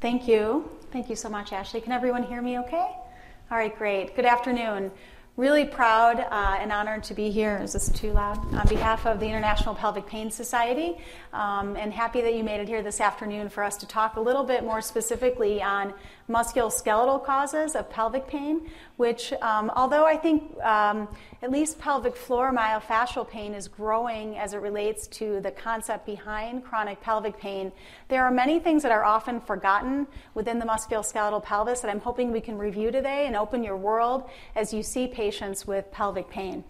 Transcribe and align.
Thank 0.00 0.28
you. 0.28 0.70
Thank 0.92 1.10
you 1.10 1.16
so 1.16 1.28
much, 1.28 1.52
Ashley. 1.52 1.80
Can 1.80 1.90
everyone 1.90 2.22
hear 2.22 2.40
me 2.40 2.56
okay? 2.60 2.86
All 3.50 3.58
right, 3.58 3.76
great. 3.76 4.14
Good 4.14 4.26
afternoon. 4.26 4.92
Really 5.36 5.64
proud 5.64 6.20
uh, 6.20 6.56
and 6.60 6.70
honored 6.70 7.02
to 7.04 7.14
be 7.14 7.30
here. 7.30 7.58
Is 7.60 7.72
this 7.72 7.90
too 7.90 8.12
loud? 8.12 8.38
On 8.54 8.66
behalf 8.68 9.06
of 9.06 9.18
the 9.18 9.26
International 9.26 9.74
Pelvic 9.74 10.06
Pain 10.06 10.30
Society, 10.30 10.98
um, 11.32 11.76
and 11.76 11.92
happy 11.92 12.20
that 12.20 12.34
you 12.34 12.44
made 12.44 12.60
it 12.60 12.68
here 12.68 12.80
this 12.80 13.00
afternoon 13.00 13.48
for 13.48 13.64
us 13.64 13.76
to 13.78 13.86
talk 13.86 14.14
a 14.14 14.20
little 14.20 14.44
bit 14.44 14.62
more 14.62 14.80
specifically 14.80 15.60
on 15.60 15.92
musculoskeletal 16.28 17.24
causes 17.24 17.74
of 17.74 17.88
pelvic 17.90 18.26
pain, 18.26 18.70
which, 18.96 19.32
um, 19.40 19.70
although 19.74 20.04
I 20.04 20.16
think 20.16 20.60
um, 20.62 21.08
at 21.42 21.50
least 21.50 21.78
pelvic 21.78 22.16
floor 22.16 22.52
myofascial 22.52 23.28
pain 23.28 23.54
is 23.54 23.66
growing 23.68 24.36
as 24.36 24.52
it 24.52 24.58
relates 24.58 25.06
to 25.08 25.40
the 25.40 25.50
concept 25.50 26.04
behind 26.04 26.64
chronic 26.64 27.00
pelvic 27.00 27.38
pain, 27.38 27.72
there 28.08 28.24
are 28.24 28.30
many 28.30 28.58
things 28.58 28.82
that 28.82 28.92
are 28.92 29.04
often 29.04 29.40
forgotten 29.40 30.06
within 30.34 30.58
the 30.58 30.66
musculoskeletal 30.66 31.42
pelvis 31.42 31.80
that 31.80 31.90
I'm 31.90 32.00
hoping 32.00 32.30
we 32.30 32.40
can 32.40 32.58
review 32.58 32.90
today 32.90 33.26
and 33.26 33.34
open 33.34 33.62
your 33.62 33.76
world 33.76 34.28
as 34.54 34.74
you 34.74 34.82
see 34.82 35.06
patients 35.06 35.66
with 35.66 35.90
pelvic 35.90 36.28
pain. 36.28 36.64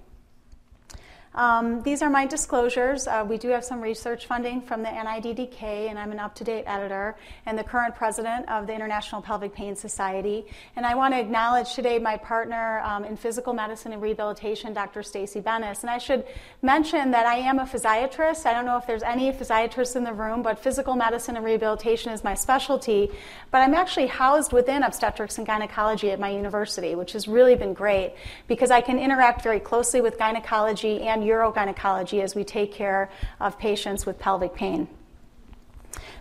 Um, 1.39 1.83
these 1.85 2.03
are 2.03 2.11
my 2.11 2.27
disclosures. 2.27 3.07
Uh, 3.07 3.25
we 3.27 3.39
do 3.39 3.51
have 3.51 3.65
some 3.65 3.81
research 3.81 4.27
funding 4.27 4.61
from 4.61 4.83
the 4.83 4.89
NIDDK, 4.89 5.63
and 5.89 5.97
I'm 5.97 6.11
an 6.11 6.19
UpToDate 6.19 6.65
editor 6.67 7.15
and 7.47 7.57
the 7.57 7.63
current 7.63 7.95
president 7.95 8.49
of 8.49 8.67
the 8.67 8.75
International 8.75 9.23
Pelvic 9.23 9.55
Pain 9.55 9.77
Society. 9.77 10.47
And 10.75 10.85
I 10.85 10.97
want 10.97 11.15
to 11.15 11.21
acknowledge 11.21 11.75
today 11.75 12.01
my 12.01 12.17
partner 12.17 12.81
um, 12.81 13.05
in 13.05 13.17
physical 13.17 13.53
medicine 13.53 13.93
and 13.93 14.03
rehabilitation, 14.03 14.73
Dr. 14.73 15.05
Stacy 15.05 15.41
Bennis. 15.41 15.83
And 15.83 15.91
I 15.91 15.99
should 15.99 16.25
mention 16.61 17.13
that 17.13 17.25
I 17.25 17.37
am 17.37 17.61
a 17.61 17.67
physiatrist. 17.67 18.45
I 18.45 18.53
don't 18.53 18.67
know 18.67 18.77
if 18.77 18.89
there's 18.89 19.05
any 19.05 19.31
physiatrists 19.31 19.95
in 19.95 20.03
the 20.03 20.13
room, 20.13 20.43
but 20.43 20.59
physical 20.59 20.97
medicine 20.97 21.37
and 21.37 21.45
rehabilitation 21.45 22.11
is 22.11 22.25
my 22.25 22.35
specialty. 22.35 23.13
But 23.53 23.59
I'm 23.59 23.75
actually 23.75 24.09
housed 24.09 24.53
within 24.53 24.83
obstetrics 24.83 25.39
and 25.39 25.47
gynecology 25.47 26.11
at 26.11 26.19
my 26.19 26.31
university, 26.31 26.97
which 26.97 27.13
has 27.13 27.29
really 27.29 27.55
been 27.55 27.75
great 27.75 28.15
because 28.49 28.73
I 28.73 28.81
can 28.81 28.99
interact 28.99 29.43
very 29.43 29.61
closely 29.61 30.01
with 30.01 30.19
gynecology 30.19 31.03
and 31.03 31.28
urogynecology 31.29 32.23
as 32.23 32.35
we 32.35 32.45
take 32.45 32.73
care 32.73 33.11
of 33.41 33.59
patients 33.59 34.07
with 34.07 34.19
pelvic 34.19 34.55
pain. 34.55 34.89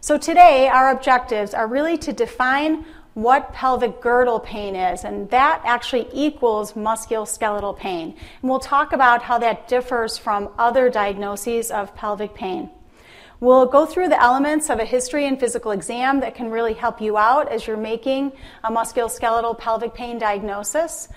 So, 0.01 0.17
today, 0.17 0.67
our 0.67 0.91
objectives 0.91 1.53
are 1.53 1.67
really 1.67 1.97
to 1.99 2.13
define 2.13 2.85
what 3.17 3.51
pelvic 3.51 3.99
girdle 3.99 4.39
pain 4.39 4.75
is, 4.75 5.03
and 5.03 5.27
that 5.31 5.59
actually 5.65 6.07
equals 6.13 6.73
musculoskeletal 6.73 7.75
pain. 7.75 8.15
And 8.41 8.49
we'll 8.49 8.59
talk 8.59 8.93
about 8.93 9.23
how 9.23 9.39
that 9.39 9.67
differs 9.67 10.19
from 10.19 10.49
other 10.59 10.87
diagnoses 10.89 11.71
of 11.71 11.95
pelvic 11.95 12.35
pain. 12.35 12.69
We'll 13.39 13.65
go 13.65 13.85
through 13.87 14.09
the 14.09 14.21
elements 14.21 14.69
of 14.69 14.79
a 14.79 14.85
history 14.85 15.25
and 15.25 15.39
physical 15.39 15.71
exam 15.71 16.19
that 16.19 16.35
can 16.35 16.51
really 16.51 16.73
help 16.73 17.01
you 17.01 17.17
out 17.17 17.51
as 17.51 17.65
you're 17.65 17.75
making 17.77 18.33
a 18.63 18.71
musculoskeletal 18.71 19.57
pelvic 19.57 19.93
pain 19.93 20.19
diagnosis. 20.19 21.07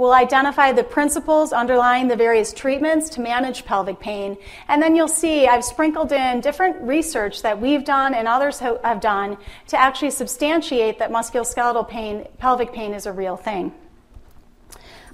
We'll 0.00 0.14
identify 0.14 0.72
the 0.72 0.82
principles 0.82 1.52
underlying 1.52 2.08
the 2.08 2.16
various 2.16 2.54
treatments 2.54 3.10
to 3.10 3.20
manage 3.20 3.66
pelvic 3.66 4.00
pain. 4.00 4.38
And 4.66 4.80
then 4.80 4.96
you'll 4.96 5.08
see 5.08 5.46
I've 5.46 5.62
sprinkled 5.62 6.10
in 6.10 6.40
different 6.40 6.80
research 6.80 7.42
that 7.42 7.60
we've 7.60 7.84
done 7.84 8.14
and 8.14 8.26
others 8.26 8.60
have 8.60 9.02
done 9.02 9.36
to 9.66 9.78
actually 9.78 10.12
substantiate 10.12 10.98
that 11.00 11.10
musculoskeletal 11.10 11.86
pain, 11.86 12.26
pelvic 12.38 12.72
pain 12.72 12.94
is 12.94 13.04
a 13.04 13.12
real 13.12 13.36
thing. 13.36 13.74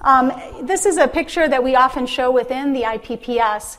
Um, 0.03 0.31
this 0.62 0.87
is 0.87 0.98
a 0.98 1.09
picture 1.09 1.48
that 1.48 1.65
we 1.65 1.75
often 1.75 2.06
show 2.06 2.31
within 2.31 2.73
the 2.73 2.83
IPPS 2.83 3.78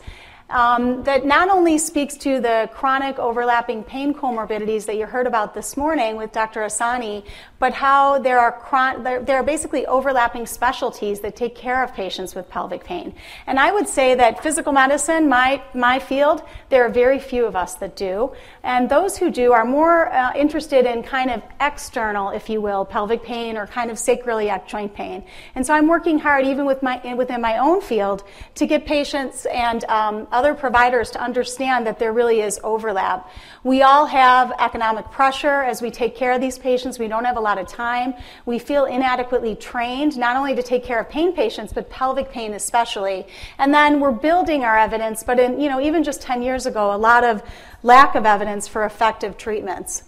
um, 0.50 1.04
that 1.04 1.26
not 1.26 1.50
only 1.50 1.78
speaks 1.78 2.16
to 2.18 2.40
the 2.40 2.70
chronic 2.74 3.20
overlapping 3.20 3.84
pain 3.84 4.14
comorbidities 4.14 4.86
that 4.86 4.96
you 4.96 5.06
heard 5.06 5.28
about 5.28 5.54
this 5.54 5.76
morning 5.76 6.16
with 6.16 6.32
Dr. 6.32 6.64
As-Sanie, 6.64 7.26
but 7.60 7.74
how 7.74 8.20
there 8.20 8.40
are, 8.40 8.52
chron- 8.52 9.04
there 9.04 9.38
are 9.38 9.44
basically 9.44 9.86
overlapping 9.86 10.46
specialties 10.46 11.20
that 11.22 11.36
take 11.36 11.56
care 11.56 11.84
of 11.84 11.94
patients 11.94 12.36
with 12.36 12.50
pelvic 12.50 12.84
pain. 12.84 13.14
And 13.48 13.60
I 13.60 13.72
would 13.72 13.88
say 13.88 14.16
that 14.16 14.44
physical 14.44 14.72
medicine, 14.72 15.28
my, 15.28 15.62
my 15.74 16.00
field, 16.00 16.44
there 16.70 16.86
are 16.86 16.90
very 16.90 17.20
few 17.20 17.46
of 17.46 17.56
us 17.56 17.76
that 17.76 17.96
do. 17.96 18.32
And 18.64 18.90
those 18.90 19.18
who 19.18 19.32
do 19.32 19.54
are 19.54 19.66
more 19.66 20.12
uh, 20.14 20.34
interested 20.36 20.86
in 20.86 21.04
kind 21.04 21.32
of 21.32 21.42
external, 21.60 22.30
if 22.30 22.50
you 22.50 22.62
will, 22.62 22.86
pelvic 22.86 23.24
pain 23.24 23.58
or 23.58 23.66
kind 23.66 23.90
of 23.90 23.98
sacroiliac 23.98 24.68
joint 24.68 24.94
pain. 24.94 25.24
And 25.56 25.66
so 25.66 25.74
I'm 25.74 25.88
working 25.88 26.20
hard, 26.20 26.46
even 26.46 26.66
with 26.66 26.84
my, 26.84 27.14
within 27.16 27.42
my 27.42 27.58
own 27.58 27.82
field, 27.82 28.24
to 28.56 28.66
get 28.66 28.86
patients 28.86 29.46
and 29.48 29.84
um, 29.86 30.28
other 30.32 30.54
providers 30.54 31.12
to 31.12 31.22
understand 31.22 31.88
that 31.88 31.98
there 32.00 32.14
really 32.14 32.42
is 32.42 32.60
overlap. 32.64 33.30
We 33.64 33.82
all 33.82 34.06
have 34.06 34.52
economic 34.60 35.12
pressure 35.12 35.64
as 35.64 35.82
we 35.82 35.92
take 35.92 36.16
care 36.16 36.34
of 36.34 36.42
these 36.42 36.60
patients. 36.60 37.00
We 37.00 37.08
don't 37.08 37.26
have 37.26 37.38
a 37.38 37.47
lot 37.48 37.58
of 37.58 37.68
time. 37.68 38.14
We 38.46 38.60
feel 38.60 38.86
inadequately 38.86 39.56
trained, 39.56 40.18
not 40.18 40.36
only 40.36 40.54
to 40.56 40.64
take 40.64 40.84
care 40.84 41.00
of 41.00 41.08
pain 41.10 41.32
patients, 41.34 41.72
but 41.72 41.90
pelvic 41.90 42.30
pain 42.30 42.54
especially. 42.54 43.26
And 43.58 43.74
then 43.74 44.02
we're 44.02 44.12
building 44.12 44.64
our 44.66 44.78
evidence, 44.78 45.24
but 45.24 45.40
in, 45.40 45.60
you 45.60 45.70
know, 45.70 45.80
even 45.80 46.04
just 46.04 46.22
10 46.22 46.42
years 46.42 46.66
ago, 46.66 46.94
a 46.94 46.98
lot 46.98 47.24
of 47.24 47.42
lack 47.84 48.16
of 48.16 48.26
evidence 48.26 48.68
for 48.68 48.84
effective 48.84 49.38
treatments. 49.38 50.04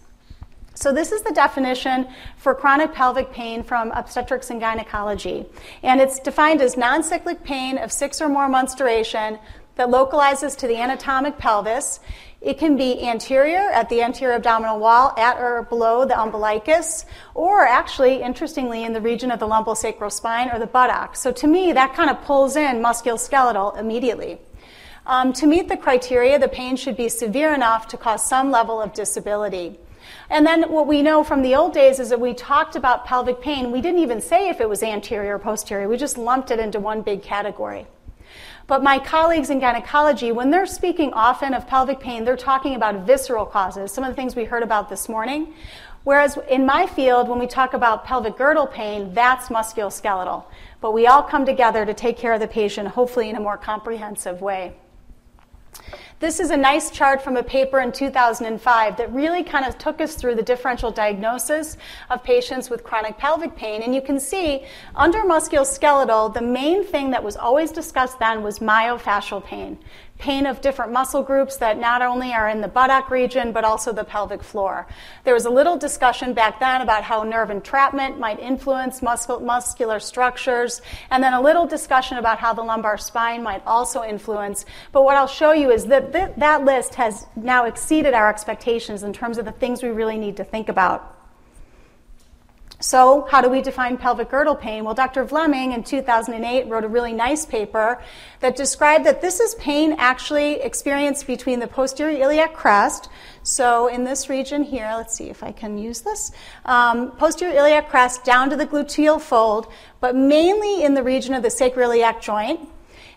So, 0.76 0.94
this 0.94 1.12
is 1.12 1.22
the 1.24 1.34
definition 1.34 2.08
for 2.38 2.56
chronic 2.56 2.94
pelvic 2.94 3.34
pain 3.34 3.64
from 3.64 3.92
obstetrics 3.92 4.50
and 4.50 4.62
gynecology. 4.62 5.46
And 5.84 6.00
it's 6.00 6.20
defined 6.20 6.62
as 6.62 6.78
non 6.78 7.04
cyclic 7.04 7.44
pain 7.44 7.78
of 7.78 7.92
six 7.92 8.22
or 8.22 8.30
more 8.30 8.48
months' 8.48 8.76
duration 8.76 9.40
that 9.80 9.90
localizes 9.90 10.58
to 10.58 10.68
the 10.68 10.76
anatomic 10.76 11.38
pelvis. 11.38 12.02
It 12.42 12.58
can 12.58 12.76
be 12.76 13.02
anterior 13.02 13.72
at 13.72 13.88
the 13.88 14.02
anterior 14.02 14.36
abdominal 14.36 14.78
wall, 14.78 15.14
at 15.18 15.38
or 15.38 15.64
below 15.70 16.04
the 16.04 16.20
umbilicus, 16.20 17.06
or 17.34 17.66
actually, 17.66 18.22
interestingly, 18.22 18.84
in 18.84 18.92
the 18.92 19.00
region 19.00 19.32
of 19.32 19.40
the 19.40 19.48
lumbosacral 19.48 20.12
spine 20.12 20.50
or 20.52 20.60
the 20.60 20.68
buttocks. 20.68 21.22
So 21.22 21.32
to 21.32 21.48
me, 21.48 21.72
that 21.72 21.94
kind 21.94 22.10
of 22.10 22.22
pulls 22.26 22.58
in 22.58 22.82
musculoskeletal 22.84 23.80
immediately. 23.80 24.40
Um, 25.06 25.32
to 25.32 25.48
meet 25.48 25.70
the 25.70 25.78
criteria, 25.78 26.38
the 26.40 26.50
pain 26.50 26.76
should 26.76 26.98
be 26.98 27.08
severe 27.08 27.54
enough 27.54 27.88
to 27.88 27.98
cause 27.98 28.26
some 28.26 28.52
level 28.52 28.82
of 28.82 28.92
disability. 28.92 29.80
And 30.30 30.46
then 30.46 30.70
what 30.70 30.88
we 30.88 31.02
know 31.02 31.24
from 31.24 31.42
the 31.42 31.56
old 31.56 31.74
days 31.74 32.02
is 32.02 32.10
that 32.10 32.20
we 32.20 32.34
talked 32.34 32.76
about 32.76 33.06
pelvic 33.06 33.40
pain. 33.40 33.72
We 33.72 33.80
didn't 33.80 34.02
even 34.02 34.20
say 34.20 34.50
if 34.50 34.60
it 34.60 34.68
was 34.68 34.84
anterior 34.84 35.36
or 35.36 35.40
posterior. 35.40 35.88
We 35.88 35.96
just 35.96 36.18
lumped 36.18 36.52
it 36.52 36.60
into 36.60 36.82
one 36.82 37.02
big 37.02 37.24
category. 37.24 37.88
But 38.68 38.84
my 38.84 39.00
colleagues 39.00 39.50
in 39.50 39.60
gynecology, 39.60 40.32
when 40.32 40.52
they're 40.52 40.66
speaking 40.66 41.12
often 41.14 41.54
of 41.54 41.68
pelvic 41.68 42.00
pain, 42.00 42.24
they're 42.24 42.38
talking 42.38 42.76
about 42.76 43.06
visceral 43.08 43.46
causes, 43.46 43.92
some 43.92 44.04
of 44.04 44.12
the 44.12 44.16
things 44.16 44.36
we 44.36 44.46
heard 44.46 44.64
about 44.64 44.90
this 44.90 45.10
morning. 45.10 45.54
Whereas 46.04 46.38
in 46.50 46.66
my 46.66 46.86
field, 46.86 47.28
when 47.28 47.40
we 47.40 47.48
talk 47.48 47.74
about 47.74 48.06
pelvic 48.06 48.38
girdle 48.38 48.68
pain, 48.68 49.14
that's 49.14 49.50
musculoskeletal. 49.50 50.44
But 50.82 50.94
we 50.94 51.08
all 51.08 51.24
come 51.24 51.46
together 51.46 51.86
to 51.86 51.94
take 51.94 52.18
care 52.18 52.34
of 52.34 52.40
the 52.40 52.48
patient, 52.48 52.88
hopefully 52.88 53.30
in 53.30 53.36
a 53.36 53.40
more 53.40 53.58
comprehensive 53.58 54.42
way. 54.42 54.76
This 56.20 56.40
is 56.40 56.52
a 56.52 56.58
nice 56.58 56.92
chart 56.92 57.22
from 57.22 57.38
a 57.38 57.44
paper 57.44 57.80
in 57.80 57.92
2005 57.92 58.98
that 58.98 59.14
really 59.14 59.44
kind 59.44 59.66
of 59.66 59.78
took 59.78 60.02
us 60.02 60.16
through 60.16 60.36
the 60.36 60.44
differential 60.44 60.92
diagnosis 60.92 61.78
of 62.10 62.24
patients 62.24 62.70
with 62.70 62.84
chronic 62.84 63.18
pelvic 63.18 63.56
pain. 63.56 63.82
And 63.82 63.96
you 63.96 64.02
can 64.02 64.20
see 64.20 64.66
under 64.96 65.20
musculoskeletal, 65.20 66.34
the 66.34 66.42
main 66.42 66.84
thing 66.84 67.12
that 67.12 67.24
was 67.24 67.38
always 67.38 67.72
discussed 67.72 68.20
then 68.20 68.44
was 68.44 68.60
myofascial 68.60 69.44
pain 69.44 69.80
pain 70.20 70.46
of 70.46 70.62
different 70.62 70.92
muscle 70.92 71.24
groups 71.24 71.58
that 71.58 71.80
not 71.80 72.02
only 72.02 72.34
are 72.34 72.48
in 72.50 72.62
the 72.62 72.68
buttock 72.68 73.10
region 73.10 73.52
but 73.52 73.64
also 73.64 73.92
the 73.92 74.04
pelvic 74.04 74.44
floor. 74.44 74.86
There 75.24 75.34
was 75.34 75.46
a 75.46 75.50
little 75.50 75.78
discussion 75.78 76.34
back 76.34 76.60
then 76.60 76.82
about 76.82 77.04
how 77.04 77.24
nerve 77.24 77.50
entrapment 77.50 78.20
might 78.20 78.40
influence 78.40 79.02
muscle, 79.02 79.40
muscular 79.40 80.00
structures, 80.00 80.82
and 81.10 81.24
then 81.24 81.34
a 81.34 81.42
little 81.42 81.66
discussion 81.66 82.18
about 82.18 82.38
how 82.38 82.54
the 82.54 82.62
lumbar 82.62 82.98
spine 82.98 83.42
might 83.42 83.66
also 83.66 84.04
influence. 84.04 84.66
But 84.92 85.04
what 85.04 85.16
I'll 85.16 85.28
show 85.28 85.54
you 85.54 85.72
is 85.72 85.86
that 85.86 86.12
th- 86.12 86.32
that 86.38 86.66
list 86.66 86.96
has 86.96 87.26
now 87.36 87.66
exceeded 87.66 88.14
our 88.14 88.30
expectations 88.30 89.04
in 89.04 89.14
terms 89.14 89.38
of 89.38 89.46
the 89.46 89.54
things 89.54 89.82
we 89.82 89.90
really 89.90 90.18
need 90.18 90.38
to 90.38 90.44
think 90.44 90.68
about. 90.68 91.19
So, 92.82 93.28
how 93.30 93.42
do 93.42 93.50
we 93.50 93.62
define 93.62 93.98
pelvic 93.98 94.30
girdle 94.30 94.56
pain? 94.56 94.86
Well, 94.86 94.94
Dr. 94.94 95.26
Vleeming 95.26 95.76
in 95.76 95.84
2008 95.84 96.70
wrote 96.70 96.86
a 96.86 96.88
really 96.88 97.12
nice 97.12 97.46
paper 97.46 98.02
that 98.40 98.56
described 98.56 99.06
that 99.06 99.22
this 99.22 99.42
is 99.42 99.54
pain 99.56 99.96
actually 99.98 100.62
experienced 100.62 101.28
between 101.28 101.60
the 101.60 101.68
posterior 101.68 102.18
iliac 102.18 102.54
crest. 102.54 103.10
So, 103.44 103.88
in 103.88 104.06
this 104.06 104.30
region 104.30 104.64
here, 104.64 104.90
let's 104.96 105.14
see 105.14 105.30
if 105.30 105.44
I 105.44 105.52
can 105.52 105.78
use 105.78 106.00
this 106.00 106.32
um, 106.64 107.12
posterior 107.18 107.54
iliac 107.54 107.90
crest 107.90 108.24
down 108.24 108.50
to 108.50 108.56
the 108.56 108.66
gluteal 108.66 109.20
fold, 109.20 109.68
but 110.00 110.16
mainly 110.16 110.82
in 110.82 110.94
the 110.94 111.04
region 111.04 111.34
of 111.34 111.44
the 111.44 111.50
sacroiliac 111.50 112.22
joint. 112.22 112.62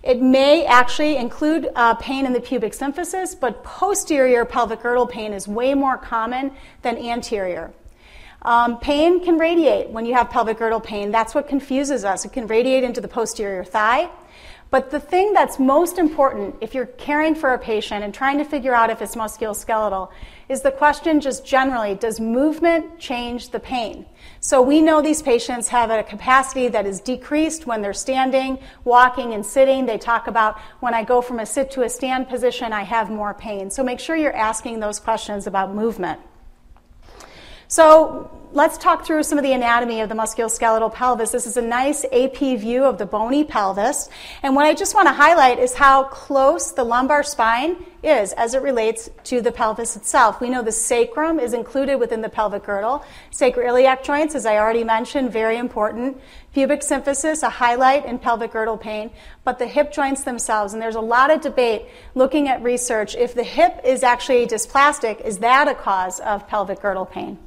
It 0.02 0.20
may 0.20 0.66
actually 0.66 1.16
include 1.16 1.68
uh, 1.76 1.94
pain 1.94 2.26
in 2.26 2.32
the 2.32 2.40
pubic 2.40 2.72
symphysis, 2.72 3.38
but 3.38 3.62
posterior 3.62 4.44
pelvic 4.44 4.82
girdle 4.82 5.06
pain 5.06 5.32
is 5.32 5.46
way 5.46 5.74
more 5.74 5.96
common 5.96 6.50
than 6.82 6.98
anterior. 6.98 7.72
Um, 8.42 8.78
pain 8.78 9.24
can 9.24 9.38
radiate 9.38 9.90
when 9.90 10.04
you 10.04 10.14
have 10.14 10.30
pelvic 10.30 10.58
girdle 10.58 10.80
pain. 10.80 11.12
That's 11.12 11.34
what 11.34 11.48
confuses 11.48 12.04
us. 12.04 12.24
It 12.24 12.32
can 12.32 12.46
radiate 12.46 12.82
into 12.82 13.00
the 13.00 13.08
posterior 13.08 13.64
thigh. 13.64 14.10
But 14.72 14.90
the 14.90 15.00
thing 15.00 15.34
that's 15.34 15.58
most 15.58 15.98
important 15.98 16.56
if 16.62 16.74
you're 16.74 16.86
caring 16.86 17.34
for 17.34 17.52
a 17.52 17.58
patient 17.58 18.02
and 18.02 18.14
trying 18.14 18.38
to 18.38 18.44
figure 18.44 18.74
out 18.74 18.88
if 18.88 19.02
it's 19.02 19.14
musculoskeletal 19.14 20.08
is 20.48 20.62
the 20.62 20.72
question 20.72 21.20
just 21.20 21.44
generally 21.44 21.94
does 21.94 22.18
movement 22.18 22.98
change 22.98 23.50
the 23.50 23.60
pain? 23.60 24.06
So 24.40 24.62
we 24.62 24.80
know 24.80 25.02
these 25.02 25.20
patients 25.20 25.68
have 25.68 25.90
a 25.90 26.02
capacity 26.02 26.68
that 26.68 26.86
is 26.86 27.02
decreased 27.02 27.66
when 27.66 27.82
they're 27.82 27.92
standing, 27.92 28.58
walking, 28.82 29.34
and 29.34 29.44
sitting. 29.44 29.84
They 29.84 29.98
talk 29.98 30.26
about 30.26 30.58
when 30.80 30.94
I 30.94 31.04
go 31.04 31.20
from 31.20 31.38
a 31.38 31.44
sit 31.44 31.70
to 31.72 31.82
a 31.82 31.88
stand 31.90 32.30
position, 32.30 32.72
I 32.72 32.84
have 32.84 33.10
more 33.10 33.34
pain. 33.34 33.70
So 33.70 33.84
make 33.84 34.00
sure 34.00 34.16
you're 34.16 34.34
asking 34.34 34.80
those 34.80 34.98
questions 34.98 35.46
about 35.46 35.74
movement. 35.74 36.18
So 37.72 38.30
let's 38.52 38.76
talk 38.76 39.06
through 39.06 39.22
some 39.22 39.38
of 39.38 39.44
the 39.44 39.54
anatomy 39.54 40.02
of 40.02 40.10
the 40.10 40.14
musculoskeletal 40.14 40.92
pelvis. 40.92 41.30
This 41.30 41.46
is 41.46 41.56
a 41.56 41.62
nice 41.62 42.04
AP 42.12 42.36
view 42.36 42.84
of 42.84 42.98
the 42.98 43.06
bony 43.06 43.44
pelvis. 43.44 44.10
And 44.42 44.54
what 44.54 44.66
I 44.66 44.74
just 44.74 44.94
want 44.94 45.08
to 45.08 45.14
highlight 45.14 45.58
is 45.58 45.72
how 45.72 46.04
close 46.04 46.72
the 46.72 46.84
lumbar 46.84 47.22
spine 47.22 47.82
is 48.02 48.34
as 48.34 48.52
it 48.52 48.60
relates 48.60 49.08
to 49.24 49.40
the 49.40 49.50
pelvis 49.50 49.96
itself. 49.96 50.38
We 50.38 50.50
know 50.50 50.60
the 50.60 50.70
sacrum 50.70 51.40
is 51.40 51.54
included 51.54 51.96
within 51.96 52.20
the 52.20 52.28
pelvic 52.28 52.64
girdle. 52.64 53.06
Sacroiliac 53.30 54.04
joints, 54.04 54.34
as 54.34 54.44
I 54.44 54.58
already 54.58 54.84
mentioned, 54.84 55.32
very 55.32 55.56
important. 55.56 56.20
Pubic 56.52 56.82
symphysis, 56.82 57.42
a 57.42 57.48
highlight 57.48 58.04
in 58.04 58.18
pelvic 58.18 58.52
girdle 58.52 58.76
pain, 58.76 59.10
but 59.44 59.58
the 59.58 59.66
hip 59.66 59.94
joints 59.94 60.24
themselves, 60.24 60.74
and 60.74 60.82
there's 60.82 60.94
a 60.94 61.00
lot 61.00 61.30
of 61.30 61.40
debate 61.40 61.86
looking 62.14 62.48
at 62.48 62.62
research. 62.62 63.14
If 63.14 63.34
the 63.34 63.44
hip 63.44 63.80
is 63.82 64.02
actually 64.02 64.46
dysplastic, 64.46 65.22
is 65.22 65.38
that 65.38 65.68
a 65.68 65.74
cause 65.74 66.20
of 66.20 66.46
pelvic 66.46 66.82
girdle 66.82 67.06
pain? 67.06 67.38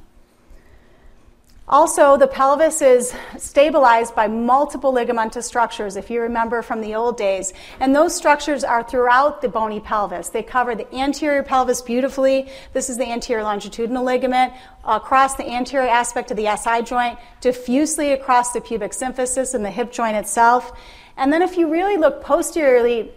Also, 1.68 2.16
the 2.16 2.28
pelvis 2.28 2.80
is 2.80 3.12
stabilized 3.38 4.14
by 4.14 4.28
multiple 4.28 4.92
ligamentous 4.92 5.42
structures, 5.42 5.96
if 5.96 6.10
you 6.10 6.20
remember 6.20 6.62
from 6.62 6.80
the 6.80 6.94
old 6.94 7.16
days. 7.16 7.52
And 7.80 7.92
those 7.92 8.14
structures 8.14 8.62
are 8.62 8.84
throughout 8.84 9.42
the 9.42 9.48
bony 9.48 9.80
pelvis. 9.80 10.28
They 10.28 10.44
cover 10.44 10.76
the 10.76 10.92
anterior 10.94 11.42
pelvis 11.42 11.82
beautifully. 11.82 12.48
This 12.72 12.88
is 12.88 12.98
the 12.98 13.10
anterior 13.10 13.42
longitudinal 13.42 14.04
ligament 14.04 14.52
across 14.84 15.34
the 15.34 15.48
anterior 15.48 15.88
aspect 15.88 16.30
of 16.30 16.36
the 16.36 16.56
SI 16.56 16.82
joint, 16.82 17.18
diffusely 17.40 18.12
across 18.12 18.52
the 18.52 18.60
pubic 18.60 18.92
symphysis 18.92 19.52
and 19.52 19.64
the 19.64 19.70
hip 19.70 19.90
joint 19.90 20.16
itself. 20.16 20.70
And 21.16 21.32
then, 21.32 21.42
if 21.42 21.56
you 21.56 21.68
really 21.68 21.96
look 21.96 22.22
posteriorly, 22.22 23.10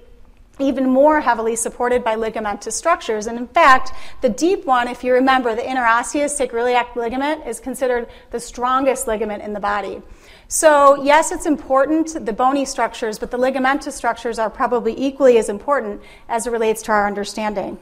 even 0.59 0.89
more 0.89 1.21
heavily 1.21 1.55
supported 1.55 2.03
by 2.03 2.15
ligamentous 2.15 2.73
structures. 2.73 3.27
And 3.27 3.37
in 3.37 3.47
fact, 3.47 3.93
the 4.21 4.29
deep 4.29 4.65
one, 4.65 4.87
if 4.87 5.03
you 5.03 5.13
remember, 5.13 5.55
the 5.55 5.61
interosseous 5.61 6.37
sacroiliac 6.37 6.95
ligament 6.95 7.47
is 7.47 7.59
considered 7.59 8.07
the 8.31 8.39
strongest 8.39 9.07
ligament 9.07 9.43
in 9.43 9.53
the 9.53 9.59
body. 9.59 10.01
So, 10.47 11.03
yes, 11.03 11.31
it's 11.31 11.45
important, 11.45 12.25
the 12.25 12.33
bony 12.33 12.65
structures, 12.65 13.19
but 13.19 13.29
the 13.29 13.37
ligamentous 13.37 13.93
structures 13.93 14.39
are 14.39 14.49
probably 14.49 14.99
equally 14.99 15.37
as 15.37 15.47
important 15.47 16.01
as 16.27 16.47
it 16.47 16.51
relates 16.51 16.81
to 16.83 16.91
our 16.91 17.05
understanding. 17.05 17.77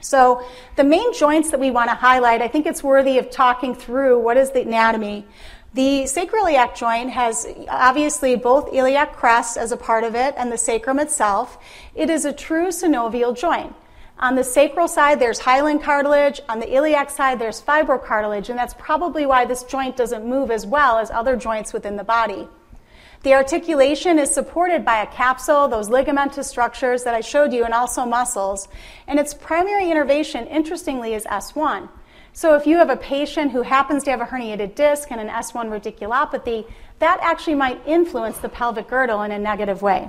So, 0.00 0.44
the 0.76 0.84
main 0.84 1.12
joints 1.12 1.50
that 1.50 1.58
we 1.58 1.72
want 1.72 1.90
to 1.90 1.96
highlight, 1.96 2.40
I 2.40 2.46
think 2.46 2.66
it's 2.66 2.84
worthy 2.84 3.18
of 3.18 3.30
talking 3.30 3.74
through 3.74 4.20
what 4.20 4.36
is 4.36 4.52
the 4.52 4.62
anatomy. 4.62 5.26
The 5.74 6.04
sacroiliac 6.04 6.74
joint 6.74 7.10
has 7.10 7.46
obviously 7.68 8.36
both 8.36 8.72
iliac 8.72 9.14
crest 9.14 9.58
as 9.58 9.70
a 9.70 9.76
part 9.76 10.02
of 10.02 10.14
it 10.14 10.34
and 10.38 10.50
the 10.50 10.56
sacrum 10.56 10.98
itself. 10.98 11.58
It 11.94 12.08
is 12.08 12.24
a 12.24 12.32
true 12.32 12.68
synovial 12.68 13.36
joint. 13.36 13.74
On 14.18 14.34
the 14.34 14.42
sacral 14.42 14.88
side, 14.88 15.20
there's 15.20 15.38
hyaline 15.38 15.78
cartilage. 15.78 16.40
On 16.48 16.58
the 16.58 16.74
iliac 16.74 17.10
side, 17.10 17.38
there's 17.38 17.60
fibrocartilage, 17.60 18.48
and 18.48 18.58
that's 18.58 18.74
probably 18.74 19.26
why 19.26 19.44
this 19.44 19.62
joint 19.62 19.96
doesn't 19.96 20.26
move 20.26 20.50
as 20.50 20.66
well 20.66 20.98
as 20.98 21.10
other 21.10 21.36
joints 21.36 21.72
within 21.72 21.96
the 21.96 22.02
body. 22.02 22.48
The 23.22 23.34
articulation 23.34 24.18
is 24.18 24.30
supported 24.30 24.84
by 24.84 25.02
a 25.02 25.06
capsule, 25.06 25.68
those 25.68 25.88
ligamentous 25.88 26.46
structures 26.46 27.04
that 27.04 27.14
I 27.14 27.20
showed 27.20 27.52
you, 27.52 27.64
and 27.64 27.74
also 27.74 28.04
muscles. 28.04 28.68
And 29.06 29.20
its 29.20 29.34
primary 29.34 29.90
innervation, 29.90 30.46
interestingly, 30.46 31.14
is 31.14 31.24
S1. 31.24 31.88
So 32.38 32.54
if 32.54 32.68
you 32.68 32.76
have 32.76 32.88
a 32.88 32.96
patient 32.96 33.50
who 33.50 33.62
happens 33.62 34.04
to 34.04 34.12
have 34.12 34.20
a 34.20 34.24
herniated 34.24 34.76
disc 34.76 35.10
and 35.10 35.20
an 35.20 35.26
S1 35.28 35.70
radiculopathy, 35.70 36.70
that 37.00 37.18
actually 37.20 37.56
might 37.56 37.84
influence 37.84 38.38
the 38.38 38.48
pelvic 38.48 38.86
girdle 38.86 39.22
in 39.22 39.32
a 39.32 39.38
negative 39.40 39.82
way. 39.82 40.08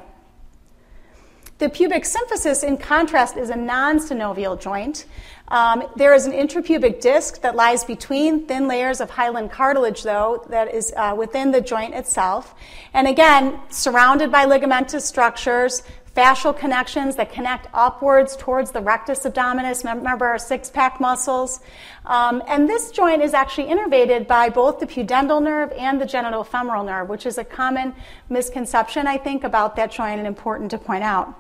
The 1.58 1.70
pubic 1.70 2.04
symphysis, 2.04 2.64
in 2.64 2.78
contrast, 2.78 3.36
is 3.36 3.50
a 3.50 3.56
non 3.56 3.98
synovial 3.98 4.62
joint. 4.62 5.08
Um, 5.48 5.84
there 5.96 6.14
is 6.14 6.28
an 6.28 6.31
interpubic 6.31 7.02
disc 7.02 7.42
that 7.42 7.56
lies 7.56 7.84
between 7.84 8.46
thin 8.46 8.68
layers 8.68 9.02
of 9.02 9.10
hyaline 9.10 9.50
cartilage, 9.50 10.04
though, 10.04 10.46
that 10.50 10.72
is 10.72 10.94
uh, 10.96 11.16
within 11.18 11.50
the 11.50 11.60
joint 11.60 11.96
itself. 11.96 12.54
And 12.94 13.08
again, 13.08 13.60
surrounded 13.70 14.32
by 14.32 14.46
ligamentous 14.46 15.02
structures, 15.02 15.82
fascial 16.16 16.58
connections 16.58 17.16
that 17.16 17.32
connect 17.32 17.68
upwards 17.74 18.36
towards 18.36 18.72
the 18.72 18.82
rectus 18.82 19.20
abdominis. 19.20 19.84
Remember 19.84 20.26
our 20.26 20.40
six 20.40 20.70
pack 20.70 21.00
muscles? 21.00 21.60
Um, 22.06 22.42
and 22.48 22.68
this 22.68 22.92
joint 22.92 23.22
is 23.22 23.34
actually 23.34 23.68
innervated 23.68 24.28
by 24.28 24.50
both 24.50 24.80
the 24.80 24.88
pudendal 24.88 25.42
nerve 25.42 25.72
and 25.74 26.02
the 26.02 26.06
genitofemoral 26.06 26.86
nerve, 26.86 27.10
which 27.10 27.26
is 27.26 27.38
a 27.38 27.44
common 27.44 27.94
misconception, 28.30 29.08
I 29.08 29.18
think, 29.18 29.44
about 29.44 29.76
that 29.76 29.92
joint 29.92 30.20
and 30.20 30.28
important 30.28 30.72
to 30.72 30.78
point 30.78 31.04
out. 31.04 31.34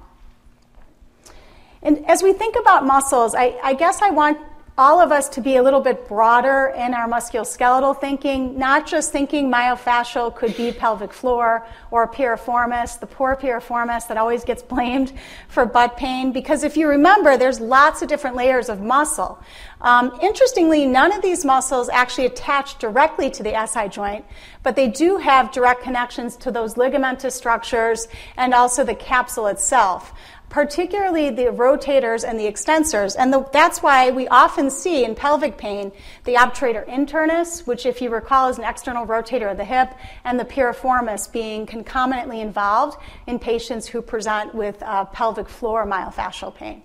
And 1.81 2.05
as 2.09 2.21
we 2.21 2.33
think 2.33 2.55
about 2.59 2.85
muscles, 2.85 3.33
I, 3.35 3.57
I 3.63 3.73
guess 3.73 4.01
I 4.01 4.09
want 4.09 4.37
all 4.79 5.01
of 5.01 5.11
us 5.11 5.27
to 5.27 5.41
be 5.41 5.57
a 5.57 5.61
little 5.61 5.81
bit 5.81 6.07
broader 6.07 6.73
in 6.73 6.93
our 6.93 7.05
musculoskeletal 7.05 7.99
thinking, 7.99 8.57
not 8.57 8.87
just 8.87 9.11
thinking 9.11 9.51
myofascial 9.51 10.33
could 10.33 10.55
be 10.55 10.71
pelvic 10.71 11.11
floor 11.11 11.67
or 11.91 12.07
piriformis, 12.07 12.97
the 12.97 13.05
poor 13.05 13.35
piriformis 13.35 14.07
that 14.07 14.15
always 14.15 14.45
gets 14.45 14.63
blamed 14.63 15.11
for 15.49 15.65
butt 15.65 15.97
pain. 15.97 16.31
Because 16.31 16.63
if 16.63 16.77
you 16.77 16.87
remember, 16.87 17.35
there's 17.35 17.59
lots 17.59 18.01
of 18.01 18.07
different 18.07 18.37
layers 18.37 18.69
of 18.69 18.79
muscle. 18.79 19.43
Um, 19.81 20.17
interestingly, 20.21 20.85
none 20.85 21.11
of 21.11 21.21
these 21.21 21.43
muscles 21.43 21.89
actually 21.89 22.27
attach 22.27 22.79
directly 22.79 23.29
to 23.31 23.43
the 23.43 23.65
SI 23.65 23.89
joint, 23.89 24.23
but 24.63 24.77
they 24.77 24.87
do 24.87 25.17
have 25.17 25.51
direct 25.51 25.83
connections 25.83 26.37
to 26.37 26.51
those 26.51 26.75
ligamentous 26.75 27.33
structures 27.33 28.07
and 28.37 28.53
also 28.53 28.85
the 28.85 28.95
capsule 28.95 29.47
itself 29.47 30.13
particularly 30.49 31.29
the 31.29 31.43
rotators 31.43 32.27
and 32.27 32.39
the 32.39 32.45
extensors. 32.45 33.15
And 33.17 33.31
the, 33.31 33.47
that's 33.53 33.81
why 33.81 34.11
we 34.11 34.27
often 34.27 34.69
see 34.69 35.05
in 35.05 35.15
pelvic 35.15 35.57
pain 35.57 35.91
the 36.25 36.35
obturator 36.35 36.87
internus, 36.87 37.65
which, 37.67 37.85
if 37.85 38.01
you 38.01 38.09
recall, 38.09 38.49
is 38.49 38.57
an 38.57 38.63
external 38.63 39.05
rotator 39.05 39.51
of 39.51 39.57
the 39.57 39.65
hip, 39.65 39.93
and 40.23 40.39
the 40.39 40.45
piriformis 40.45 41.31
being 41.31 41.65
concomitantly 41.65 42.41
involved 42.41 42.97
in 43.27 43.39
patients 43.39 43.87
who 43.87 44.01
present 44.01 44.53
with 44.55 44.81
uh, 44.81 45.05
pelvic 45.05 45.47
floor 45.47 45.85
myofascial 45.85 46.53
pain. 46.53 46.81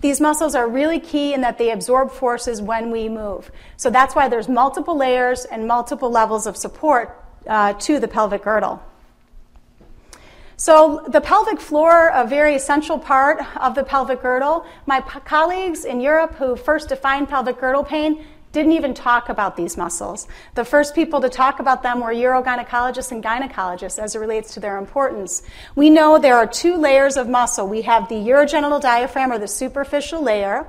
These 0.00 0.20
muscles 0.20 0.54
are 0.54 0.68
really 0.68 1.00
key 1.00 1.32
in 1.32 1.40
that 1.42 1.56
they 1.56 1.70
absorb 1.70 2.10
forces 2.10 2.60
when 2.60 2.90
we 2.90 3.08
move. 3.08 3.50
So 3.76 3.90
that's 3.90 4.14
why 4.14 4.28
there's 4.28 4.48
multiple 4.48 4.96
layers 4.96 5.44
and 5.46 5.66
multiple 5.66 6.10
levels 6.10 6.46
of 6.46 6.56
support 6.56 7.24
uh, 7.46 7.72
to 7.74 7.98
the 8.00 8.08
pelvic 8.08 8.42
girdle. 8.42 8.82
So, 10.64 11.04
the 11.06 11.20
pelvic 11.20 11.60
floor, 11.60 12.10
a 12.14 12.26
very 12.26 12.54
essential 12.54 12.98
part 12.98 13.38
of 13.58 13.74
the 13.74 13.84
pelvic 13.84 14.22
girdle. 14.22 14.64
My 14.86 15.02
p- 15.02 15.20
colleagues 15.20 15.84
in 15.84 16.00
Europe 16.00 16.36
who 16.36 16.56
first 16.56 16.88
defined 16.88 17.28
pelvic 17.28 17.60
girdle 17.60 17.84
pain 17.84 18.24
didn't 18.52 18.72
even 18.72 18.94
talk 18.94 19.28
about 19.28 19.58
these 19.58 19.76
muscles. 19.76 20.26
The 20.54 20.64
first 20.64 20.94
people 20.94 21.20
to 21.20 21.28
talk 21.28 21.60
about 21.60 21.82
them 21.82 22.00
were 22.00 22.14
urogynecologists 22.14 23.12
and 23.12 23.22
gynecologists 23.22 23.98
as 23.98 24.14
it 24.14 24.20
relates 24.20 24.54
to 24.54 24.60
their 24.60 24.78
importance. 24.78 25.42
We 25.76 25.90
know 25.90 26.18
there 26.18 26.36
are 26.36 26.46
two 26.46 26.78
layers 26.78 27.18
of 27.18 27.28
muscle. 27.28 27.68
We 27.68 27.82
have 27.82 28.08
the 28.08 28.14
urogenital 28.14 28.80
diaphragm 28.80 29.32
or 29.32 29.38
the 29.38 29.48
superficial 29.48 30.22
layer, 30.22 30.66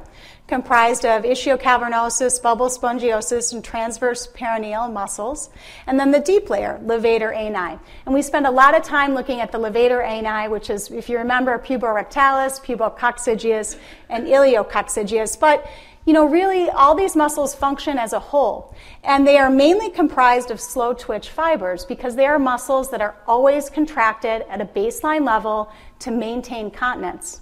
comprised 0.48 1.06
of 1.06 1.24
ischiocavernosus, 1.24 2.40
spongiosus, 2.40 3.52
and 3.54 3.64
transverse 3.64 4.28
perineal 4.28 4.92
muscles, 4.92 5.50
and 5.88 6.00
then 6.00 6.12
the 6.12 6.20
deep 6.20 6.50
layer, 6.50 6.80
levator 6.84 7.36
ani. 7.36 7.80
And 8.06 8.14
we 8.14 8.22
spend 8.22 8.46
a 8.46 8.52
lot 8.52 8.76
of 8.76 8.84
time 8.84 9.16
looking 9.16 9.42
at 9.42 9.52
the 9.52 9.58
levator 9.58 10.06
ani, 10.06 10.48
which 10.48 10.70
is, 10.70 10.92
if 10.92 11.10
you 11.10 11.18
remember, 11.18 11.58
puborectalis, 11.58 12.64
pubococcygeus, 12.64 13.78
and 14.10 14.28
iliococcygeus. 14.28 15.40
But 15.40 15.68
you 16.06 16.14
know, 16.14 16.26
really, 16.26 16.70
all 16.70 16.94
these 16.94 17.16
muscles 17.16 17.56
function 17.56 17.98
as 17.98 18.14
a 18.14 18.20
whole, 18.20 18.76
and 19.04 19.28
they 19.28 19.40
are 19.40 19.50
mainly 19.50 19.90
comprised 19.90 20.52
of 20.52 20.62
slow 20.62 20.94
twitch 20.94 21.30
fibers 21.30 21.84
because 21.84 22.16
they 22.16 22.28
are 22.28 22.38
muscles 22.38 22.92
that 22.92 23.02
are 23.02 23.16
always 23.26 23.72
contracted 23.72 24.46
at 24.48 24.62
a 24.62 24.66
baseline 24.66 25.26
level 25.26 25.72
to 26.00 26.12
maintain 26.12 26.70
continence. 26.70 27.42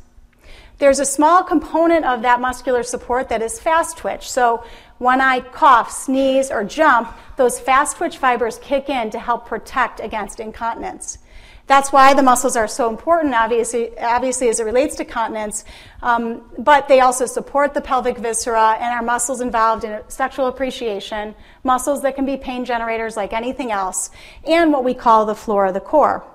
There's 0.80 1.00
a 1.00 1.06
small 1.06 1.44
component 1.44 2.06
of 2.06 2.24
that 2.24 2.42
muscular 2.42 2.84
support 2.84 3.30
that 3.30 3.42
is 3.42 3.60
fast 3.60 3.98
twitch. 3.98 4.30
So 4.30 4.66
when 4.98 5.22
I 5.22 5.40
cough, 5.40 5.92
sneeze, 5.92 6.52
or 6.52 6.64
jump, 6.64 7.14
those 7.38 7.60
fast 7.60 7.98
twitch 7.98 8.18
fibers 8.18 8.58
kick 8.60 8.90
in 8.90 9.10
to 9.12 9.20
help 9.20 9.46
protect 9.46 10.00
against 10.00 10.40
incontinence. 10.40 11.20
That's 11.66 11.94
why 11.94 12.14
the 12.14 12.24
muscles 12.24 12.58
are 12.58 12.68
so 12.68 12.90
important, 12.90 13.34
obviously, 13.34 13.98
obviously 13.98 14.50
as 14.50 14.60
it 14.60 14.66
relates 14.66 14.96
to 14.98 15.06
continence. 15.06 15.64
Um, 16.02 16.42
but 16.58 16.90
they 16.90 17.00
also 17.00 17.26
support 17.26 17.74
the 17.74 17.80
pelvic 17.80 18.18
viscera 18.18 18.74
and 18.74 18.94
are 18.94 19.02
muscles 19.02 19.40
involved 19.40 19.86
in 19.86 20.02
sexual 20.10 20.48
appreciation, 20.48 21.36
muscles 21.64 22.02
that 22.02 22.16
can 22.16 22.26
be 22.26 22.36
pain 22.36 22.66
generators 22.66 23.16
like 23.16 23.32
anything 23.32 23.72
else, 23.72 24.10
and 24.46 24.74
what 24.74 24.84
we 24.84 24.94
call 24.94 25.26
the 25.26 25.36
floor 25.36 25.68
of 25.68 25.74
the 25.74 25.80
core. 25.80 26.26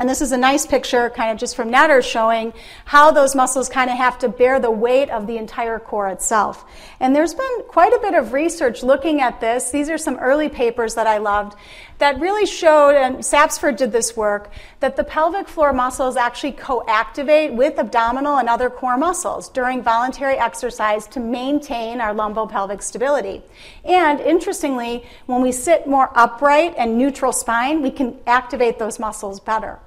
And 0.00 0.08
this 0.08 0.20
is 0.20 0.30
a 0.30 0.38
nice 0.38 0.64
picture, 0.64 1.10
kind 1.10 1.32
of 1.32 1.38
just 1.38 1.56
from 1.56 1.72
Netter, 1.72 2.02
showing 2.04 2.52
how 2.84 3.10
those 3.10 3.34
muscles 3.34 3.68
kind 3.68 3.90
of 3.90 3.96
have 3.96 4.16
to 4.20 4.28
bear 4.28 4.60
the 4.60 4.70
weight 4.70 5.10
of 5.10 5.26
the 5.26 5.38
entire 5.38 5.80
core 5.80 6.08
itself. 6.08 6.64
And 7.00 7.16
there's 7.16 7.34
been 7.34 7.62
quite 7.66 7.92
a 7.92 7.98
bit 8.00 8.14
of 8.14 8.32
research 8.32 8.84
looking 8.84 9.20
at 9.20 9.40
this. 9.40 9.72
These 9.72 9.90
are 9.90 9.98
some 9.98 10.14
early 10.18 10.48
papers 10.48 10.94
that 10.94 11.08
I 11.08 11.18
loved 11.18 11.56
that 11.98 12.20
really 12.20 12.46
showed, 12.46 12.94
and 12.94 13.16
Sapsford 13.16 13.76
did 13.76 13.90
this 13.90 14.16
work, 14.16 14.52
that 14.78 14.94
the 14.94 15.02
pelvic 15.02 15.48
floor 15.48 15.72
muscles 15.72 16.16
actually 16.16 16.52
co-activate 16.52 17.52
with 17.52 17.76
abdominal 17.76 18.38
and 18.38 18.48
other 18.48 18.70
core 18.70 18.96
muscles 18.96 19.48
during 19.48 19.82
voluntary 19.82 20.36
exercise 20.36 21.08
to 21.08 21.18
maintain 21.18 22.00
our 22.00 22.14
lumbopelvic 22.14 22.82
stability. 22.82 23.42
And 23.84 24.20
interestingly, 24.20 25.04
when 25.26 25.42
we 25.42 25.50
sit 25.50 25.88
more 25.88 26.12
upright 26.14 26.74
and 26.78 26.96
neutral 26.96 27.32
spine, 27.32 27.82
we 27.82 27.90
can 27.90 28.16
activate 28.28 28.78
those 28.78 29.00
muscles 29.00 29.40
better. 29.40 29.80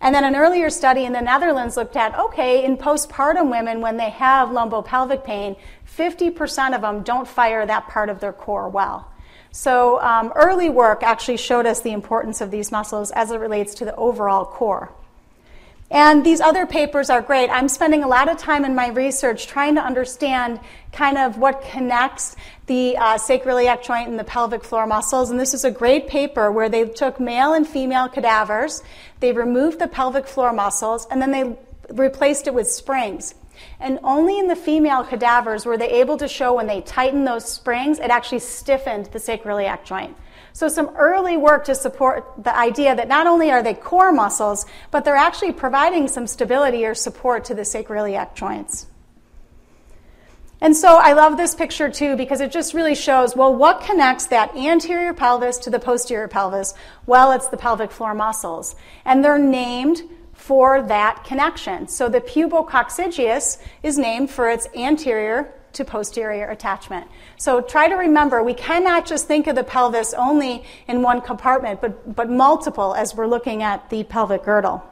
And 0.00 0.14
then 0.14 0.24
an 0.24 0.34
earlier 0.34 0.70
study 0.70 1.04
in 1.04 1.12
the 1.12 1.20
Netherlands 1.20 1.76
looked 1.76 1.96
at 1.96 2.18
okay, 2.18 2.64
in 2.64 2.76
postpartum 2.76 3.50
women, 3.50 3.80
when 3.80 3.96
they 3.96 4.10
have 4.10 4.48
lumbopelvic 4.48 5.24
pain, 5.24 5.56
50% 5.96 6.74
of 6.74 6.80
them 6.80 7.02
don't 7.02 7.28
fire 7.28 7.66
that 7.66 7.88
part 7.88 8.08
of 8.08 8.20
their 8.20 8.32
core 8.32 8.68
well. 8.68 9.10
So, 9.52 10.00
um, 10.00 10.32
early 10.36 10.70
work 10.70 11.02
actually 11.02 11.36
showed 11.36 11.66
us 11.66 11.80
the 11.80 11.92
importance 11.92 12.40
of 12.40 12.50
these 12.50 12.70
muscles 12.70 13.10
as 13.10 13.30
it 13.30 13.38
relates 13.38 13.74
to 13.76 13.84
the 13.84 13.94
overall 13.96 14.44
core. 14.44 14.92
And 15.90 16.24
these 16.24 16.40
other 16.40 16.66
papers 16.66 17.10
are 17.10 17.20
great. 17.20 17.50
I'm 17.50 17.68
spending 17.68 18.04
a 18.04 18.08
lot 18.08 18.30
of 18.30 18.38
time 18.38 18.64
in 18.64 18.76
my 18.76 18.88
research 18.90 19.48
trying 19.48 19.74
to 19.74 19.80
understand 19.80 20.60
kind 20.92 21.18
of 21.18 21.36
what 21.36 21.62
connects 21.62 22.36
the 22.70 22.96
uh, 22.96 23.18
sacroiliac 23.18 23.82
joint 23.82 24.08
and 24.08 24.16
the 24.16 24.22
pelvic 24.22 24.62
floor 24.62 24.86
muscles. 24.86 25.28
And 25.28 25.40
this 25.40 25.54
is 25.54 25.64
a 25.64 25.72
great 25.72 26.06
paper 26.06 26.52
where 26.52 26.68
they 26.68 26.84
took 26.84 27.18
male 27.18 27.52
and 27.52 27.66
female 27.66 28.08
cadavers, 28.08 28.84
they 29.18 29.32
removed 29.32 29.80
the 29.80 29.88
pelvic 29.88 30.28
floor 30.28 30.52
muscles, 30.52 31.04
and 31.10 31.20
then 31.20 31.32
they 31.32 31.58
replaced 31.92 32.46
it 32.46 32.54
with 32.54 32.70
springs. 32.70 33.34
And 33.80 33.98
only 34.04 34.38
in 34.38 34.46
the 34.46 34.54
female 34.54 35.02
cadavers 35.02 35.66
were 35.66 35.76
they 35.76 35.90
able 36.00 36.16
to 36.18 36.28
show 36.28 36.54
when 36.54 36.68
they 36.68 36.80
tightened 36.82 37.26
those 37.26 37.44
springs, 37.44 37.98
it 37.98 38.08
actually 38.08 38.38
stiffened 38.38 39.06
the 39.06 39.18
sacroiliac 39.18 39.82
joint. 39.82 40.16
So, 40.52 40.68
some 40.68 40.90
early 40.96 41.36
work 41.36 41.64
to 41.64 41.74
support 41.74 42.24
the 42.38 42.56
idea 42.56 42.94
that 42.94 43.08
not 43.08 43.26
only 43.26 43.50
are 43.50 43.64
they 43.64 43.74
core 43.74 44.12
muscles, 44.12 44.64
but 44.92 45.04
they're 45.04 45.16
actually 45.16 45.52
providing 45.52 46.06
some 46.06 46.28
stability 46.28 46.86
or 46.86 46.94
support 46.94 47.44
to 47.46 47.54
the 47.54 47.62
sacroiliac 47.62 48.36
joints. 48.36 48.86
And 50.62 50.76
so 50.76 50.98
I 50.98 51.14
love 51.14 51.36
this 51.36 51.54
picture 51.54 51.90
too 51.90 52.16
because 52.16 52.40
it 52.40 52.52
just 52.52 52.74
really 52.74 52.94
shows 52.94 53.34
well, 53.34 53.54
what 53.54 53.80
connects 53.80 54.26
that 54.26 54.54
anterior 54.54 55.14
pelvis 55.14 55.58
to 55.58 55.70
the 55.70 55.78
posterior 55.78 56.28
pelvis? 56.28 56.74
Well, 57.06 57.32
it's 57.32 57.48
the 57.48 57.56
pelvic 57.56 57.90
floor 57.90 58.14
muscles. 58.14 58.76
And 59.04 59.24
they're 59.24 59.38
named 59.38 60.02
for 60.34 60.82
that 60.82 61.24
connection. 61.24 61.88
So 61.88 62.08
the 62.08 62.20
pubococcygeus 62.20 63.58
is 63.82 63.98
named 63.98 64.30
for 64.30 64.48
its 64.50 64.66
anterior 64.74 65.52
to 65.72 65.84
posterior 65.84 66.50
attachment. 66.50 67.06
So 67.36 67.60
try 67.60 67.88
to 67.88 67.94
remember 67.94 68.42
we 68.42 68.54
cannot 68.54 69.06
just 69.06 69.26
think 69.26 69.46
of 69.46 69.54
the 69.54 69.64
pelvis 69.64 70.12
only 70.14 70.64
in 70.88 71.02
one 71.02 71.20
compartment, 71.20 71.80
but, 71.80 72.16
but 72.16 72.28
multiple 72.28 72.94
as 72.94 73.14
we're 73.14 73.26
looking 73.26 73.62
at 73.62 73.88
the 73.90 74.04
pelvic 74.04 74.44
girdle. 74.44 74.82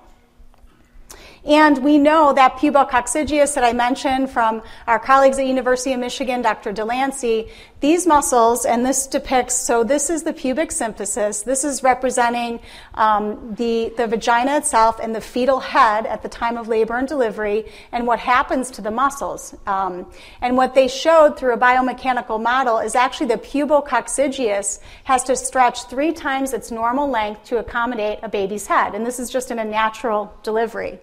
And 1.45 1.85
we 1.85 1.99
know 1.99 2.33
that 2.33 2.57
pubococcygeus 2.57 3.54
that 3.54 3.64
I 3.64 3.73
mentioned 3.73 4.30
from 4.30 4.62
our 4.87 4.99
colleagues 4.99 5.38
at 5.38 5.47
University 5.47 5.92
of 5.92 6.00
Michigan, 6.00 6.42
Dr. 6.42 6.73
DeLancey, 6.73 7.49
these 7.80 8.09
muscles, 8.09 8.64
and 8.64 8.85
this 8.85 9.07
depicts, 9.07 9.54
so 9.54 9.85
this 9.85 10.11
is 10.11 10.25
the 10.25 10.33
pubic 10.33 10.71
symphysis. 10.71 11.45
This 11.45 11.62
is 11.62 11.85
representing 11.85 12.59
um, 12.95 13.54
the, 13.54 13.92
the 13.97 14.09
vagina 14.09 14.57
itself 14.57 14.99
and 15.00 15.14
the 15.14 15.21
fetal 15.21 15.61
head 15.61 16.04
at 16.04 16.23
the 16.23 16.28
time 16.28 16.57
of 16.57 16.66
labor 16.66 16.97
and 16.97 17.07
delivery, 17.07 17.66
and 17.92 18.04
what 18.04 18.18
happens 18.18 18.73
to 18.73 18.83
the 18.83 18.90
muscles. 18.90 19.54
Um, 19.66 20.11
and 20.40 20.57
what 20.57 20.75
they 20.75 20.88
showed 20.88 21.38
through 21.38 21.54
a 21.54 21.59
biomechanical 21.59 22.42
model 22.42 22.78
is 22.78 22.97
actually 22.97 23.28
the 23.28 23.38
pubococcygeus 23.38 24.80
has 25.04 25.23
to 25.25 25.37
stretch 25.37 25.85
three 25.85 26.12
times 26.12 26.52
its 26.52 26.73
normal 26.73 27.09
length 27.09 27.45
to 27.45 27.59
accommodate 27.59 28.18
a 28.23 28.28
baby's 28.28 28.66
head. 28.66 28.97
And 28.97 29.07
this 29.07 29.21
is 29.21 29.30
just 29.30 29.52
in 29.52 29.61
a 29.61 29.64
natural 29.64 30.35
delivery. 30.42 30.99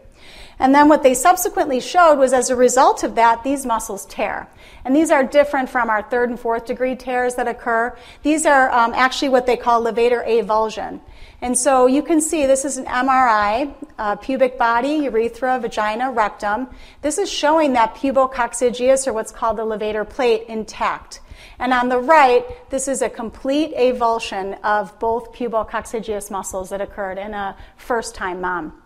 And 0.59 0.73
then 0.73 0.87
what 0.87 1.03
they 1.03 1.13
subsequently 1.13 1.79
showed 1.79 2.15
was 2.15 2.31
as 2.31 2.49
a 2.49 2.55
result 2.55 3.03
of 3.03 3.15
that, 3.15 3.43
these 3.43 3.65
muscles 3.65 4.05
tear. 4.05 4.47
And 4.85 4.95
these 4.95 5.11
are 5.11 5.23
different 5.23 5.69
from 5.69 5.89
our 5.89 6.01
third 6.03 6.29
and 6.29 6.39
fourth 6.39 6.65
degree 6.65 6.95
tears 6.95 7.35
that 7.35 7.47
occur. 7.47 7.97
These 8.23 8.45
are 8.45 8.71
um, 8.71 8.93
actually 8.93 9.29
what 9.29 9.45
they 9.45 9.57
call 9.57 9.83
levator 9.83 10.25
avulsion. 10.25 11.01
And 11.41 11.57
so 11.57 11.85
you 11.85 12.01
can 12.01 12.21
see 12.21 12.45
this 12.45 12.63
is 12.63 12.77
an 12.77 12.85
MRI, 12.85 13.73
uh, 13.99 14.15
pubic 14.15 14.57
body, 14.57 14.95
urethra, 15.03 15.59
vagina, 15.59 16.11
rectum. 16.11 16.69
This 17.01 17.17
is 17.17 17.29
showing 17.29 17.73
that 17.73 17.95
pubococcygeus, 17.95 19.07
or 19.07 19.13
what's 19.13 19.31
called 19.31 19.57
the 19.57 19.65
levator 19.65 20.09
plate, 20.09 20.45
intact. 20.47 21.19
And 21.59 21.73
on 21.73 21.89
the 21.89 21.99
right, 21.99 22.45
this 22.69 22.87
is 22.87 23.01
a 23.01 23.09
complete 23.09 23.75
avulsion 23.75 24.59
of 24.63 24.97
both 24.99 25.33
pubococcygeus 25.33 26.31
muscles 26.31 26.69
that 26.69 26.81
occurred 26.81 27.17
in 27.17 27.33
a 27.33 27.55
first 27.77 28.15
time 28.15 28.41
mom. 28.41 28.81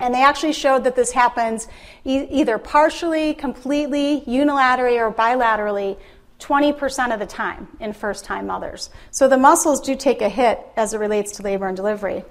And 0.00 0.14
they 0.14 0.22
actually 0.22 0.52
showed 0.52 0.84
that 0.84 0.96
this 0.96 1.12
happens 1.12 1.68
e- 2.04 2.26
either 2.30 2.58
partially, 2.58 3.34
completely, 3.34 4.22
unilaterally, 4.26 4.98
or 4.98 5.12
bilaterally 5.12 5.98
20% 6.38 7.12
of 7.14 7.20
the 7.20 7.26
time 7.26 7.68
in 7.78 7.92
first 7.92 8.24
time 8.24 8.46
mothers. 8.46 8.90
So 9.10 9.28
the 9.28 9.36
muscles 9.36 9.80
do 9.80 9.94
take 9.94 10.22
a 10.22 10.28
hit 10.28 10.58
as 10.76 10.92
it 10.92 10.98
relates 10.98 11.32
to 11.32 11.42
labor 11.42 11.68
and 11.68 11.76
delivery. 11.76 12.24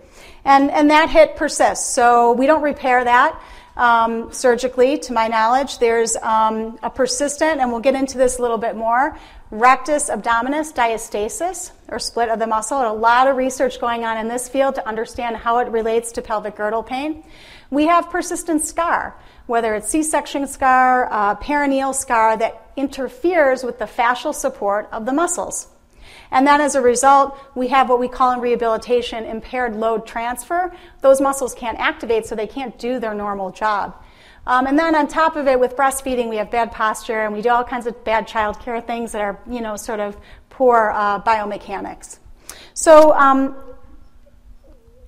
And, 0.43 0.69
and 0.69 0.89
that 0.89 1.09
hit 1.09 1.37
persists. 1.37 1.93
So 1.93 2.33
we 2.33 2.45
don't 2.45 2.61
repair 2.61 3.03
that 3.03 3.41
um, 3.77 4.31
surgically, 4.31 4.97
to 4.99 5.13
my 5.13 5.27
knowledge. 5.27 5.79
There's 5.79 6.15
um, 6.17 6.77
a 6.83 6.89
persistent, 6.89 7.59
and 7.61 7.71
we'll 7.71 7.81
get 7.81 7.95
into 7.95 8.17
this 8.17 8.37
a 8.37 8.41
little 8.41 8.57
bit 8.57 8.75
more, 8.75 9.17
rectus 9.51 10.09
abdominis 10.09 10.73
diastasis, 10.73 11.71
or 11.89 11.99
split 11.99 12.29
of 12.29 12.39
the 12.39 12.47
muscle. 12.47 12.79
And 12.79 12.87
a 12.87 12.93
lot 12.93 13.27
of 13.27 13.35
research 13.35 13.79
going 13.79 14.05
on 14.05 14.17
in 14.17 14.29
this 14.29 14.47
field 14.47 14.75
to 14.75 14.87
understand 14.87 15.35
how 15.35 15.59
it 15.59 15.67
relates 15.67 16.13
to 16.13 16.21
pelvic 16.21 16.55
girdle 16.55 16.83
pain. 16.83 17.23
We 17.69 17.87
have 17.87 18.09
persistent 18.09 18.65
scar, 18.65 19.15
whether 19.47 19.75
it's 19.75 19.89
C 19.89 20.03
section 20.03 20.47
scar, 20.47 21.11
uh, 21.11 21.35
perineal 21.35 21.93
scar, 21.93 22.37
that 22.37 22.71
interferes 22.77 23.63
with 23.63 23.77
the 23.77 23.85
fascial 23.85 24.33
support 24.33 24.87
of 24.91 25.05
the 25.05 25.13
muscles. 25.13 25.67
And 26.31 26.47
then 26.47 26.61
as 26.61 26.75
a 26.75 26.81
result, 26.81 27.37
we 27.55 27.67
have 27.67 27.89
what 27.89 27.99
we 27.99 28.07
call 28.07 28.31
in 28.31 28.39
rehabilitation 28.39 29.25
impaired 29.25 29.75
load 29.75 30.07
transfer. 30.07 30.73
Those 31.01 31.19
muscles 31.19 31.53
can't 31.53 31.77
activate, 31.77 32.25
so 32.25 32.35
they 32.35 32.47
can't 32.47 32.77
do 32.79 32.99
their 32.99 33.13
normal 33.13 33.51
job. 33.51 33.95
Um, 34.47 34.65
and 34.65 34.77
then 34.77 34.95
on 34.95 35.07
top 35.07 35.35
of 35.35 35.47
it, 35.47 35.59
with 35.59 35.75
breastfeeding, 35.75 36.29
we 36.29 36.37
have 36.37 36.49
bad 36.49 36.71
posture 36.71 37.21
and 37.25 37.33
we 37.33 37.41
do 37.41 37.49
all 37.49 37.63
kinds 37.63 37.85
of 37.85 38.03
bad 38.03 38.27
child 38.27 38.59
care 38.59 38.81
things 38.81 39.11
that 39.11 39.21
are, 39.21 39.39
you 39.49 39.61
know, 39.61 39.75
sort 39.75 39.99
of 39.99 40.17
poor 40.49 40.91
uh, 40.95 41.21
biomechanics. 41.21 42.19
So 42.73 43.13
um, 43.13 43.55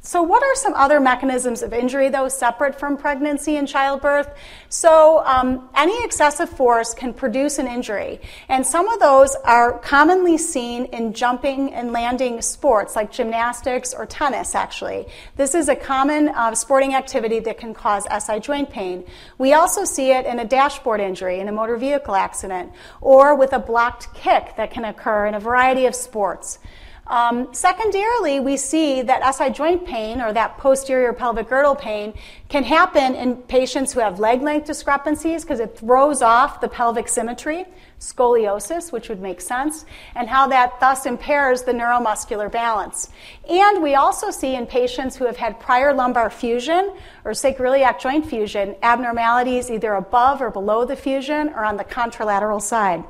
so, 0.05 0.21
what 0.21 0.43
are 0.43 0.53
some 0.55 0.73
other 0.73 0.99
mechanisms 0.99 1.61
of 1.63 1.71
injury, 1.71 2.09
though, 2.09 2.27
separate 2.27 2.77
from 2.77 2.97
pregnancy 2.97 3.55
and 3.55 3.65
childbirth? 3.65 4.29
So, 4.67 5.23
um, 5.25 5.69
any 5.73 6.03
excessive 6.03 6.49
force 6.49 6.93
can 6.93 7.13
produce 7.13 7.57
an 7.57 7.67
injury, 7.67 8.19
and 8.49 8.67
some 8.67 8.89
of 8.89 8.99
those 8.99 9.33
are 9.45 9.79
commonly 9.79 10.37
seen 10.37 10.87
in 10.87 11.13
jumping 11.13 11.73
and 11.73 11.93
landing 11.93 12.41
sports 12.41 12.97
like 12.97 13.13
gymnastics 13.13 13.93
or 13.93 14.05
tennis, 14.05 14.55
actually. 14.55 15.05
This 15.37 15.55
is 15.55 15.69
a 15.69 15.75
common 15.75 16.27
uh, 16.27 16.53
sporting 16.53 16.95
activity 16.95 17.39
that 17.39 17.57
can 17.57 17.73
cause 17.73 18.05
SI 18.19 18.41
joint 18.41 18.69
pain. 18.69 19.05
We 19.37 19.53
also 19.53 19.85
see 19.85 20.11
it 20.11 20.25
in 20.25 20.37
a 20.37 20.45
dashboard 20.45 20.99
injury, 20.99 21.39
in 21.39 21.47
a 21.47 21.53
motor 21.53 21.77
vehicle 21.77 22.15
accident, 22.15 22.73
or 22.99 23.35
with 23.35 23.53
a 23.53 23.59
blocked 23.59 24.13
kick 24.13 24.57
that 24.57 24.69
can 24.69 24.83
occur 24.83 25.27
in 25.27 25.33
a 25.33 25.39
variety 25.39 25.85
of 25.85 25.95
sports. 25.95 26.59
Um, 27.07 27.53
secondarily, 27.53 28.39
we 28.39 28.55
see 28.55 29.01
that 29.01 29.35
SI 29.35 29.49
joint 29.49 29.85
pain 29.85 30.21
or 30.21 30.31
that 30.31 30.57
posterior 30.57 31.11
pelvic 31.11 31.49
girdle 31.49 31.75
pain 31.75 32.13
can 32.47 32.63
happen 32.63 33.13
in 33.15 33.35
patients 33.35 33.91
who 33.91 33.99
have 33.99 34.21
leg 34.21 34.41
length 34.41 34.67
discrepancies 34.67 35.43
because 35.43 35.59
it 35.59 35.77
throws 35.77 36.21
off 36.21 36.61
the 36.61 36.69
pelvic 36.69 37.09
symmetry, 37.09 37.65
scoliosis, 37.99 38.93
which 38.93 39.09
would 39.09 39.19
make 39.19 39.41
sense, 39.41 39.83
and 40.15 40.29
how 40.29 40.47
that 40.47 40.79
thus 40.79 41.05
impairs 41.05 41.63
the 41.63 41.73
neuromuscular 41.73 42.49
balance. 42.49 43.09
And 43.49 43.83
we 43.83 43.95
also 43.95 44.31
see 44.31 44.55
in 44.55 44.65
patients 44.65 45.17
who 45.17 45.25
have 45.25 45.37
had 45.37 45.59
prior 45.59 45.93
lumbar 45.93 46.29
fusion 46.29 46.95
or 47.25 47.31
sacroiliac 47.31 47.99
joint 47.99 48.25
fusion 48.25 48.77
abnormalities 48.81 49.69
either 49.69 49.95
above 49.95 50.41
or 50.41 50.49
below 50.49 50.85
the 50.85 50.95
fusion 50.95 51.49
or 51.49 51.65
on 51.65 51.75
the 51.75 51.83
contralateral 51.83 52.61
side. 52.61 53.03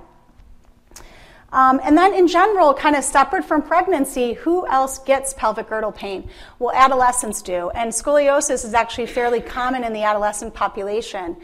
Um, 1.53 1.79
and 1.83 1.95
then, 1.95 2.15
in 2.15 2.27
general, 2.27 2.73
kind 2.73 2.95
of 2.95 3.03
separate 3.03 3.45
from 3.45 3.61
pregnancy, 3.61 4.33
who 4.33 4.65
else 4.67 4.97
gets 4.97 5.35
pelvic 5.35 5.69
girdle 5.69 5.91
pain? 5.91 6.27
Well, 6.57 6.73
adolescents 6.75 7.43
do. 7.43 7.69
And 7.69 7.91
scoliosis 7.91 8.65
is 8.65 8.73
actually 8.73 9.05
fairly 9.05 9.39
common 9.39 9.83
in 9.83 9.93
the 9.93 10.01
adolescent 10.01 10.55
population. 10.55 11.37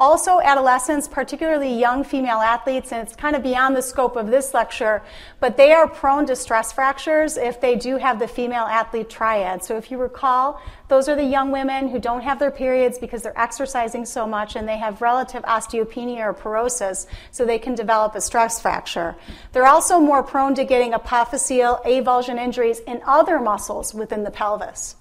Also, 0.00 0.40
adolescents, 0.40 1.06
particularly 1.06 1.78
young 1.78 2.02
female 2.02 2.38
athletes, 2.38 2.90
and 2.90 3.06
it's 3.06 3.14
kind 3.14 3.36
of 3.36 3.42
beyond 3.42 3.76
the 3.76 3.82
scope 3.82 4.16
of 4.16 4.28
this 4.28 4.54
lecture, 4.54 5.02
but 5.40 5.58
they 5.58 5.72
are 5.72 5.86
prone 5.86 6.24
to 6.24 6.34
stress 6.34 6.72
fractures 6.72 7.36
if 7.36 7.60
they 7.60 7.76
do 7.76 7.98
have 7.98 8.18
the 8.18 8.26
female 8.26 8.64
athlete 8.64 9.10
triad. 9.10 9.62
So, 9.62 9.76
if 9.76 9.90
you 9.90 9.98
recall, 9.98 10.58
those 10.88 11.06
are 11.06 11.14
the 11.14 11.22
young 11.22 11.50
women 11.50 11.90
who 11.90 11.98
don't 11.98 12.22
have 12.22 12.38
their 12.38 12.50
periods 12.50 12.96
because 12.98 13.22
they're 13.22 13.38
exercising 13.38 14.06
so 14.06 14.26
much 14.26 14.56
and 14.56 14.66
they 14.66 14.78
have 14.78 15.02
relative 15.02 15.42
osteopenia 15.42 16.20
or 16.20 16.32
porosis, 16.32 17.06
so 17.30 17.44
they 17.44 17.58
can 17.58 17.74
develop 17.74 18.14
a 18.14 18.22
stress 18.22 18.58
fracture. 18.58 19.16
They're 19.52 19.66
also 19.66 20.00
more 20.00 20.22
prone 20.22 20.54
to 20.54 20.64
getting 20.64 20.92
apophyseal 20.92 21.84
avulsion 21.84 22.38
injuries 22.38 22.78
in 22.86 23.02
other 23.04 23.38
muscles 23.38 23.92
within 23.92 24.24
the 24.24 24.30
pelvis. 24.30 24.96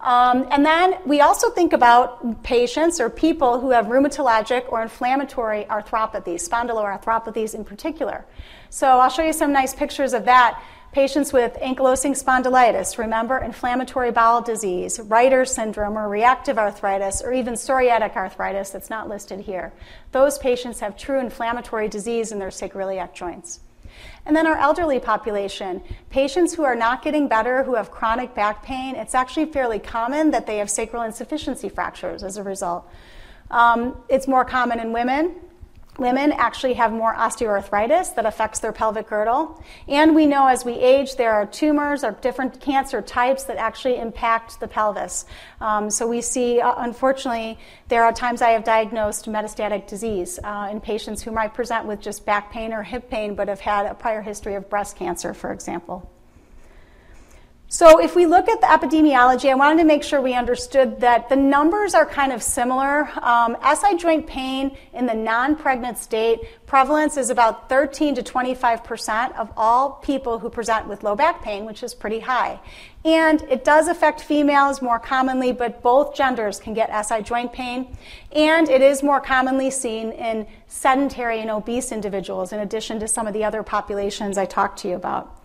Um, 0.00 0.46
and 0.50 0.64
then 0.64 0.94
we 1.04 1.20
also 1.20 1.50
think 1.50 1.74
about 1.74 2.42
patients 2.42 3.00
or 3.00 3.10
people 3.10 3.60
who 3.60 3.70
have 3.70 3.86
rheumatologic 3.86 4.70
or 4.72 4.80
inflammatory 4.80 5.64
arthropathies, 5.64 6.48
spondyloarthropathies 6.48 7.54
in 7.54 7.64
particular. 7.64 8.24
So 8.70 8.86
I'll 8.86 9.10
show 9.10 9.22
you 9.22 9.34
some 9.34 9.52
nice 9.52 9.74
pictures 9.74 10.14
of 10.14 10.24
that. 10.24 10.62
Patients 10.92 11.32
with 11.32 11.54
ankylosing 11.62 12.20
spondylitis, 12.20 12.98
remember 12.98 13.38
inflammatory 13.38 14.10
bowel 14.10 14.40
disease, 14.40 14.98
Reiter 14.98 15.44
syndrome 15.44 15.96
or 15.96 16.08
reactive 16.08 16.58
arthritis, 16.58 17.22
or 17.22 17.32
even 17.32 17.54
psoriatic 17.54 18.16
arthritis 18.16 18.70
that's 18.70 18.90
not 18.90 19.08
listed 19.08 19.40
here. 19.40 19.72
Those 20.10 20.36
patients 20.38 20.80
have 20.80 20.96
true 20.96 21.20
inflammatory 21.20 21.88
disease 21.88 22.32
in 22.32 22.40
their 22.40 22.48
sacroiliac 22.48 23.14
joints. 23.14 23.60
And 24.26 24.36
then 24.36 24.46
our 24.46 24.56
elderly 24.56 25.00
population, 25.00 25.82
patients 26.10 26.54
who 26.54 26.64
are 26.64 26.74
not 26.74 27.02
getting 27.02 27.28
better, 27.28 27.64
who 27.64 27.74
have 27.74 27.90
chronic 27.90 28.34
back 28.34 28.62
pain, 28.62 28.94
it's 28.94 29.14
actually 29.14 29.46
fairly 29.46 29.78
common 29.78 30.30
that 30.30 30.46
they 30.46 30.58
have 30.58 30.70
sacral 30.70 31.02
insufficiency 31.02 31.68
fractures 31.68 32.22
as 32.22 32.36
a 32.36 32.42
result. 32.42 32.88
Um, 33.50 33.96
it's 34.08 34.28
more 34.28 34.44
common 34.44 34.78
in 34.78 34.92
women, 34.92 35.34
Women 36.00 36.32
actually 36.32 36.72
have 36.74 36.92
more 36.92 37.14
osteoarthritis 37.14 38.14
that 38.14 38.24
affects 38.24 38.58
their 38.60 38.72
pelvic 38.72 39.06
girdle. 39.06 39.62
And 39.86 40.14
we 40.14 40.24
know 40.24 40.46
as 40.46 40.64
we 40.64 40.72
age, 40.72 41.16
there 41.16 41.30
are 41.30 41.44
tumors 41.44 42.02
or 42.02 42.12
different 42.12 42.58
cancer 42.58 43.02
types 43.02 43.44
that 43.44 43.58
actually 43.58 43.98
impact 43.98 44.60
the 44.60 44.66
pelvis. 44.66 45.26
Um, 45.60 45.90
so 45.90 46.06
we 46.06 46.22
see, 46.22 46.58
uh, 46.58 46.72
unfortunately, 46.78 47.58
there 47.88 48.02
are 48.02 48.14
times 48.14 48.40
I 48.40 48.52
have 48.52 48.64
diagnosed 48.64 49.26
metastatic 49.26 49.86
disease 49.86 50.38
uh, 50.42 50.68
in 50.70 50.80
patients 50.80 51.20
who 51.22 51.32
might 51.32 51.52
present 51.52 51.84
with 51.84 52.00
just 52.00 52.24
back 52.24 52.50
pain 52.50 52.72
or 52.72 52.82
hip 52.82 53.10
pain 53.10 53.34
but 53.34 53.48
have 53.48 53.60
had 53.60 53.84
a 53.84 53.92
prior 53.92 54.22
history 54.22 54.54
of 54.54 54.70
breast 54.70 54.96
cancer, 54.96 55.34
for 55.34 55.52
example. 55.52 56.10
So, 57.72 58.00
if 58.00 58.16
we 58.16 58.26
look 58.26 58.48
at 58.48 58.60
the 58.60 58.66
epidemiology, 58.66 59.48
I 59.48 59.54
wanted 59.54 59.78
to 59.78 59.84
make 59.84 60.02
sure 60.02 60.20
we 60.20 60.34
understood 60.34 60.98
that 61.02 61.28
the 61.28 61.36
numbers 61.36 61.94
are 61.94 62.04
kind 62.04 62.32
of 62.32 62.42
similar. 62.42 63.08
Um, 63.22 63.56
SI 63.62 63.96
joint 63.96 64.26
pain 64.26 64.76
in 64.92 65.06
the 65.06 65.14
non 65.14 65.54
pregnant 65.54 65.96
state, 65.96 66.40
prevalence 66.66 67.16
is 67.16 67.30
about 67.30 67.68
13 67.68 68.16
to 68.16 68.24
25% 68.24 69.38
of 69.38 69.52
all 69.56 70.00
people 70.02 70.40
who 70.40 70.50
present 70.50 70.88
with 70.88 71.04
low 71.04 71.14
back 71.14 71.44
pain, 71.44 71.64
which 71.64 71.84
is 71.84 71.94
pretty 71.94 72.18
high. 72.18 72.58
And 73.04 73.40
it 73.42 73.62
does 73.62 73.86
affect 73.86 74.20
females 74.20 74.82
more 74.82 74.98
commonly, 74.98 75.52
but 75.52 75.80
both 75.80 76.16
genders 76.16 76.58
can 76.58 76.74
get 76.74 76.90
SI 77.06 77.22
joint 77.22 77.52
pain. 77.52 77.96
And 78.32 78.68
it 78.68 78.82
is 78.82 79.04
more 79.04 79.20
commonly 79.20 79.70
seen 79.70 80.10
in 80.10 80.48
sedentary 80.66 81.38
and 81.38 81.52
obese 81.52 81.92
individuals, 81.92 82.52
in 82.52 82.58
addition 82.58 82.98
to 82.98 83.06
some 83.06 83.28
of 83.28 83.32
the 83.32 83.44
other 83.44 83.62
populations 83.62 84.36
I 84.38 84.46
talked 84.46 84.80
to 84.80 84.88
you 84.88 84.96
about. 84.96 85.39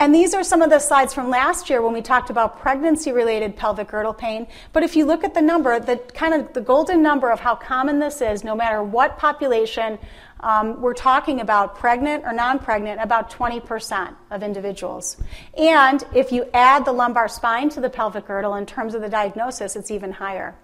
And 0.00 0.14
these 0.14 0.34
are 0.34 0.42
some 0.42 0.60
of 0.60 0.70
the 0.70 0.80
slides 0.80 1.14
from 1.14 1.30
last 1.30 1.70
year 1.70 1.80
when 1.80 1.94
we 1.94 2.02
talked 2.02 2.28
about 2.28 2.58
pregnancy 2.58 3.12
related 3.12 3.56
pelvic 3.56 3.88
girdle 3.88 4.12
pain. 4.12 4.46
But 4.72 4.82
if 4.82 4.96
you 4.96 5.04
look 5.04 5.22
at 5.24 5.34
the 5.34 5.40
number, 5.40 5.78
the 5.78 5.96
kind 5.96 6.34
of 6.34 6.52
the 6.52 6.60
golden 6.60 7.02
number 7.02 7.30
of 7.30 7.40
how 7.40 7.54
common 7.54 8.00
this 8.00 8.20
is, 8.20 8.42
no 8.42 8.54
matter 8.56 8.82
what 8.82 9.18
population 9.18 9.98
um, 10.40 10.80
we're 10.82 10.94
talking 10.94 11.40
about, 11.40 11.76
pregnant 11.76 12.24
or 12.24 12.32
non 12.32 12.58
pregnant, 12.58 13.00
about 13.00 13.30
20% 13.30 14.14
of 14.30 14.42
individuals. 14.42 15.16
And 15.56 16.04
if 16.14 16.32
you 16.32 16.50
add 16.52 16.84
the 16.84 16.92
lumbar 16.92 17.28
spine 17.28 17.70
to 17.70 17.80
the 17.80 17.88
pelvic 17.88 18.26
girdle 18.26 18.56
in 18.56 18.66
terms 18.66 18.94
of 18.94 19.00
the 19.00 19.08
diagnosis, 19.08 19.76
it's 19.76 19.90
even 19.90 20.12
higher. 20.12 20.54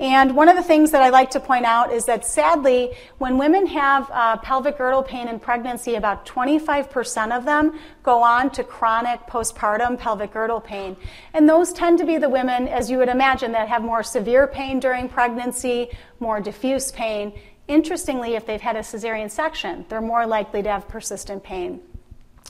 And 0.00 0.34
one 0.34 0.48
of 0.48 0.56
the 0.56 0.62
things 0.62 0.92
that 0.92 1.02
I 1.02 1.10
like 1.10 1.28
to 1.32 1.40
point 1.40 1.66
out 1.66 1.92
is 1.92 2.06
that 2.06 2.24
sadly, 2.24 2.96
when 3.18 3.36
women 3.36 3.66
have 3.66 4.10
uh, 4.10 4.38
pelvic 4.38 4.78
girdle 4.78 5.02
pain 5.02 5.28
in 5.28 5.38
pregnancy, 5.38 5.96
about 5.96 6.24
25% 6.24 7.36
of 7.36 7.44
them 7.44 7.78
go 8.02 8.22
on 8.22 8.48
to 8.52 8.64
chronic 8.64 9.20
postpartum 9.26 9.98
pelvic 9.98 10.32
girdle 10.32 10.62
pain. 10.62 10.96
And 11.34 11.46
those 11.46 11.70
tend 11.74 11.98
to 11.98 12.06
be 12.06 12.16
the 12.16 12.30
women, 12.30 12.66
as 12.66 12.90
you 12.90 12.96
would 12.96 13.10
imagine, 13.10 13.52
that 13.52 13.68
have 13.68 13.82
more 13.82 14.02
severe 14.02 14.46
pain 14.46 14.80
during 14.80 15.06
pregnancy, 15.06 15.90
more 16.18 16.40
diffuse 16.40 16.90
pain. 16.92 17.38
Interestingly, 17.68 18.36
if 18.36 18.46
they've 18.46 18.58
had 18.58 18.76
a 18.76 18.80
cesarean 18.80 19.30
section, 19.30 19.84
they're 19.90 20.00
more 20.00 20.26
likely 20.26 20.62
to 20.62 20.70
have 20.70 20.88
persistent 20.88 21.42
pain. 21.42 21.78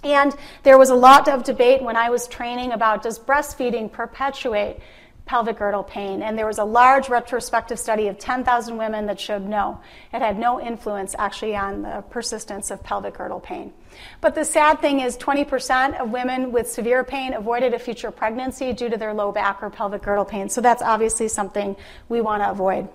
And 0.04 0.36
there 0.62 0.78
was 0.78 0.90
a 0.90 0.94
lot 0.94 1.26
of 1.26 1.42
debate 1.42 1.82
when 1.82 1.96
I 1.96 2.10
was 2.10 2.28
training 2.28 2.70
about 2.70 3.02
does 3.02 3.18
breastfeeding 3.18 3.90
perpetuate 3.90 4.78
pelvic 5.26 5.58
girdle 5.58 5.82
pain. 5.82 6.22
And 6.22 6.36
there 6.36 6.46
was 6.46 6.58
a 6.58 6.64
large 6.64 7.08
retrospective 7.08 7.78
study 7.78 8.08
of 8.08 8.18
10,000 8.18 8.76
women 8.76 9.06
that 9.06 9.20
showed 9.20 9.42
no, 9.42 9.80
it 10.12 10.20
had 10.20 10.38
no 10.38 10.60
influence 10.60 11.14
actually 11.18 11.56
on 11.56 11.82
the 11.82 12.02
persistence 12.10 12.70
of 12.70 12.82
pelvic 12.82 13.14
girdle 13.14 13.40
pain. 13.40 13.72
But 14.20 14.34
the 14.34 14.44
sad 14.44 14.80
thing 14.80 15.00
is 15.00 15.16
20% 15.16 16.00
of 16.00 16.10
women 16.10 16.52
with 16.52 16.70
severe 16.70 17.04
pain 17.04 17.34
avoided 17.34 17.74
a 17.74 17.78
future 17.78 18.10
pregnancy 18.10 18.72
due 18.72 18.88
to 18.88 18.96
their 18.96 19.14
low 19.14 19.32
back 19.32 19.62
or 19.62 19.70
pelvic 19.70 20.02
girdle 20.02 20.24
pain. 20.24 20.48
So 20.48 20.60
that's 20.60 20.82
obviously 20.82 21.28
something 21.28 21.76
we 22.08 22.20
want 22.20 22.42
to 22.42 22.50
avoid. 22.50 22.88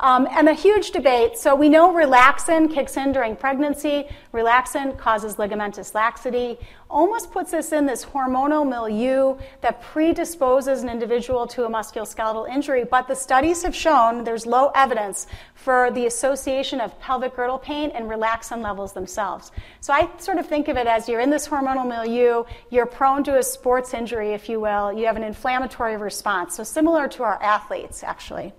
Um, 0.00 0.28
and 0.30 0.48
a 0.48 0.54
huge 0.54 0.92
debate. 0.92 1.36
So 1.36 1.56
we 1.56 1.68
know 1.68 1.92
relaxin 1.92 2.72
kicks 2.72 2.96
in 2.96 3.10
during 3.10 3.34
pregnancy. 3.34 4.06
Relaxin 4.32 4.96
causes 4.96 5.36
ligamentous 5.36 5.92
laxity, 5.92 6.56
almost 6.88 7.32
puts 7.32 7.52
us 7.52 7.72
in 7.72 7.84
this 7.84 8.04
hormonal 8.04 8.68
milieu 8.68 9.36
that 9.60 9.82
predisposes 9.82 10.82
an 10.82 10.88
individual 10.88 11.48
to 11.48 11.64
a 11.64 11.68
musculoskeletal 11.68 12.48
injury. 12.48 12.84
But 12.84 13.08
the 13.08 13.16
studies 13.16 13.64
have 13.64 13.74
shown 13.74 14.22
there's 14.22 14.46
low 14.46 14.70
evidence 14.76 15.26
for 15.54 15.90
the 15.90 16.06
association 16.06 16.80
of 16.80 16.98
pelvic 17.00 17.34
girdle 17.34 17.58
pain 17.58 17.90
and 17.90 18.08
relaxin 18.08 18.62
levels 18.62 18.92
themselves. 18.92 19.50
So 19.80 19.92
I 19.92 20.08
sort 20.18 20.38
of 20.38 20.46
think 20.46 20.68
of 20.68 20.76
it 20.76 20.86
as 20.86 21.08
you're 21.08 21.20
in 21.20 21.30
this 21.30 21.48
hormonal 21.48 21.86
milieu, 21.86 22.44
you're 22.70 22.86
prone 22.86 23.24
to 23.24 23.38
a 23.38 23.42
sports 23.42 23.94
injury, 23.94 24.32
if 24.32 24.48
you 24.48 24.60
will. 24.60 24.92
You 24.92 25.06
have 25.06 25.16
an 25.16 25.24
inflammatory 25.24 25.96
response. 25.96 26.54
So 26.54 26.62
similar 26.62 27.08
to 27.08 27.24
our 27.24 27.42
athletes, 27.42 28.04
actually. 28.04 28.52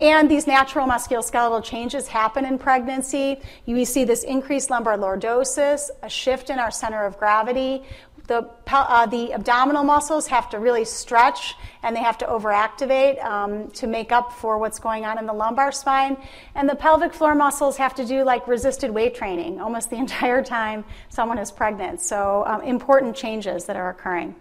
And 0.00 0.30
these 0.30 0.46
natural 0.46 0.86
musculoskeletal 0.86 1.62
changes 1.62 2.08
happen 2.08 2.46
in 2.46 2.58
pregnancy. 2.58 3.40
You 3.66 3.84
see 3.84 4.04
this 4.04 4.22
increased 4.24 4.70
lumbar 4.70 4.96
lordosis, 4.96 5.90
a 6.02 6.08
shift 6.08 6.48
in 6.48 6.58
our 6.58 6.70
center 6.70 7.04
of 7.04 7.18
gravity. 7.18 7.82
The, 8.26 8.48
uh, 8.68 9.06
the 9.06 9.34
abdominal 9.34 9.82
muscles 9.82 10.28
have 10.28 10.48
to 10.50 10.58
really 10.58 10.84
stretch 10.84 11.54
and 11.82 11.94
they 11.94 12.00
have 12.00 12.16
to 12.18 12.26
overactivate 12.26 13.22
um, 13.24 13.70
to 13.72 13.86
make 13.86 14.12
up 14.12 14.32
for 14.32 14.56
what's 14.56 14.78
going 14.78 15.04
on 15.04 15.18
in 15.18 15.26
the 15.26 15.32
lumbar 15.32 15.72
spine. 15.72 16.16
And 16.54 16.68
the 16.68 16.76
pelvic 16.76 17.12
floor 17.12 17.34
muscles 17.34 17.76
have 17.76 17.94
to 17.96 18.06
do 18.06 18.22
like 18.22 18.46
resisted 18.46 18.92
weight 18.92 19.16
training 19.16 19.60
almost 19.60 19.90
the 19.90 19.96
entire 20.06 20.42
time 20.42 20.84
someone 21.08 21.38
is 21.38 21.50
pregnant. 21.50 22.00
So, 22.00 22.44
um, 22.46 22.62
important 22.62 23.16
changes 23.16 23.64
that 23.66 23.76
are 23.76 23.90
occurring. 23.90 24.34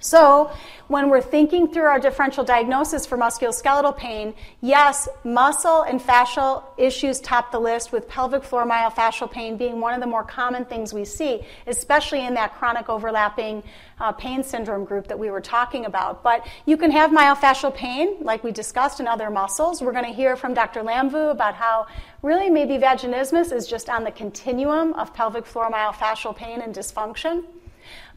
So, 0.00 0.50
when 0.86 1.10
we're 1.10 1.20
thinking 1.20 1.68
through 1.68 1.84
our 1.84 1.98
differential 1.98 2.44
diagnosis 2.44 3.04
for 3.04 3.18
musculoskeletal 3.18 3.96
pain, 3.96 4.32
yes, 4.62 5.06
muscle 5.22 5.82
and 5.82 6.00
fascial 6.00 6.64
issues 6.78 7.20
top 7.20 7.52
the 7.52 7.58
list, 7.58 7.92
with 7.92 8.08
pelvic 8.08 8.42
floor 8.42 8.64
myofascial 8.64 9.30
pain 9.30 9.58
being 9.58 9.80
one 9.80 9.92
of 9.92 10.00
the 10.00 10.06
more 10.06 10.24
common 10.24 10.64
things 10.64 10.94
we 10.94 11.04
see, 11.04 11.44
especially 11.66 12.24
in 12.24 12.32
that 12.34 12.54
chronic 12.54 12.88
overlapping 12.88 13.62
uh, 14.00 14.12
pain 14.12 14.42
syndrome 14.42 14.84
group 14.84 15.08
that 15.08 15.18
we 15.18 15.30
were 15.30 15.42
talking 15.42 15.84
about. 15.84 16.22
But 16.22 16.46
you 16.64 16.78
can 16.78 16.90
have 16.90 17.10
myofascial 17.10 17.74
pain, 17.74 18.16
like 18.20 18.42
we 18.42 18.50
discussed, 18.50 19.00
in 19.00 19.06
other 19.06 19.28
muscles. 19.28 19.82
We're 19.82 19.92
going 19.92 20.06
to 20.06 20.12
hear 20.12 20.36
from 20.36 20.54
Dr. 20.54 20.80
Lamvu 20.82 21.30
about 21.30 21.54
how 21.54 21.86
really 22.22 22.48
maybe 22.48 22.78
vaginismus 22.78 23.52
is 23.52 23.66
just 23.66 23.90
on 23.90 24.04
the 24.04 24.12
continuum 24.12 24.94
of 24.94 25.12
pelvic 25.12 25.44
floor 25.44 25.70
myofascial 25.70 26.34
pain 26.34 26.62
and 26.62 26.74
dysfunction. 26.74 27.44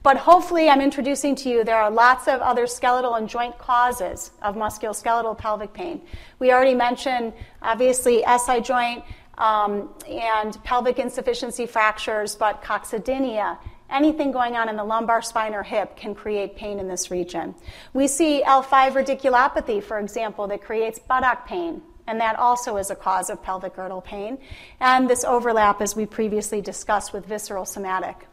But 0.03 0.17
hopefully, 0.17 0.67
I'm 0.67 0.81
introducing 0.81 1.35
to 1.35 1.49
you 1.49 1.63
there 1.63 1.77
are 1.77 1.91
lots 1.91 2.27
of 2.27 2.39
other 2.41 2.65
skeletal 2.65 3.15
and 3.15 3.29
joint 3.29 3.57
causes 3.59 4.31
of 4.41 4.55
musculoskeletal 4.55 5.37
pelvic 5.37 5.73
pain. 5.73 6.01
We 6.39 6.51
already 6.51 6.73
mentioned, 6.73 7.33
obviously, 7.61 8.23
SI 8.23 8.61
joint 8.61 9.03
um, 9.37 9.89
and 10.09 10.61
pelvic 10.63 10.97
insufficiency 10.97 11.67
fractures, 11.67 12.35
but 12.35 12.63
coccydynia, 12.63 13.59
anything 13.91 14.31
going 14.31 14.55
on 14.55 14.69
in 14.69 14.75
the 14.75 14.83
lumbar 14.83 15.21
spine 15.21 15.53
or 15.53 15.61
hip 15.61 15.95
can 15.95 16.15
create 16.15 16.55
pain 16.55 16.79
in 16.79 16.87
this 16.87 17.11
region. 17.11 17.53
We 17.93 18.07
see 18.07 18.41
L5 18.43 18.93
radiculopathy, 18.93 19.83
for 19.83 19.99
example, 19.99 20.47
that 20.47 20.63
creates 20.63 20.97
buttock 20.97 21.47
pain, 21.47 21.83
and 22.07 22.19
that 22.19 22.39
also 22.39 22.77
is 22.77 22.89
a 22.89 22.95
cause 22.95 23.29
of 23.29 23.43
pelvic 23.43 23.75
girdle 23.75 24.01
pain. 24.01 24.39
And 24.79 25.07
this 25.07 25.23
overlap, 25.23 25.79
as 25.79 25.95
we 25.95 26.07
previously 26.07 26.59
discussed, 26.59 27.13
with 27.13 27.27
visceral 27.27 27.65
somatic. 27.65 28.27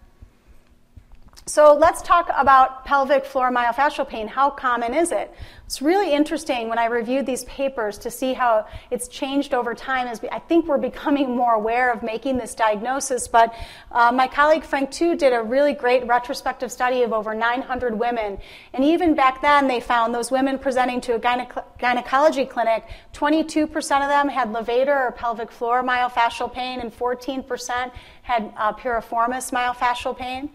So 1.49 1.73
let's 1.73 2.03
talk 2.03 2.31
about 2.37 2.85
pelvic 2.85 3.25
floor 3.25 3.51
myofascial 3.51 4.07
pain. 4.07 4.29
How 4.29 4.51
common 4.51 4.93
is 4.93 5.13
it? 5.13 5.33
It's 5.65 5.81
really 5.81 6.13
interesting 6.13 6.69
when 6.69 6.79
I 6.79 6.85
reviewed 6.85 7.25
these 7.25 7.45
papers 7.45 7.97
to 7.99 8.11
see 8.11 8.35
how 8.35 8.67
it's 8.91 9.09
changed 9.09 9.55
over 9.55 9.75
time. 9.75 10.09
As 10.09 10.21
I 10.31 10.41
think 10.41 10.67
we're 10.67 10.77
becoming 10.77 11.35
more 11.35 11.55
aware 11.55 11.91
of 11.91 12.03
making 12.03 12.37
this 12.37 12.55
diagnosis. 12.55 13.29
But 13.29 13.55
uh, 13.91 14.13
my 14.13 14.29
colleague 14.29 14.63
Frank 14.63 14.91
Tu 14.91 15.17
did 15.17 15.33
a 15.33 15.43
really 15.43 15.73
great 15.73 16.07
retrospective 16.07 16.71
study 16.71 17.03
of 17.03 17.15
over 17.15 17.35
900 17.35 17.99
women, 17.99 18.39
and 18.75 18.85
even 18.85 19.15
back 19.15 19.41
then 19.41 19.69
they 19.69 19.81
found 19.81 20.15
those 20.15 20.31
women 20.31 20.59
presenting 20.59 21.01
to 21.01 21.15
a 21.15 21.19
gyne- 21.19 21.65
gynecology 21.79 22.45
clinic, 22.45 22.85
22% 23.15 23.75
of 23.75 24.09
them 24.09 24.29
had 24.29 24.49
levator 24.49 25.09
or 25.09 25.13
pelvic 25.13 25.51
floor 25.51 25.83
myofascial 25.83 26.53
pain, 26.53 26.81
and 26.81 26.95
14% 26.95 27.91
had 28.21 28.53
uh, 28.59 28.75
piriformis 28.75 29.51
myofascial 29.51 30.15
pain. 30.17 30.51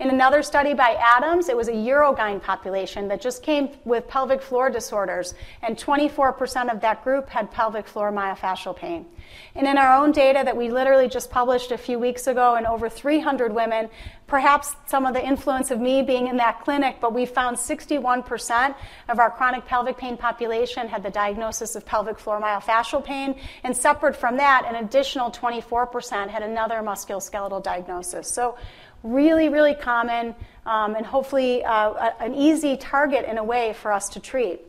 In 0.00 0.10
another 0.10 0.42
study 0.42 0.74
by 0.74 0.96
Adams, 1.00 1.48
it 1.48 1.56
was 1.56 1.68
a 1.68 1.72
urogyn 1.72 2.42
population 2.42 3.08
that 3.08 3.20
just 3.20 3.42
came 3.42 3.70
with 3.84 4.08
pelvic 4.08 4.42
floor 4.42 4.70
disorders, 4.70 5.34
and 5.62 5.76
24% 5.76 6.72
of 6.72 6.80
that 6.80 7.02
group 7.04 7.28
had 7.28 7.50
pelvic 7.50 7.86
floor 7.86 8.12
myofascial 8.12 8.76
pain. 8.76 9.06
And 9.54 9.66
in 9.66 9.78
our 9.78 10.02
own 10.02 10.12
data 10.12 10.42
that 10.44 10.56
we 10.56 10.70
literally 10.70 11.08
just 11.08 11.30
published 11.30 11.72
a 11.72 11.78
few 11.78 11.98
weeks 11.98 12.26
ago 12.26 12.56
in 12.56 12.66
over 12.66 12.88
300 12.88 13.52
women, 13.52 13.88
perhaps 14.26 14.74
some 14.86 15.06
of 15.06 15.14
the 15.14 15.24
influence 15.24 15.70
of 15.70 15.80
me 15.80 16.02
being 16.02 16.26
in 16.28 16.36
that 16.38 16.60
clinic, 16.60 16.96
but 17.00 17.12
we 17.12 17.26
found 17.26 17.56
61% 17.56 18.74
of 19.08 19.18
our 19.18 19.30
chronic 19.30 19.64
pelvic 19.66 19.96
pain 19.96 20.16
population 20.16 20.88
had 20.88 21.02
the 21.02 21.10
diagnosis 21.10 21.76
of 21.76 21.84
pelvic 21.84 22.18
floor 22.18 22.40
myofascial 22.40 23.04
pain, 23.04 23.38
and 23.62 23.76
separate 23.76 24.16
from 24.16 24.36
that, 24.36 24.64
an 24.66 24.76
additional 24.84 25.30
24% 25.30 26.28
had 26.28 26.42
another 26.42 26.76
musculoskeletal 26.76 27.62
diagnosis. 27.62 28.28
So 28.30 28.56
really, 29.04 29.48
really 29.48 29.74
common, 29.74 30.34
um, 30.66 30.96
and 30.96 31.06
hopefully 31.06 31.64
uh, 31.64 32.10
an 32.18 32.34
easy 32.34 32.76
target 32.76 33.24
in 33.26 33.38
a 33.38 33.44
way 33.44 33.74
for 33.74 33.92
us 33.92 34.08
to 34.08 34.20
treat. 34.20 34.60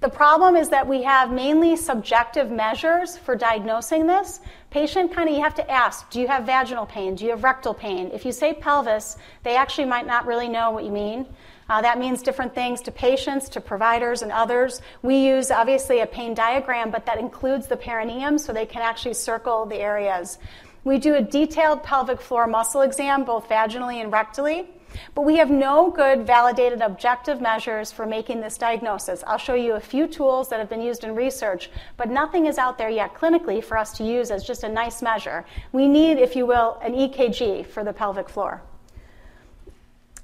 The 0.00 0.08
problem 0.08 0.56
is 0.56 0.68
that 0.70 0.88
we 0.88 1.04
have 1.04 1.30
mainly 1.30 1.76
subjective 1.76 2.50
measures 2.50 3.16
for 3.16 3.36
diagnosing 3.36 4.06
this. 4.06 4.40
Patient 4.70 5.12
kind 5.12 5.28
of, 5.28 5.34
you 5.34 5.42
have 5.42 5.54
to 5.54 5.70
ask, 5.70 6.10
do 6.10 6.20
you 6.20 6.26
have 6.26 6.44
vaginal 6.44 6.86
pain? 6.86 7.14
Do 7.14 7.24
you 7.24 7.30
have 7.30 7.44
rectal 7.44 7.72
pain? 7.72 8.10
If 8.12 8.24
you 8.24 8.32
say 8.32 8.52
pelvis, 8.52 9.16
they 9.44 9.56
actually 9.56 9.84
might 9.86 10.06
not 10.06 10.26
really 10.26 10.48
know 10.48 10.72
what 10.72 10.84
you 10.84 10.90
mean. 10.90 11.26
Uh, 11.68 11.80
that 11.80 12.00
means 12.00 12.20
different 12.20 12.52
things 12.52 12.82
to 12.82 12.90
patients, 12.90 13.48
to 13.50 13.60
providers, 13.60 14.22
and 14.22 14.32
others. 14.32 14.82
We 15.02 15.24
use 15.24 15.52
obviously 15.52 16.00
a 16.00 16.06
pain 16.06 16.34
diagram, 16.34 16.90
but 16.90 17.06
that 17.06 17.18
includes 17.18 17.68
the 17.68 17.76
perineum 17.76 18.38
so 18.38 18.52
they 18.52 18.66
can 18.66 18.82
actually 18.82 19.14
circle 19.14 19.66
the 19.66 19.76
areas. 19.76 20.38
We 20.84 20.98
do 20.98 21.14
a 21.14 21.22
detailed 21.22 21.84
pelvic 21.84 22.20
floor 22.20 22.48
muscle 22.48 22.80
exam, 22.80 23.24
both 23.24 23.48
vaginally 23.48 24.02
and 24.02 24.12
rectally, 24.12 24.66
but 25.14 25.22
we 25.22 25.36
have 25.36 25.48
no 25.48 25.90
good 25.90 26.26
validated 26.26 26.80
objective 26.80 27.40
measures 27.40 27.92
for 27.92 28.04
making 28.04 28.40
this 28.40 28.58
diagnosis. 28.58 29.22
I'll 29.26 29.38
show 29.38 29.54
you 29.54 29.74
a 29.74 29.80
few 29.80 30.08
tools 30.08 30.48
that 30.48 30.58
have 30.58 30.68
been 30.68 30.82
used 30.82 31.04
in 31.04 31.14
research, 31.14 31.70
but 31.96 32.10
nothing 32.10 32.46
is 32.46 32.58
out 32.58 32.78
there 32.78 32.90
yet 32.90 33.14
clinically 33.14 33.62
for 33.62 33.78
us 33.78 33.96
to 33.98 34.04
use 34.04 34.32
as 34.32 34.42
just 34.42 34.64
a 34.64 34.68
nice 34.68 35.02
measure. 35.02 35.44
We 35.70 35.86
need, 35.86 36.18
if 36.18 36.34
you 36.34 36.46
will, 36.46 36.78
an 36.82 36.94
EKG 36.94 37.66
for 37.66 37.84
the 37.84 37.92
pelvic 37.92 38.28
floor. 38.28 38.62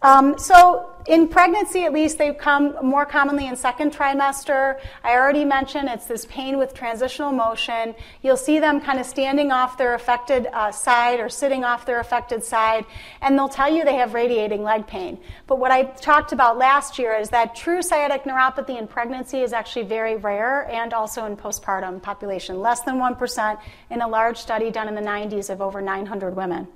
Um, 0.00 0.38
so, 0.38 0.90
in 1.08 1.26
pregnancy, 1.26 1.84
at 1.84 1.92
least, 1.92 2.18
they 2.18 2.32
come 2.32 2.76
more 2.82 3.04
commonly 3.04 3.48
in 3.48 3.56
second 3.56 3.92
trimester. 3.92 4.78
I 5.02 5.14
already 5.14 5.44
mentioned 5.44 5.88
it's 5.88 6.06
this 6.06 6.24
pain 6.26 6.56
with 6.56 6.72
transitional 6.72 7.32
motion. 7.32 7.96
You'll 8.22 8.36
see 8.36 8.60
them 8.60 8.80
kind 8.80 9.00
of 9.00 9.06
standing 9.06 9.50
off 9.50 9.76
their 9.76 9.94
affected 9.94 10.46
uh, 10.52 10.70
side 10.70 11.18
or 11.18 11.28
sitting 11.28 11.64
off 11.64 11.84
their 11.84 11.98
affected 11.98 12.44
side, 12.44 12.84
and 13.22 13.36
they'll 13.36 13.48
tell 13.48 13.72
you 13.72 13.84
they 13.84 13.96
have 13.96 14.14
radiating 14.14 14.62
leg 14.62 14.86
pain. 14.86 15.18
But 15.48 15.58
what 15.58 15.72
I 15.72 15.84
talked 15.84 16.32
about 16.32 16.58
last 16.58 16.98
year 16.98 17.16
is 17.16 17.30
that 17.30 17.56
true 17.56 17.82
sciatic 17.82 18.22
neuropathy 18.22 18.78
in 18.78 18.86
pregnancy 18.86 19.40
is 19.40 19.52
actually 19.52 19.86
very 19.86 20.14
rare 20.16 20.68
and 20.70 20.92
also 20.92 21.24
in 21.24 21.36
postpartum 21.36 22.00
population, 22.00 22.60
less 22.60 22.82
than 22.82 22.96
1% 22.96 23.60
in 23.90 24.02
a 24.02 24.06
large 24.06 24.36
study 24.36 24.70
done 24.70 24.86
in 24.86 24.94
the 24.94 25.00
90s 25.00 25.50
of 25.50 25.60
over 25.60 25.80
900 25.80 26.36
women. 26.36 26.68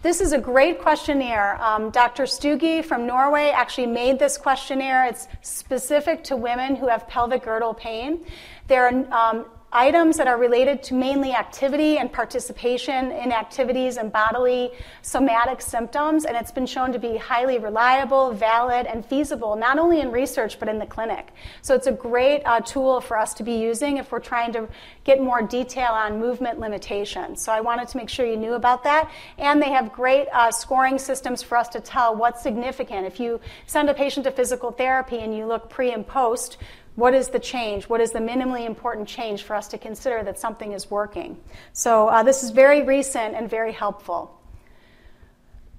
This 0.00 0.20
is 0.20 0.32
a 0.32 0.38
great 0.38 0.80
questionnaire. 0.80 1.60
Um, 1.60 1.90
Dr. 1.90 2.22
Stuge 2.22 2.84
from 2.84 3.04
Norway 3.04 3.50
actually 3.50 3.88
made 3.88 4.20
this 4.20 4.38
questionnaire. 4.38 5.06
It's 5.06 5.26
specific 5.42 6.22
to 6.24 6.36
women 6.36 6.76
who 6.76 6.86
have 6.86 7.08
pelvic 7.08 7.42
girdle 7.42 7.74
pain. 7.74 8.24
There 8.68 8.86
are 8.86 9.12
um, 9.12 9.46
items 9.72 10.16
that 10.16 10.26
are 10.26 10.38
related 10.38 10.82
to 10.82 10.94
mainly 10.94 11.32
activity 11.32 11.98
and 11.98 12.10
participation 12.10 13.12
in 13.12 13.32
activities 13.32 13.98
and 13.98 14.10
bodily 14.10 14.70
somatic 15.02 15.60
symptoms, 15.60 16.24
and 16.24 16.36
it's 16.36 16.50
been 16.50 16.66
shown 16.66 16.92
to 16.92 16.98
be 16.98 17.16
highly 17.16 17.58
reliable, 17.58 18.32
valid, 18.32 18.86
and 18.86 19.04
feasible, 19.04 19.56
not 19.56 19.78
only 19.78 20.00
in 20.00 20.10
research 20.10 20.58
but 20.58 20.68
in 20.68 20.78
the 20.78 20.86
clinic. 20.86 21.28
So 21.60 21.74
it's 21.74 21.86
a 21.86 21.92
great 21.92 22.42
uh, 22.44 22.60
tool 22.60 23.00
for 23.00 23.18
us 23.18 23.34
to 23.34 23.42
be 23.42 23.52
using 23.52 23.98
if 23.98 24.10
we're 24.10 24.20
trying 24.20 24.52
to 24.54 24.68
get 25.04 25.20
more 25.20 25.42
detail 25.42 25.92
on 25.92 26.18
movement 26.18 26.58
limitations. 26.58 27.42
So 27.42 27.52
I 27.52 27.60
wanted 27.60 27.88
to 27.88 27.96
make 27.98 28.08
sure 28.08 28.26
you 28.26 28.36
knew 28.36 28.54
about 28.54 28.84
that. 28.84 29.10
And 29.36 29.60
they 29.60 29.70
have 29.70 29.92
great 29.92 30.28
uh, 30.32 30.50
scoring 30.50 30.98
systems 30.98 31.42
for 31.42 31.56
us 31.58 31.68
to 31.68 31.80
tell 31.80 32.16
what's 32.16 32.42
significant. 32.42 33.06
If 33.06 33.20
you 33.20 33.40
send 33.66 33.90
a 33.90 33.94
patient 33.94 34.24
to 34.24 34.30
physical 34.30 34.72
therapy 34.72 35.18
and 35.18 35.36
you 35.36 35.46
look 35.46 35.68
pre 35.68 35.92
and 35.92 36.06
post, 36.06 36.56
what 36.98 37.14
is 37.14 37.28
the 37.28 37.38
change? 37.38 37.88
What 37.88 38.00
is 38.00 38.10
the 38.10 38.18
minimally 38.18 38.66
important 38.66 39.06
change 39.06 39.44
for 39.44 39.54
us 39.54 39.68
to 39.68 39.78
consider 39.78 40.24
that 40.24 40.36
something 40.36 40.72
is 40.72 40.90
working? 40.90 41.38
So, 41.72 42.08
uh, 42.08 42.24
this 42.24 42.42
is 42.42 42.50
very 42.50 42.82
recent 42.82 43.36
and 43.36 43.48
very 43.48 43.70
helpful. 43.70 44.34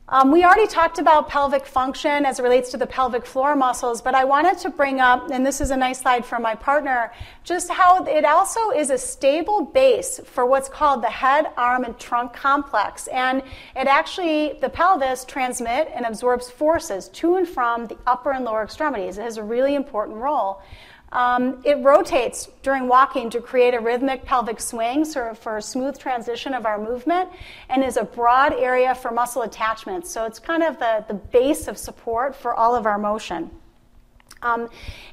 Um, 0.08 0.32
we 0.32 0.43
already 0.43 0.65
talked 0.65 0.97
about 0.97 1.27
pelvic 1.27 1.67
function 1.67 2.25
as 2.25 2.39
it 2.39 2.43
relates 2.43 2.71
to 2.71 2.77
the 2.77 2.88
pelvic 2.88 3.25
floor 3.25 3.55
muscles, 3.55 4.01
but 4.01 4.15
I 4.15 4.23
wanted 4.23 4.58
to 4.60 4.69
bring 4.69 5.01
up, 5.01 5.29
and 5.29 5.45
this 5.45 5.60
is 5.62 5.71
a 5.71 5.77
nice 5.77 5.99
slide 5.99 6.25
from 6.25 6.41
my 6.41 6.55
partner, 6.55 7.12
just 7.43 7.69
how 7.69 8.05
it 8.05 8.25
also 8.25 8.71
is 8.71 8.89
a 8.89 8.97
stable 8.97 9.65
base 9.65 10.19
for 10.25 10.45
what's 10.45 10.69
called 10.69 11.03
the 11.03 11.10
head, 11.12 11.51
arm, 11.58 11.84
and 11.84 11.99
trunk 11.99 12.32
complex. 12.34 13.08
And 13.08 13.43
it 13.75 13.88
actually, 13.88 14.58
the 14.62 14.69
pelvis 14.69 15.25
transmit 15.25 15.91
and 15.93 16.05
absorbs 16.05 16.49
forces 16.49 17.10
to 17.10 17.36
and 17.36 17.47
from 17.47 17.88
the 17.88 17.97
upper 18.08 18.32
and 18.32 18.45
lower 18.45 18.63
extremities. 18.63 19.17
It 19.17 19.23
has 19.23 19.38
a 19.38 19.43
really 19.43 19.75
important 19.75 20.17
role. 20.17 20.63
Um, 21.12 21.62
it 21.65 21.80
rotates 21.80 22.50
during 22.62 22.88
walking 22.88 23.30
to 23.32 23.41
create 23.41 23.74
a 23.74 23.80
rhythmic 23.80 24.26
pelvic 24.26 24.60
swing 24.60 25.06
so 25.06 25.34
for 25.34 25.58
a 25.58 25.62
smooth 25.62 25.98
transition 25.98 26.54
of 26.54 26.65
our 26.65 26.78
movement 26.78 27.30
and 27.69 27.84
is 27.84 27.98
a 27.98 28.04
broad 28.04 28.54
area 28.54 28.93
for 28.93 29.10
muscle 29.12 29.41
attachment. 29.41 30.06
So 30.06 30.26
it's 30.26 30.38
kind 30.38 30.62
of 30.62 30.78
the, 30.78 31.06
the 31.08 31.15
base 31.15 31.67
of 31.67 31.78
support 31.78 32.36
for 32.36 32.54
all 32.54 32.76
of 32.76 32.86
our 32.86 33.00
motion. 33.00 33.50
Um, 34.41 34.69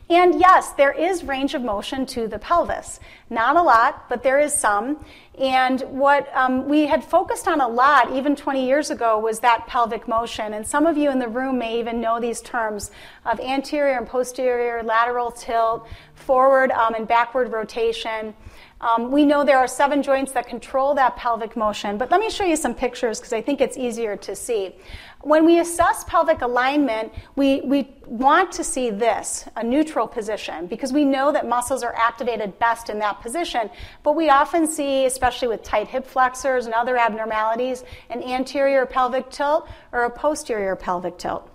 and 0.08 0.38
yes, 0.38 0.72
there 0.72 0.92
is 0.92 1.24
range 1.24 1.54
of 1.54 1.62
motion 1.62 2.06
to 2.06 2.28
the 2.28 2.38
pelvis. 2.38 3.00
Not 3.28 3.56
a 3.56 3.62
lot, 3.62 4.08
but 4.08 4.22
there 4.22 4.38
is 4.38 4.54
some. 4.54 5.04
And 5.38 5.82
what 5.82 6.34
um, 6.34 6.66
we 6.66 6.86
had 6.86 7.04
focused 7.04 7.46
on 7.46 7.60
a 7.60 7.68
lot, 7.68 8.10
even 8.14 8.34
20 8.34 8.66
years 8.66 8.90
ago, 8.90 9.18
was 9.18 9.40
that 9.40 9.66
pelvic 9.66 10.08
motion. 10.08 10.54
And 10.54 10.66
some 10.66 10.86
of 10.86 10.96
you 10.96 11.10
in 11.10 11.18
the 11.18 11.28
room 11.28 11.58
may 11.58 11.78
even 11.78 12.00
know 12.00 12.18
these 12.18 12.40
terms 12.40 12.90
of 13.26 13.38
anterior 13.40 13.98
and 13.98 14.06
posterior, 14.06 14.82
lateral 14.82 15.30
tilt, 15.30 15.86
forward 16.14 16.70
um, 16.70 16.94
and 16.94 17.06
backward 17.06 17.52
rotation. 17.52 18.34
Um, 18.78 19.10
we 19.10 19.24
know 19.24 19.42
there 19.42 19.58
are 19.58 19.66
seven 19.66 20.02
joints 20.02 20.32
that 20.32 20.46
control 20.46 20.94
that 20.94 21.16
pelvic 21.16 21.56
motion, 21.56 21.96
but 21.96 22.10
let 22.10 22.20
me 22.20 22.28
show 22.28 22.44
you 22.44 22.56
some 22.56 22.74
pictures 22.74 23.18
because 23.18 23.32
I 23.32 23.40
think 23.40 23.62
it's 23.62 23.78
easier 23.78 24.16
to 24.18 24.36
see. 24.36 24.74
When 25.22 25.46
we 25.46 25.60
assess 25.60 26.04
pelvic 26.04 26.42
alignment, 26.42 27.12
we, 27.36 27.62
we 27.62 27.88
want 28.06 28.52
to 28.52 28.62
see 28.62 28.90
this, 28.90 29.48
a 29.56 29.64
neutral 29.64 30.06
position, 30.06 30.66
because 30.66 30.92
we 30.92 31.06
know 31.06 31.32
that 31.32 31.48
muscles 31.48 31.82
are 31.82 31.94
activated 31.96 32.58
best 32.58 32.90
in 32.90 32.98
that 32.98 33.22
position, 33.22 33.70
but 34.02 34.14
we 34.14 34.28
often 34.28 34.66
see, 34.66 35.06
especially 35.06 35.48
with 35.48 35.62
tight 35.62 35.88
hip 35.88 36.06
flexors 36.06 36.66
and 36.66 36.74
other 36.74 36.98
abnormalities, 36.98 37.82
an 38.10 38.22
anterior 38.22 38.84
pelvic 38.84 39.30
tilt 39.30 39.66
or 39.90 40.04
a 40.04 40.10
posterior 40.10 40.76
pelvic 40.76 41.16
tilt. 41.16 41.50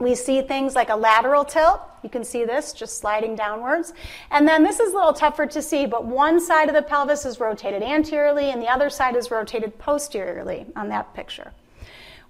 We 0.00 0.16
see 0.16 0.42
things 0.42 0.74
like 0.74 0.88
a 0.88 0.96
lateral 0.96 1.44
tilt. 1.44 1.80
You 2.02 2.10
can 2.10 2.24
see 2.24 2.44
this 2.44 2.72
just 2.72 2.98
sliding 2.98 3.34
downwards. 3.34 3.92
And 4.30 4.46
then 4.46 4.62
this 4.62 4.80
is 4.80 4.92
a 4.92 4.96
little 4.96 5.12
tougher 5.12 5.46
to 5.46 5.62
see, 5.62 5.86
but 5.86 6.04
one 6.04 6.40
side 6.40 6.68
of 6.68 6.74
the 6.74 6.82
pelvis 6.82 7.24
is 7.24 7.40
rotated 7.40 7.82
anteriorly 7.82 8.50
and 8.50 8.60
the 8.60 8.68
other 8.68 8.90
side 8.90 9.16
is 9.16 9.30
rotated 9.30 9.78
posteriorly 9.78 10.66
on 10.76 10.88
that 10.88 11.12
picture. 11.14 11.52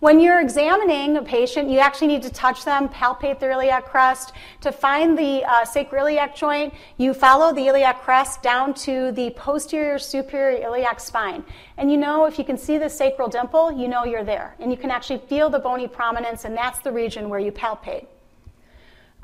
When 0.01 0.19
you're 0.19 0.41
examining 0.41 1.19
a 1.19 1.23
patient, 1.23 1.69
you 1.69 1.79
actually 1.79 2.07
need 2.07 2.23
to 2.23 2.31
touch 2.31 2.65
them, 2.65 2.89
palpate 2.89 3.39
the 3.39 3.51
iliac 3.51 3.85
crest. 3.85 4.33
To 4.63 4.73
find 4.73 5.17
the 5.17 5.45
uh, 5.45 5.67
sacroiliac 5.67 6.35
joint, 6.35 6.73
you 6.97 7.13
follow 7.13 7.53
the 7.53 7.67
iliac 7.67 8.01
crest 8.01 8.43
down 8.43 8.73
to 8.75 9.13
the 9.13 9.29
posterior 9.33 9.99
superior 9.99 10.59
iliac 10.63 11.01
spine. 11.01 11.45
And 11.77 11.93
you 11.93 11.99
know, 11.99 12.25
if 12.25 12.39
you 12.39 12.47
can 12.47 12.57
see 12.57 12.79
the 12.79 12.89
sacral 12.89 13.29
dimple, 13.29 13.73
you 13.73 13.89
know 13.89 14.05
you're 14.05 14.25
there. 14.25 14.57
And 14.59 14.71
you 14.71 14.79
can 14.79 14.91
actually 14.91 15.19
feel 15.19 15.51
the 15.51 15.59
bony 15.59 15.87
prominence, 15.87 16.47
and 16.47 16.57
that's 16.57 16.79
the 16.79 16.93
region 16.93 17.29
where 17.29 17.39
you 17.39 17.53
palpate. 17.53 18.07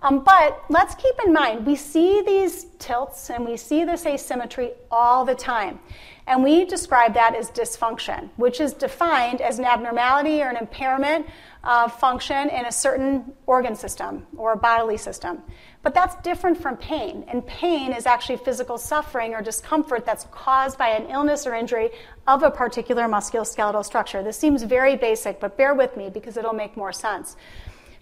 Um, 0.07 0.23
but 0.23 0.63
let's 0.69 0.95
keep 0.95 1.17
in 1.25 1.33
mind, 1.33 1.67
we 1.67 1.75
see 1.75 2.23
these 2.23 2.67
tilts 2.79 3.29
and 3.29 3.45
we 3.45 3.57
see 3.57 3.85
this 3.85 4.07
asymmetry 4.07 4.71
all 4.89 5.25
the 5.25 5.35
time. 5.35 5.81
And 6.29 6.45
we 6.45 6.65
describe 6.65 7.15
that 7.15 7.35
as 7.35 7.51
dysfunction, 7.51 8.31
which 8.37 8.61
is 8.61 8.73
defined 8.73 9.41
as 9.41 9.59
an 9.59 9.65
abnormality 9.65 10.43
or 10.43 10.49
an 10.49 10.57
impairment 10.59 11.27
of 11.65 11.99
function 11.99 12.51
in 12.51 12.67
a 12.67 12.73
certain 12.73 13.33
organ 13.47 13.75
system 13.75 14.27
or 14.37 14.55
bodily 14.55 14.97
system. 14.97 15.43
But 15.83 15.93
that's 15.93 16.15
different 16.23 16.61
from 16.61 16.77
pain. 16.77 17.25
And 17.27 17.45
pain 17.45 17.93
is 17.93 18.07
actually 18.07 18.37
physical 18.37 18.79
suffering 18.79 19.35
or 19.35 19.43
discomfort 19.43 20.07
that's 20.07 20.27
caused 20.31 20.79
by 20.79 20.91
an 20.91 21.11
illness 21.11 21.49
or 21.49 21.55
injury 21.55 21.91
of 22.29 22.45
a 22.45 22.51
particular 22.51 23.05
musculoskeletal 23.05 23.85
structure. 23.85 24.23
This 24.23 24.39
seems 24.39 24.63
very 24.63 24.97
basic, 24.97 25.41
but 25.41 25.57
bear 25.57 25.75
with 25.75 25.97
me 25.97 26.11
because 26.11 26.37
it'll 26.37 26.53
make 26.53 26.77
more 26.77 26.93
sense. 26.93 27.37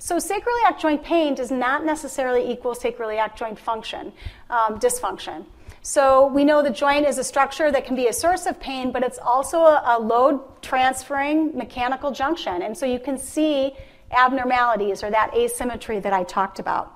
So, 0.05 0.19
sacroiliac 0.19 0.79
joint 0.79 1.03
pain 1.03 1.35
does 1.35 1.51
not 1.51 1.83
necessarily 1.83 2.53
equal 2.53 2.75
sacroiliac 2.75 3.37
joint 3.37 3.59
function, 3.59 4.13
um, 4.51 4.79
dysfunction. 4.79 5.47
So, 5.81 6.27
we 6.27 6.45
know 6.45 6.63
the 6.63 6.69
joint 6.69 7.07
is 7.07 7.17
a 7.17 7.25
structure 7.25 7.73
that 7.73 7.87
can 7.87 7.97
be 7.97 8.09
a 8.09 8.13
source 8.13 8.45
of 8.45 8.61
pain, 8.61 8.93
but 8.93 9.03
it's 9.03 9.19
also 9.19 9.61
a, 9.61 9.83
a 9.97 9.99
load 9.99 10.61
transferring 10.61 11.57
mechanical 11.57 12.11
junction. 12.11 12.61
And 12.61 12.77
so, 12.77 12.85
you 12.85 12.99
can 12.99 13.17
see 13.17 13.73
abnormalities 14.11 15.03
or 15.03 15.11
that 15.11 15.35
asymmetry 15.35 16.01
that 16.01 16.13
I 16.13 16.25
talked 16.25 16.59
about. 16.59 16.93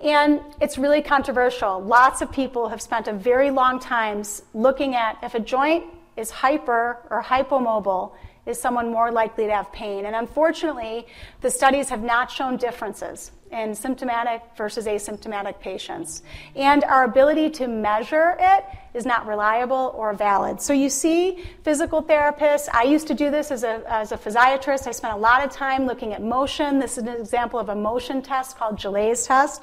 And 0.00 0.40
it's 0.62 0.78
really 0.78 1.02
controversial. 1.02 1.78
Lots 1.82 2.22
of 2.22 2.32
people 2.32 2.70
have 2.70 2.80
spent 2.80 3.06
a 3.06 3.12
very 3.12 3.50
long 3.50 3.78
time 3.78 4.22
looking 4.54 4.94
at 4.94 5.18
if 5.22 5.34
a 5.34 5.40
joint 5.40 5.84
is 6.16 6.30
hyper 6.30 7.00
or 7.10 7.22
hypomobile 7.22 8.14
is 8.46 8.60
someone 8.60 8.90
more 8.90 9.10
likely 9.10 9.46
to 9.46 9.52
have 9.52 9.72
pain? 9.72 10.06
And 10.06 10.14
unfortunately, 10.14 11.06
the 11.40 11.50
studies 11.50 11.88
have 11.88 12.02
not 12.02 12.30
shown 12.30 12.56
differences 12.56 13.32
in 13.50 13.74
symptomatic 13.74 14.42
versus 14.56 14.86
asymptomatic 14.86 15.60
patients. 15.60 16.22
And 16.56 16.82
our 16.84 17.04
ability 17.04 17.50
to 17.50 17.68
measure 17.68 18.36
it 18.38 18.64
is 18.94 19.06
not 19.06 19.26
reliable 19.26 19.94
or 19.96 20.12
valid. 20.12 20.60
So 20.60 20.72
you 20.72 20.88
see 20.88 21.44
physical 21.62 22.02
therapists. 22.02 22.68
I 22.72 22.82
used 22.82 23.06
to 23.08 23.14
do 23.14 23.30
this 23.30 23.50
as 23.50 23.62
a, 23.62 23.82
as 23.86 24.12
a 24.12 24.16
physiatrist. 24.16 24.86
I 24.86 24.92
spent 24.92 25.14
a 25.14 25.18
lot 25.18 25.44
of 25.44 25.50
time 25.50 25.86
looking 25.86 26.12
at 26.12 26.22
motion. 26.22 26.78
This 26.78 26.98
is 26.98 27.04
an 27.04 27.08
example 27.08 27.58
of 27.58 27.68
a 27.68 27.74
motion 27.74 28.22
test 28.22 28.56
called 28.56 28.78
Gillet's 28.78 29.26
test. 29.26 29.62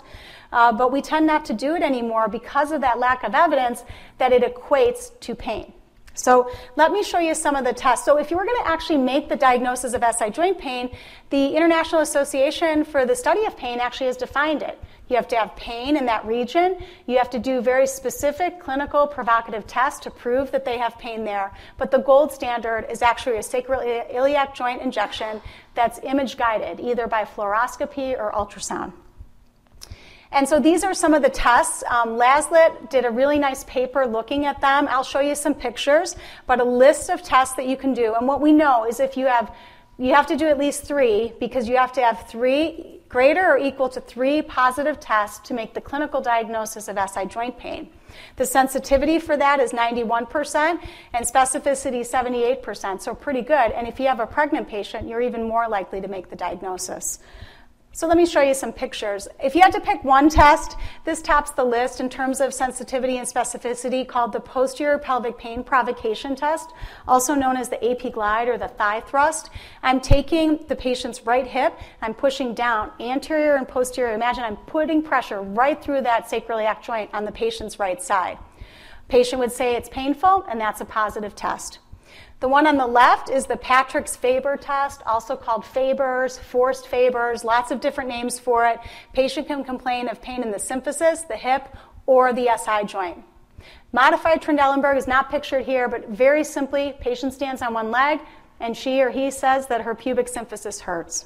Uh, 0.52 0.72
but 0.72 0.92
we 0.92 1.02
tend 1.02 1.26
not 1.26 1.46
to 1.46 1.54
do 1.54 1.76
it 1.76 1.82
anymore 1.82 2.28
because 2.28 2.72
of 2.72 2.82
that 2.82 3.00
lack 3.00 3.24
of 3.24 3.34
evidence 3.34 3.84
that 4.18 4.34
it 4.34 4.44
equates 4.44 5.18
to 5.22 5.34
pain. 5.34 5.72
So 6.14 6.52
let 6.76 6.92
me 6.92 7.04
show 7.04 7.20
you 7.20 7.34
some 7.34 7.56
of 7.56 7.64
the 7.64 7.74
tests. 7.74 8.06
So 8.06 8.18
if 8.18 8.32
you 8.32 8.38
were 8.38 8.46
going 8.46 8.64
to 8.64 8.70
actually 8.70 8.98
make 8.98 9.30
the 9.30 9.36
diagnosis 9.36 9.94
of 9.94 10.04
SI 10.04 10.30
joint 10.30 10.58
pain, 10.58 10.96
the 11.30 11.56
International 11.56 12.02
Association 12.02 12.84
for 12.84 13.06
the 13.06 13.16
Study 13.16 13.46
of 13.46 13.56
Pain 13.56 13.80
actually 13.80 14.08
has 14.08 14.18
defined 14.18 14.62
it. 14.62 14.78
You 15.08 15.18
have 15.18 15.28
to 15.30 15.36
have 15.36 15.56
pain 15.58 15.98
in 15.98 16.06
that 16.06 16.26
region. 16.26 16.78
You 17.06 17.18
have 17.18 17.30
to 17.32 17.40
do 17.40 17.60
very 17.60 17.86
specific 17.86 18.60
clinical 18.62 19.08
provocative 19.08 19.68
tests 19.68 20.00
to 20.02 20.12
prove 20.12 20.52
that 20.52 20.64
they 20.64 20.78
have 20.78 20.98
pain 20.98 21.26
there. 21.26 21.52
But 21.78 21.92
the 21.92 22.00
gold 22.00 22.32
standard 22.32 22.86
is 22.90 23.02
actually 23.02 23.36
a 23.36 23.42
sacroiliac 23.42 24.54
joint 24.56 24.82
injection 24.82 25.42
that's 25.76 26.00
image 26.04 26.38
guided, 26.38 26.80
either 26.80 27.08
by 27.08 27.26
fluoroscopy 27.26 28.18
or 28.18 28.32
ultrasound. 28.32 28.94
And 30.32 30.48
so 30.48 30.60
these 30.60 30.84
are 30.84 30.94
some 30.94 31.14
of 31.14 31.22
the 31.22 31.30
tests. 31.30 31.84
Um, 31.90 32.18
did 32.90 33.06
a 33.06 33.12
really 33.12 33.38
nice 33.38 33.64
paper 33.66 34.06
looking 34.06 34.46
at 34.46 34.62
them. 34.62 34.88
I'll 34.90 35.04
show 35.04 35.20
you 35.20 35.36
some 35.36 35.54
pictures, 35.54 36.16
but 36.48 36.60
a 36.60 36.64
list 36.64 37.10
of 37.10 37.22
tests 37.22 37.56
that 37.56 37.68
you 37.68 37.76
can 37.76 37.94
do. 37.94 38.16
And 38.16 38.28
what 38.28 38.40
we 38.40 38.52
know 38.54 38.86
is 38.86 39.00
if 39.00 39.18
you 39.18 39.26
have, 39.28 39.54
you 39.98 40.14
have 40.14 40.28
to 40.28 40.38
do 40.38 40.48
at 40.48 40.58
least 40.58 40.84
three 40.84 41.34
because 41.40 41.68
you 41.68 41.78
have 41.78 41.92
to 41.94 42.02
have 42.02 42.28
three 42.30 43.02
greater 43.12 43.46
or 43.46 43.58
equal 43.58 43.90
to 43.90 44.00
three 44.00 44.42
positive 44.42 44.98
tests 45.02 45.46
to 45.50 45.54
make 45.54 45.74
the 45.74 45.82
clinical 45.82 46.22
diagnosis 46.22 46.88
of 46.88 46.98
SI 47.10 47.26
joint 47.26 47.58
pain. 47.58 47.90
The 48.38 48.46
sensitivity 48.46 49.20
for 49.20 49.36
that 49.36 49.60
is 49.60 49.74
91% 49.74 50.82
and 51.14 51.26
specificity 51.26 52.10
78%, 52.10 53.02
so 53.02 53.14
pretty 53.14 53.42
good. 53.42 53.72
And 53.72 53.86
if 53.86 54.00
you 54.00 54.08
have 54.08 54.22
a 54.22 54.28
pregnant 54.28 54.70
patient, 54.70 55.10
you're 55.10 55.22
even 55.22 55.44
more 55.44 55.68
likely 55.68 56.00
to 56.00 56.08
make 56.08 56.30
the 56.30 56.38
diagnosis. 56.38 57.20
So 57.94 58.08
let 58.08 58.16
me 58.16 58.26
show 58.26 58.40
you 58.40 58.54
some 58.54 58.72
pictures. 58.72 59.28
If 59.44 59.54
you 59.54 59.62
had 59.62 59.74
to 59.74 59.82
pick 59.82 60.02
one 60.06 60.30
test, 60.30 60.78
this 61.04 61.22
tops 61.22 61.52
the 61.52 61.66
list 61.66 62.00
in 62.00 62.08
terms 62.08 62.40
of 62.40 62.54
sensitivity 62.54 63.18
and 63.18 63.28
specificity 63.28 64.08
called 64.08 64.32
the 64.32 64.40
posterior 64.40 64.98
pelvic 64.98 65.38
pain 65.38 65.62
provocation 65.62 66.34
test, 66.34 66.72
also 67.06 67.36
known 67.36 67.58
as 67.58 67.68
the 67.68 67.84
AP 67.84 68.14
glide 68.14 68.48
or 68.48 68.58
the 68.58 68.70
thigh 68.70 69.02
thrust. 69.02 69.50
I'm 69.84 70.00
taking 70.00 70.66
the 70.70 70.76
patient's 70.76 71.26
right 71.26 71.46
hip, 71.46 71.78
I'm 72.02 72.14
pushing 72.14 72.54
down 72.54 72.92
anterior 73.02 73.56
and 73.56 73.68
posterior. 73.68 74.14
Imagine 74.14 74.46
I'm 74.46 74.58
putting 74.58 75.04
pressure 75.04 75.42
right 75.42 75.82
through 75.84 76.02
that 76.04 76.30
sacroiliac 76.30 76.82
joint 76.82 77.10
on 77.14 77.26
the 77.26 77.32
patient's 77.34 77.78
right 77.78 78.02
side. 78.02 78.38
Patient 79.10 79.42
would 79.42 79.52
say 79.52 79.76
it's 79.76 79.90
painful, 79.90 80.46
and 80.50 80.62
that's 80.62 80.80
a 80.80 80.86
positive 80.86 81.36
test. 81.36 81.80
The 82.42 82.48
one 82.48 82.66
on 82.66 82.76
the 82.76 82.88
left 82.88 83.30
is 83.30 83.46
the 83.46 83.56
Patrick's 83.56 84.16
Faber 84.16 84.58
test, 84.58 85.04
also 85.06 85.36
called 85.36 85.64
Faber's, 85.64 86.40
forced 86.40 86.88
Faber's, 86.88 87.44
lots 87.44 87.70
of 87.70 87.80
different 87.80 88.10
names 88.10 88.40
for 88.40 88.66
it. 88.66 88.80
Patient 89.14 89.46
can 89.46 89.64
complain 89.64 90.10
of 90.10 90.24
pain 90.24 90.42
in 90.42 90.50
the 90.50 90.58
symphysis, 90.58 91.28
the 91.28 91.38
hip, 91.38 91.68
or 92.08 92.34
the 92.34 92.50
SI 92.58 92.88
joint. 92.88 93.24
Modified 93.92 94.42
Trendelenburg 94.42 94.98
is 94.98 95.08
not 95.08 95.30
pictured 95.30 95.66
here, 95.66 95.88
but 95.88 96.10
very 96.10 96.44
simply, 96.44 96.96
patient 97.00 97.32
stands 97.32 97.62
on 97.62 97.76
one 97.76 97.92
leg 97.92 98.20
and 98.60 98.76
she 98.76 99.02
or 99.02 99.12
he 99.12 99.30
says 99.30 99.68
that 99.68 99.82
her 99.82 99.94
pubic 99.94 100.26
symphysis 100.26 100.82
hurts. 100.82 101.26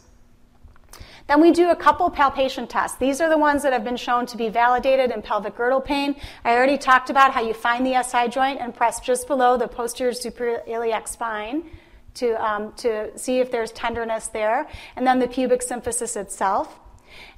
Then 1.28 1.42
we 1.42 1.52
do 1.52 1.72
a 1.72 1.76
couple 1.76 2.10
palpation 2.12 2.68
tests. 2.68 2.98
These 2.98 3.20
are 3.20 3.30
the 3.30 3.38
ones 3.38 3.64
that 3.64 3.74
have 3.74 3.84
been 3.84 3.98
shown 3.98 4.28
to 4.28 4.38
be 4.38 4.50
validated 4.50 5.10
in 5.10 5.24
pelvic 5.24 5.56
girdle 5.56 5.82
pain. 5.82 6.16
I 6.44 6.56
already 6.56 6.78
talked 6.78 7.10
about 7.10 7.32
how 7.32 7.42
you 7.42 7.54
find 7.54 7.86
the 7.86 8.02
SI 8.04 8.28
joint 8.28 8.62
and 8.62 8.76
press 8.76 9.00
just 9.00 9.28
below 9.28 9.58
the 9.58 9.68
posterior 9.68 10.14
superior 10.14 10.62
iliac 10.68 11.08
spine 11.08 11.64
to, 12.16 12.34
um, 12.46 12.74
to 12.74 13.18
see 13.18 13.40
if 13.40 13.52
there's 13.52 13.72
tenderness 13.72 14.28
there, 14.28 14.68
and 14.96 15.06
then 15.06 15.20
the 15.20 15.28
pubic 15.28 15.62
symphysis 15.62 16.16
itself. 16.16 16.80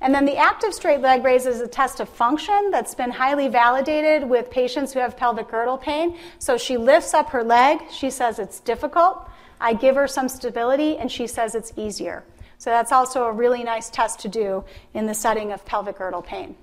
And 0.01 0.13
then 0.13 0.25
the 0.25 0.37
active 0.37 0.73
straight 0.73 1.01
leg 1.01 1.23
raise 1.23 1.45
is 1.45 1.61
a 1.61 1.67
test 1.67 1.99
of 1.99 2.09
function 2.09 2.71
that's 2.71 2.93
been 2.93 3.11
highly 3.11 3.47
validated 3.47 4.27
with 4.27 4.49
patients 4.49 4.91
who 4.93 4.99
have 4.99 5.15
pelvic 5.15 5.49
girdle 5.49 5.77
pain. 5.77 6.17
So 6.39 6.57
she 6.57 6.77
lifts 6.77 7.13
up 7.13 7.29
her 7.29 7.43
leg, 7.43 7.79
she 7.91 8.09
says 8.09 8.37
it's 8.37 8.59
difficult. 8.59 9.29
I 9.61 9.73
give 9.73 9.95
her 9.95 10.07
some 10.07 10.29
stability, 10.29 10.97
and 10.97 11.11
she 11.11 11.25
says 11.25 11.55
it's 11.55 11.73
easier. 11.77 12.23
So 12.57 12.69
that's 12.69 12.91
also 12.91 13.25
a 13.25 13.31
really 13.31 13.63
nice 13.63 13.89
test 13.89 14.19
to 14.21 14.27
do 14.27 14.63
in 14.93 15.05
the 15.05 15.13
setting 15.13 15.51
of 15.51 15.65
pelvic 15.65 15.97
girdle 15.97 16.21
pain. 16.21 16.55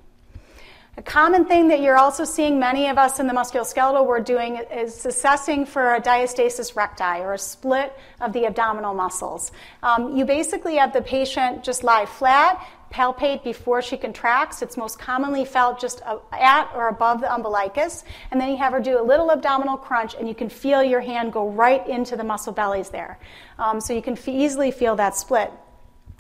A 0.97 1.03
common 1.03 1.45
thing 1.45 1.69
that 1.69 1.81
you're 1.81 1.97
also 1.97 2.25
seeing 2.25 2.61
many 2.61 2.87
of 2.87 2.99
us 2.99 3.19
in 3.19 3.27
the 3.27 3.33
musculoskeletal 3.33 4.07
we're 4.07 4.21
doing 4.21 4.57
is 4.73 5.05
assessing 5.05 5.67
for 5.67 5.97
a 5.97 6.01
diastasis 6.01 6.77
recti 6.77 7.21
or 7.21 7.33
a 7.33 7.39
split 7.39 7.93
of 8.21 8.33
the 8.33 8.47
abdominal 8.47 8.95
muscles. 8.95 9.51
Um, 9.83 10.17
you 10.17 10.25
basically 10.25 10.77
have 10.77 10.93
the 10.93 11.03
patient 11.03 11.65
just 11.65 11.83
lie 11.83 12.07
flat, 12.07 12.65
palpate 12.93 13.43
before 13.43 13.83
she 13.83 13.97
contracts. 13.97 14.63
It's 14.63 14.77
most 14.77 15.01
commonly 15.01 15.45
felt 15.45 15.81
just 15.81 16.01
at 16.31 16.71
or 16.77 16.87
above 16.87 17.21
the 17.21 17.33
umbilicus. 17.33 18.05
And 18.31 18.41
then 18.41 18.51
you 18.51 18.57
have 18.59 18.73
her 18.73 18.79
do 18.79 19.01
a 19.01 19.03
little 19.03 19.33
abdominal 19.33 19.77
crunch, 19.77 20.15
and 20.15 20.29
you 20.29 20.35
can 20.35 20.49
feel 20.49 20.81
your 20.81 21.01
hand 21.01 21.33
go 21.33 21.49
right 21.49 21.85
into 21.89 22.15
the 22.15 22.23
muscle 22.23 22.53
bellies 22.53 22.91
there. 22.91 23.19
Um, 23.59 23.81
so 23.81 23.93
you 23.95 24.03
can 24.03 24.13
f- 24.13 24.29
easily 24.29 24.71
feel 24.71 24.95
that 24.95 25.17
split. 25.17 25.51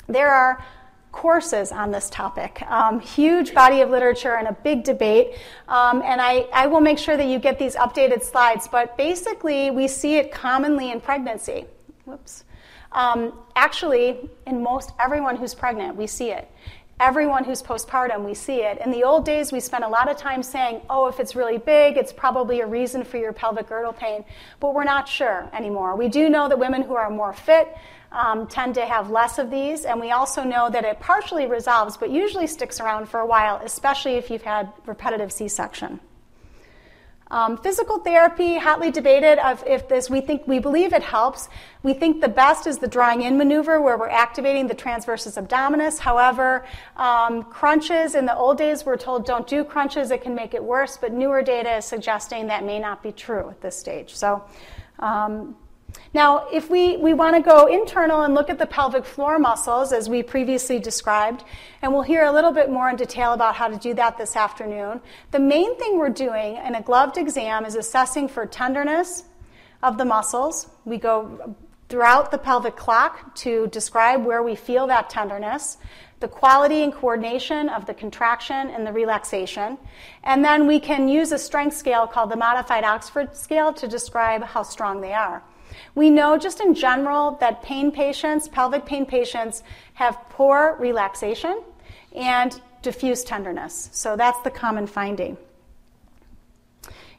There 0.09 0.33
are 0.33 0.65
courses 1.13 1.71
on 1.71 1.93
this 1.93 2.11
topic, 2.11 2.61
um, 2.69 2.99
huge 2.99 3.55
body 3.55 3.81
of 3.81 3.89
literature 3.89 4.35
and 4.35 4.49
a 4.49 4.53
big 4.53 4.83
debate. 4.83 5.37
Um, 5.69 6.03
and 6.03 6.21
I, 6.21 6.49
I 6.53 6.67
will 6.67 6.81
make 6.81 6.99
sure 6.99 7.17
that 7.17 7.27
you 7.27 7.39
get 7.39 7.59
these 7.59 7.77
updated 7.77 8.23
slides, 8.23 8.67
but 8.67 8.97
basically, 8.97 9.71
we 9.71 9.87
see 9.87 10.17
it 10.17 10.33
commonly 10.33 10.91
in 10.91 11.01
pregnancy. 11.01 11.67
Whoops. 12.05 12.45
Um, 12.93 13.33
actually, 13.57 14.29
in 14.47 14.63
most 14.63 14.93
everyone 15.03 15.37
who's 15.37 15.55
pregnant, 15.55 15.97
we 15.97 16.07
see 16.07 16.31
it. 16.31 16.51
Everyone 17.01 17.43
who's 17.43 17.61
postpartum, 17.61 18.25
we 18.25 18.35
see 18.35 18.63
it. 18.63 18.79
In 18.85 18.93
the 18.93 19.03
old 19.03 19.25
days, 19.25 19.51
we 19.51 19.59
spent 19.59 19.83
a 19.83 19.89
lot 19.89 20.09
of 20.09 20.17
time 20.17 20.45
saying, 20.45 20.81
oh, 20.89 21.07
if 21.09 21.19
it's 21.19 21.35
really 21.35 21.59
big, 21.59 21.97
it's 21.97 22.13
probably 22.13 22.61
a 22.61 22.67
reason 22.67 23.03
for 23.03 23.19
your 23.19 23.33
pelvic 23.33 23.69
girdle 23.69 23.93
pain. 23.93 24.25
But 24.61 24.75
we're 24.75 24.85
not 24.85 25.09
sure 25.09 25.49
anymore. 25.53 25.97
We 25.97 26.09
do 26.09 26.29
know 26.29 26.49
that 26.49 26.59
women 26.59 26.83
who 26.83 26.95
are 26.95 27.11
more 27.11 27.33
fit, 27.33 27.77
um, 28.15 28.47
tend 28.47 28.77
to 28.77 28.87
have 28.87 29.11
less 29.11 29.39
of 29.39 29.51
these, 29.51 29.85
and 29.85 30.01
we 30.01 30.13
also 30.13 30.45
know 30.45 30.71
that 30.71 30.85
it 30.85 31.01
partially 31.01 31.47
resolves, 31.47 31.97
but 31.97 32.11
usually 32.11 32.47
sticks 32.47 32.81
around 32.81 33.09
for 33.09 33.21
a 33.21 33.27
while, 33.27 33.61
especially 33.65 34.15
if 34.15 34.31
you've 34.31 34.43
had 34.43 34.73
repetitive 34.87 35.33
C 35.33 35.49
section. 35.49 36.01
Um, 37.31 37.57
physical 37.57 37.99
therapy, 37.99 38.59
hotly 38.59 38.93
debated 38.93 39.39
of 39.39 39.65
if 39.67 39.89
this, 39.89 40.09
we 40.09 40.21
think, 40.21 40.47
we 40.47 40.61
believe 40.61 40.93
it 40.93 41.03
helps. 41.03 41.49
We 41.83 41.93
think 41.93 42.21
the 42.21 42.29
best 42.29 42.67
is 42.69 42.79
the 42.79 42.87
drawing 42.87 43.23
in 43.23 43.37
maneuver 43.37 43.81
where 43.81 43.99
we're 43.99 44.11
activating 44.11 44.69
the 44.69 44.75
transversus 44.75 45.43
abdominis. 45.43 45.99
However, 45.99 46.65
um, 46.97 47.43
crunches, 47.43 48.15
in 48.15 48.27
the 48.27 48.37
old 48.37 48.59
days, 48.59 48.87
we're 48.87 48.99
told 48.99 49.27
don't 49.27 49.49
do 49.49 49.65
crunches, 49.65 50.13
it 50.13 50.23
can 50.23 50.35
make 50.35 50.55
it 50.55 50.63
worse, 50.63 50.97
but 50.97 51.13
newer 51.13 51.43
data 51.43 51.79
is 51.79 51.85
suggesting 51.87 52.47
that 52.47 52.63
may 52.63 52.79
not 52.79 53.03
be 53.03 53.11
true 53.11 53.49
at 53.49 53.61
this 53.61 53.77
stage. 53.77 54.15
So, 54.15 54.45
um, 55.01 55.57
Now, 56.15 56.47
if 56.53 56.71
we, 56.71 56.97
we 56.97 57.13
want 57.13 57.35
to 57.35 57.43
go 57.43 57.67
internal 57.67 58.23
and 58.23 58.35
look 58.35 58.49
at 58.49 58.61
the 58.61 58.67
pelvic 58.67 59.05
floor 59.05 59.37
muscles, 59.41 59.93
as 59.93 60.09
we 60.09 60.23
previously 60.23 60.79
described, 60.79 61.43
and 61.83 61.93
we'll 61.93 62.03
hear 62.03 62.25
a 62.25 62.31
little 62.31 62.53
bit 62.53 62.71
more 62.71 62.89
in 62.89 62.95
detail 62.95 63.33
about 63.33 63.57
how 63.57 63.67
to 63.67 63.77
do 63.77 63.95
that 63.95 64.17
this 64.17 64.37
afternoon, 64.37 65.01
the 65.33 65.41
main 65.41 65.77
thing 65.77 65.99
we're 65.99 66.11
doing 66.11 66.57
in 66.57 66.77
a 66.77 66.83
gloved 66.83 67.19
exam 67.19 67.65
is 67.65 67.75
assessing 67.75 68.29
for 68.29 68.47
tenderness 68.47 69.25
of 69.83 69.99
the 69.99 70.05
muscles. 70.05 70.69
We 70.85 70.99
go 70.99 71.57
throughout 71.89 72.31
the 72.31 72.39
pelvic 72.39 72.77
clock 72.77 73.35
to 73.37 73.67
describe 73.67 74.25
where 74.25 74.45
we 74.45 74.55
feel 74.55 74.87
that 74.87 75.11
tenderness, 75.11 75.79
the 76.21 76.29
quality 76.29 76.85
and 76.85 76.93
coordination 76.93 77.69
of 77.69 77.87
the 77.87 77.95
contraction 77.95 78.71
and 78.71 78.87
the 78.87 78.93
relaxation. 78.93 79.79
And 80.23 80.45
then 80.45 80.69
we 80.69 80.79
can 80.79 81.09
use 81.09 81.33
a 81.33 81.39
strength 81.39 81.77
scale 81.77 82.07
called 82.07 82.31
the 82.31 82.37
modified 82.37 82.85
Oxford 82.85 83.37
scale 83.37 83.73
to 83.73 83.89
describe 83.89 84.45
how 84.45 84.63
strong 84.63 85.01
they 85.01 85.13
are. 85.13 85.43
We 85.95 86.11
know 86.11 86.37
just 86.39 86.61
in 86.61 86.75
general 86.75 87.33
that 87.41 87.63
pain 87.63 87.93
patients, 87.93 88.49
pelvic 88.49 88.85
pain 88.85 89.07
patients, 89.07 89.63
have 89.95 90.19
poor 90.31 90.77
relaxation 90.81 91.63
and 92.15 92.61
diffuse 92.83 93.23
tenderness. 93.23 93.91
So 93.93 94.17
that's 94.17 94.41
the 94.43 94.51
common 94.51 94.87
finding. 94.87 95.37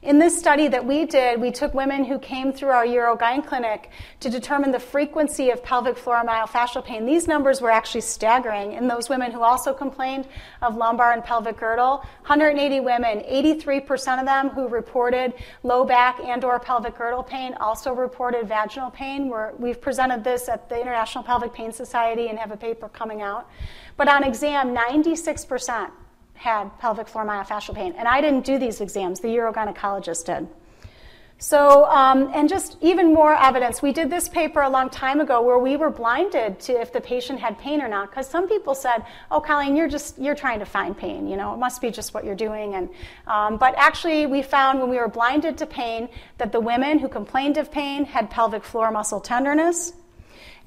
In 0.02 0.18
this 0.18 0.38
study 0.38 0.68
that 0.68 0.84
we 0.84 1.06
did, 1.06 1.40
we 1.40 1.50
took 1.50 1.72
women 1.72 2.04
who 2.04 2.18
came 2.18 2.52
through 2.52 2.68
our 2.68 2.84
Urogyn 2.84 3.44
clinic 3.46 3.88
to 4.20 4.28
determine 4.28 4.70
the 4.70 4.78
frequency 4.78 5.48
of 5.48 5.62
pelvic 5.62 5.96
floor 5.96 6.22
myofascial 6.22 6.84
pain. 6.84 7.06
These 7.06 7.26
numbers 7.26 7.62
were 7.62 7.70
actually 7.70 8.02
staggering 8.02 8.72
in 8.72 8.88
those 8.88 9.08
women 9.08 9.32
who 9.32 9.40
also 9.40 9.72
complained 9.72 10.28
of 10.60 10.76
lumbar 10.76 11.12
and 11.12 11.24
pelvic 11.24 11.56
girdle. 11.56 12.04
180 12.26 12.80
women, 12.80 13.20
83% 13.20 14.20
of 14.20 14.26
them 14.26 14.50
who 14.50 14.68
reported 14.68 15.32
low 15.62 15.82
back 15.82 16.20
and 16.20 16.44
or 16.44 16.60
pelvic 16.60 16.98
girdle 16.98 17.22
pain 17.22 17.54
also 17.54 17.94
reported 17.94 18.46
vaginal 18.46 18.90
pain. 18.90 19.30
We're, 19.30 19.54
we've 19.54 19.80
presented 19.80 20.22
this 20.22 20.50
at 20.50 20.68
the 20.68 20.78
International 20.78 21.24
Pelvic 21.24 21.54
Pain 21.54 21.72
Society 21.72 22.28
and 22.28 22.38
have 22.38 22.50
a 22.50 22.56
paper 22.56 22.90
coming 22.90 23.22
out. 23.22 23.48
But 23.96 24.08
on 24.08 24.24
exam, 24.24 24.76
96% 24.76 25.90
had 26.36 26.78
pelvic 26.78 27.08
floor 27.08 27.24
myofascial 27.24 27.74
pain. 27.74 27.94
And 27.96 28.06
I 28.06 28.20
didn't 28.20 28.44
do 28.44 28.58
these 28.58 28.80
exams, 28.80 29.20
the 29.20 29.28
urogynecologist 29.28 30.24
did. 30.26 30.48
So, 31.38 31.84
um, 31.84 32.30
and 32.34 32.48
just 32.48 32.78
even 32.80 33.12
more 33.12 33.34
evidence. 33.34 33.82
We 33.82 33.92
did 33.92 34.08
this 34.08 34.26
paper 34.26 34.62
a 34.62 34.70
long 34.70 34.88
time 34.88 35.20
ago 35.20 35.42
where 35.42 35.58
we 35.58 35.76
were 35.76 35.90
blinded 35.90 36.58
to 36.60 36.80
if 36.80 36.94
the 36.94 37.00
patient 37.00 37.40
had 37.40 37.58
pain 37.58 37.82
or 37.82 37.88
not, 37.88 38.08
because 38.08 38.26
some 38.26 38.48
people 38.48 38.74
said, 38.74 39.04
"Oh, 39.30 39.40
Colleen, 39.40 39.76
you're 39.76 39.88
just 39.88 40.18
you're 40.18 40.34
trying 40.34 40.60
to 40.60 40.64
find 40.64 40.96
pain. 40.96 41.28
You 41.28 41.36
know, 41.36 41.52
it 41.52 41.58
must 41.58 41.82
be 41.82 41.90
just 41.90 42.14
what 42.14 42.24
you're 42.24 42.34
doing." 42.34 42.74
And 42.74 42.88
um, 43.26 43.58
but 43.58 43.74
actually, 43.76 44.24
we 44.24 44.40
found 44.40 44.80
when 44.80 44.88
we 44.88 44.96
were 44.96 45.08
blinded 45.08 45.58
to 45.58 45.66
pain 45.66 46.08
that 46.38 46.52
the 46.52 46.60
women 46.60 46.98
who 46.98 47.08
complained 47.08 47.58
of 47.58 47.70
pain 47.70 48.06
had 48.06 48.30
pelvic 48.30 48.64
floor 48.64 48.90
muscle 48.90 49.20
tenderness, 49.20 49.92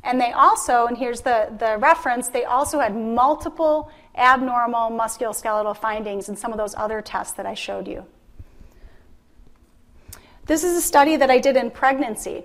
and 0.04 0.22
they 0.22 0.32
also, 0.34 0.86
and 0.86 0.96
here's 0.96 1.22
the 1.22 1.52
the 1.58 1.80
reference, 1.80 2.30
they 2.30 2.46
also 2.46 2.80
had 2.80 2.96
multiple 2.96 3.92
abnormal 4.20 4.92
musculoskeletal 4.92 5.78
findings 5.78 6.30
in 6.30 6.36
some 6.36 6.52
of 6.52 6.58
those 6.58 6.76
other 6.76 7.02
tests 7.02 7.34
that 7.34 7.46
I 7.46 7.54
showed 7.54 7.88
you. 7.88 8.06
This 10.46 10.64
is 10.64 10.78
a 10.78 10.82
study 10.82 11.16
that 11.16 11.30
I 11.30 11.40
did 11.40 11.56
in 11.56 11.72
pregnancy 11.72 12.44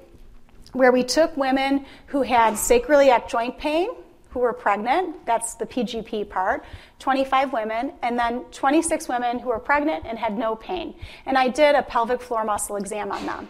where 0.73 0.93
we 0.93 1.03
took 1.03 1.37
women 1.37 1.87
who 2.07 2.23
had 2.23 2.55
sacroiliac 2.55 3.29
joint 3.29 3.59
pain 3.59 3.89
who 4.35 4.41
were 4.41 4.53
pregnant, 4.53 5.25
that's 5.27 5.55
the 5.55 5.65
PGP 5.65 6.29
part, 6.29 6.65
25 6.99 7.53
women, 7.53 7.93
and 8.03 8.19
then 8.19 8.43
26 8.51 9.09
women 9.09 9.39
who 9.39 9.49
were 9.49 9.61
pregnant 9.61 10.05
and 10.05 10.19
had 10.19 10.37
no 10.37 10.57
pain. 10.57 10.93
And 11.25 11.39
I 11.39 11.47
did 11.47 11.77
a 11.77 11.83
pelvic 11.83 12.21
floor 12.21 12.45
muscle 12.45 12.75
exam 12.75 13.13
on 13.13 13.25
them. 13.25 13.47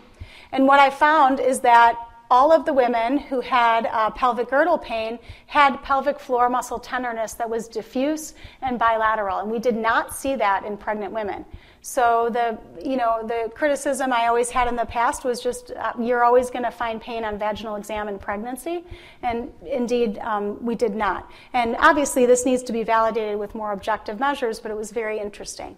And 0.52 0.66
what 0.66 0.80
I 0.80 0.90
found 0.90 1.40
is 1.40 1.60
that 1.60 1.96
all 2.30 2.52
of 2.52 2.64
the 2.64 2.72
women 2.72 3.18
who 3.18 3.40
had 3.40 3.87
uh, 3.87 4.10
pelvic 4.10 4.50
girdle 4.50 4.78
pain 4.78 5.18
had 5.46 5.82
pelvic 5.82 6.18
floor 6.18 6.48
muscle 6.48 6.78
tenderness 6.78 7.34
that 7.34 7.48
was 7.48 7.68
diffuse 7.68 8.34
and 8.62 8.78
bilateral, 8.78 9.38
and 9.38 9.50
we 9.50 9.58
did 9.58 9.76
not 9.76 10.14
see 10.14 10.34
that 10.37 10.64
in 10.64 10.76
pregnant 10.76 11.12
women. 11.12 11.44
So 11.87 12.30
the 12.32 12.58
you 12.82 12.96
know 12.96 13.26
the 13.26 13.50
criticism 13.54 14.10
I 14.10 14.26
always 14.26 14.48
had 14.48 14.68
in 14.68 14.76
the 14.76 14.87
past 14.87 15.22
was 15.22 15.40
just 15.40 15.70
uh, 15.70 15.92
you're 16.00 16.24
always 16.24 16.48
going 16.48 16.64
to 16.64 16.70
find 16.70 16.98
pain 16.98 17.24
on 17.24 17.38
vaginal 17.38 17.76
exam 17.76 18.08
in 18.08 18.18
pregnancy, 18.18 18.84
and 19.22 19.52
indeed 19.66 20.18
um, 20.18 20.64
we 20.64 20.74
did 20.76 20.94
not. 20.94 21.30
And 21.52 21.76
obviously 21.78 22.24
this 22.24 22.46
needs 22.46 22.62
to 22.64 22.72
be 22.72 22.84
validated 22.84 23.38
with 23.38 23.54
more 23.54 23.72
objective 23.72 24.18
measures, 24.18 24.60
but 24.60 24.70
it 24.70 24.76
was 24.78 24.92
very 24.92 25.18
interesting. 25.18 25.76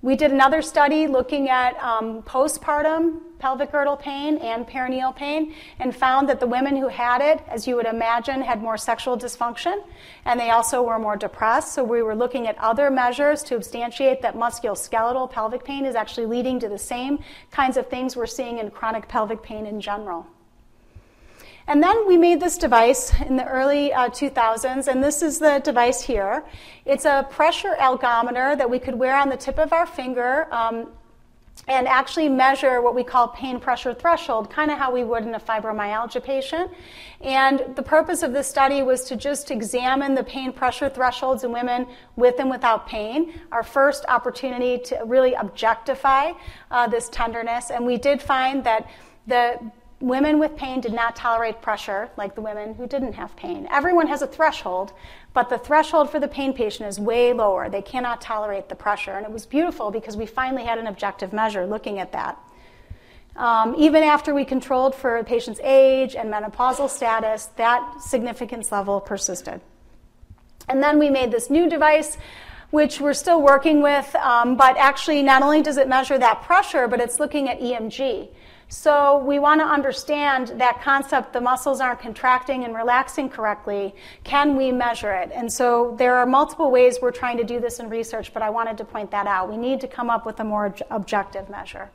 We 0.00 0.14
did 0.14 0.30
another 0.30 0.62
study 0.62 1.08
looking 1.08 1.48
at 1.48 1.76
um, 1.82 2.22
postpartum 2.22 3.20
pelvic 3.40 3.72
girdle 3.72 3.96
pain 3.96 4.38
and 4.38 4.64
perineal 4.64 5.14
pain 5.14 5.54
and 5.80 5.94
found 5.94 6.28
that 6.28 6.38
the 6.38 6.46
women 6.46 6.76
who 6.76 6.86
had 6.86 7.20
it, 7.20 7.42
as 7.48 7.66
you 7.66 7.74
would 7.74 7.86
imagine, 7.86 8.42
had 8.42 8.62
more 8.62 8.76
sexual 8.76 9.18
dysfunction 9.18 9.82
and 10.24 10.38
they 10.38 10.50
also 10.50 10.82
were 10.82 11.00
more 11.00 11.16
depressed. 11.16 11.74
So 11.74 11.82
we 11.82 12.02
were 12.02 12.14
looking 12.14 12.46
at 12.46 12.56
other 12.58 12.90
measures 12.90 13.42
to 13.44 13.54
substantiate 13.54 14.22
that 14.22 14.36
musculoskeletal 14.36 15.32
pelvic 15.32 15.64
pain 15.64 15.84
is 15.84 15.96
actually 15.96 16.26
leading 16.26 16.60
to 16.60 16.68
the 16.68 16.78
same 16.78 17.18
kinds 17.50 17.76
of 17.76 17.88
things 17.88 18.14
we're 18.14 18.26
seeing 18.26 18.58
in 18.58 18.70
chronic 18.70 19.08
pelvic 19.08 19.42
pain 19.42 19.66
in 19.66 19.80
general. 19.80 20.28
And 21.68 21.82
then 21.82 22.06
we 22.08 22.16
made 22.16 22.40
this 22.40 22.56
device 22.56 23.12
in 23.20 23.36
the 23.36 23.44
early 23.44 23.92
uh, 23.92 24.08
2000s, 24.08 24.88
and 24.88 25.04
this 25.04 25.20
is 25.20 25.38
the 25.38 25.60
device 25.62 26.00
here. 26.00 26.42
It's 26.86 27.04
a 27.04 27.26
pressure 27.28 27.74
algometer 27.78 28.56
that 28.56 28.70
we 28.70 28.78
could 28.78 28.94
wear 28.94 29.14
on 29.14 29.28
the 29.28 29.36
tip 29.36 29.58
of 29.58 29.74
our 29.74 29.84
finger 29.84 30.48
um, 30.50 30.88
and 31.66 31.86
actually 31.86 32.30
measure 32.30 32.80
what 32.80 32.94
we 32.94 33.04
call 33.04 33.28
pain 33.28 33.60
pressure 33.60 33.92
threshold, 33.92 34.48
kind 34.48 34.70
of 34.70 34.78
how 34.78 34.90
we 34.90 35.04
would 35.04 35.24
in 35.24 35.34
a 35.34 35.38
fibromyalgia 35.38 36.24
patient. 36.24 36.70
And 37.20 37.76
the 37.76 37.82
purpose 37.82 38.22
of 38.22 38.32
this 38.32 38.48
study 38.48 38.82
was 38.82 39.04
to 39.04 39.16
just 39.16 39.50
examine 39.50 40.14
the 40.14 40.24
pain 40.24 40.54
pressure 40.54 40.88
thresholds 40.88 41.44
in 41.44 41.52
women 41.52 41.86
with 42.16 42.40
and 42.40 42.48
without 42.48 42.86
pain. 42.88 43.38
Our 43.52 43.62
first 43.62 44.06
opportunity 44.08 44.78
to 44.84 45.02
really 45.04 45.34
objectify 45.34 46.32
uh, 46.70 46.86
this 46.88 47.10
tenderness. 47.10 47.70
And 47.70 47.84
we 47.84 47.98
did 47.98 48.22
find 48.22 48.64
that 48.64 48.88
the 49.26 49.60
women 50.00 50.38
with 50.38 50.56
pain 50.56 50.80
did 50.80 50.92
not 50.92 51.16
tolerate 51.16 51.60
pressure 51.60 52.08
like 52.16 52.34
the 52.34 52.40
women 52.40 52.74
who 52.74 52.86
didn't 52.86 53.14
have 53.14 53.34
pain. 53.36 53.66
Everyone 53.70 54.06
has 54.06 54.22
a 54.22 54.26
threshold, 54.26 54.92
but 55.34 55.48
the 55.48 55.58
threshold 55.58 56.10
for 56.10 56.20
the 56.20 56.28
pain 56.28 56.52
patient 56.52 56.88
is 56.88 57.00
way 57.00 57.32
lower. 57.32 57.68
They 57.68 57.82
cannot 57.82 58.20
tolerate 58.20 58.68
the 58.68 58.74
pressure. 58.74 59.12
And 59.12 59.26
it 59.26 59.32
was 59.32 59.44
beautiful 59.44 59.90
because 59.90 60.16
we 60.16 60.26
finally 60.26 60.64
had 60.64 60.78
an 60.78 60.86
objective 60.86 61.32
measure 61.32 61.66
looking 61.66 61.98
at 61.98 62.12
that. 62.12 62.38
Um, 63.36 63.74
even 63.78 64.02
after 64.02 64.34
we 64.34 64.44
controlled 64.44 64.94
for 64.94 65.18
the 65.18 65.24
patient's 65.24 65.60
age 65.62 66.16
and 66.16 66.32
menopausal 66.32 66.90
status, 66.90 67.46
that 67.56 68.00
significance 68.00 68.72
level 68.72 69.00
persisted. 69.00 69.60
And 70.68 70.82
then 70.82 70.98
we 70.98 71.08
made 71.08 71.30
this 71.30 71.50
new 71.50 71.68
device 71.68 72.18
which 72.70 73.00
we're 73.00 73.14
still 73.14 73.40
working 73.40 73.80
with, 73.80 74.14
um, 74.16 74.54
but 74.56 74.76
actually, 74.76 75.22
not 75.22 75.42
only 75.42 75.62
does 75.62 75.78
it 75.78 75.88
measure 75.88 76.18
that 76.18 76.42
pressure, 76.42 76.86
but 76.86 77.00
it's 77.00 77.18
looking 77.18 77.48
at 77.48 77.60
EMG. 77.60 78.28
So 78.70 79.18
we 79.24 79.38
want 79.38 79.62
to 79.62 79.66
understand 79.66 80.48
that 80.60 80.82
concept 80.82 81.32
the 81.32 81.40
muscles 81.40 81.80
aren't 81.80 82.00
contracting 82.00 82.64
and 82.64 82.74
relaxing 82.74 83.30
correctly. 83.30 83.94
Can 84.24 84.56
we 84.56 84.72
measure 84.72 85.14
it? 85.14 85.30
And 85.32 85.50
so 85.50 85.94
there 85.96 86.16
are 86.16 86.26
multiple 86.26 86.70
ways 86.70 86.98
we're 87.00 87.10
trying 87.10 87.38
to 87.38 87.44
do 87.44 87.60
this 87.60 87.80
in 87.80 87.88
research, 87.88 88.34
but 88.34 88.42
I 88.42 88.50
wanted 88.50 88.76
to 88.78 88.84
point 88.84 89.10
that 89.12 89.26
out. 89.26 89.48
We 89.48 89.56
need 89.56 89.80
to 89.80 89.88
come 89.88 90.10
up 90.10 90.26
with 90.26 90.38
a 90.40 90.44
more 90.44 90.74
objective 90.90 91.48
measure. 91.48 91.90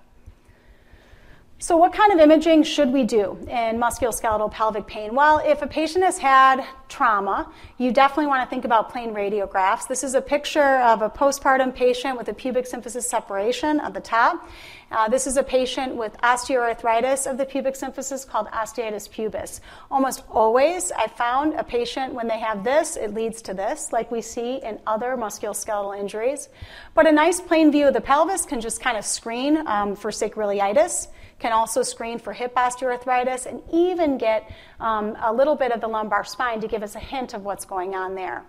So, 1.64 1.78
what 1.78 1.94
kind 1.94 2.12
of 2.12 2.20
imaging 2.20 2.64
should 2.64 2.92
we 2.92 3.06
do 3.06 3.38
in 3.44 3.80
musculoskeletal 3.80 4.52
pelvic 4.52 4.86
pain? 4.86 5.16
Well, 5.16 5.42
if 5.46 5.62
a 5.62 5.68
patient 5.68 6.04
has 6.04 6.18
had 6.18 6.66
trauma, 6.90 7.50
you 7.78 7.94
definitely 7.94 8.26
want 8.26 8.44
to 8.44 8.50
think 8.54 8.66
about 8.66 8.92
plain 8.92 9.14
radiographs. 9.14 9.88
This 9.88 10.04
is 10.04 10.14
a 10.14 10.20
picture 10.20 10.80
of 10.80 11.02
a 11.02 11.10
postpartum 11.10 11.74
patient 11.74 12.18
with 12.18 12.28
a 12.28 12.34
pubic 12.34 12.66
symphysis 12.66 13.04
separation 13.04 13.80
at 13.80 13.94
the 13.94 14.02
top. 14.02 14.46
Uh, 14.92 15.08
this 15.08 15.26
is 15.26 15.38
a 15.38 15.42
patient 15.42 15.96
with 15.96 16.18
osteoarthritis 16.18 17.32
of 17.32 17.38
the 17.38 17.46
pubic 17.46 17.76
symphysis 17.76 18.28
called 18.28 18.48
osteitis 18.48 19.10
pubis. 19.10 19.62
Almost 19.90 20.24
always, 20.30 20.92
I 20.92 21.08
found 21.08 21.54
a 21.54 21.64
patient 21.64 22.14
when 22.14 22.28
they 22.28 22.40
have 22.40 22.66
this, 22.66 22.98
it 22.98 23.14
leads 23.14 23.42
to 23.44 23.54
this, 23.54 23.94
like 23.94 24.12
we 24.12 24.22
see 24.22 24.58
in 24.58 24.82
other 24.86 25.16
musculoskeletal 25.16 25.98
injuries. 25.98 26.50
But 26.94 27.08
a 27.08 27.12
nice 27.14 27.40
plain 27.40 27.72
view 27.72 27.88
of 27.88 27.94
the 27.94 28.02
pelvis 28.02 28.46
can 28.46 28.60
just 28.60 28.82
kind 28.82 28.98
of 28.98 29.06
screen 29.06 29.66
um, 29.66 29.96
for 29.96 30.12
sacroiliitis 30.12 31.08
can 31.44 31.52
also 31.52 31.84
screen 31.84 32.18
for 32.18 32.32
hip 32.32 32.56
osteoarthritis 32.56 33.46
and 33.46 33.62
even 33.74 34.18
get 34.18 34.50
um, 34.80 35.18
a 35.22 35.34
little 35.34 35.58
bit 35.58 35.74
of 35.74 35.82
the 35.82 35.88
lumbar 35.90 36.24
spine 36.24 36.62
to 36.62 36.70
give 36.70 36.82
us 36.82 36.96
a 36.96 37.00
hint 37.00 37.34
of 37.34 37.44
what's 37.44 37.66
going 37.66 37.96
on 37.96 38.16
there. 38.16 38.46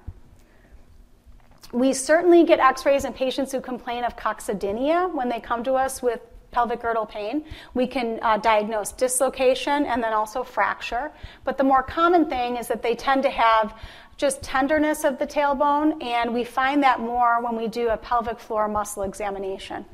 We 1.73 1.93
certainly 1.93 2.45
get 2.45 2.61
x 2.61 2.87
rays 2.87 3.05
in 3.05 3.13
patients 3.13 3.51
who 3.51 3.61
complain 3.61 4.05
of 4.05 4.15
coccydynia 4.15 5.13
when 5.13 5.29
they 5.29 5.41
come 5.41 5.65
to 5.65 5.73
us 5.73 6.03
with 6.03 6.21
pelvic 6.53 6.83
girdle 6.83 7.05
pain. 7.05 7.45
We 7.75 7.89
can 7.89 8.21
uh, 8.23 8.39
diagnose 8.39 8.93
dislocation 8.93 9.87
and 9.87 10.01
then 10.01 10.13
also 10.13 10.45
fracture. 10.45 11.11
But 11.43 11.59
the 11.59 11.65
more 11.65 11.83
common 11.83 12.31
thing 12.31 12.59
is 12.59 12.69
that 12.69 12.81
they 12.81 12.95
tend 12.95 13.25
to 13.25 13.31
have 13.31 13.77
just 14.17 14.41
tenderness 14.41 15.03
of 15.03 15.19
the 15.19 15.27
tailbone, 15.27 16.01
and 16.01 16.33
we 16.33 16.45
find 16.45 16.85
that 16.85 17.01
more 17.01 17.43
when 17.43 17.57
we 17.57 17.67
do 17.67 17.89
a 17.89 17.97
pelvic 17.97 18.39
floor 18.39 18.69
muscle 18.69 19.03
examination. 19.03 19.85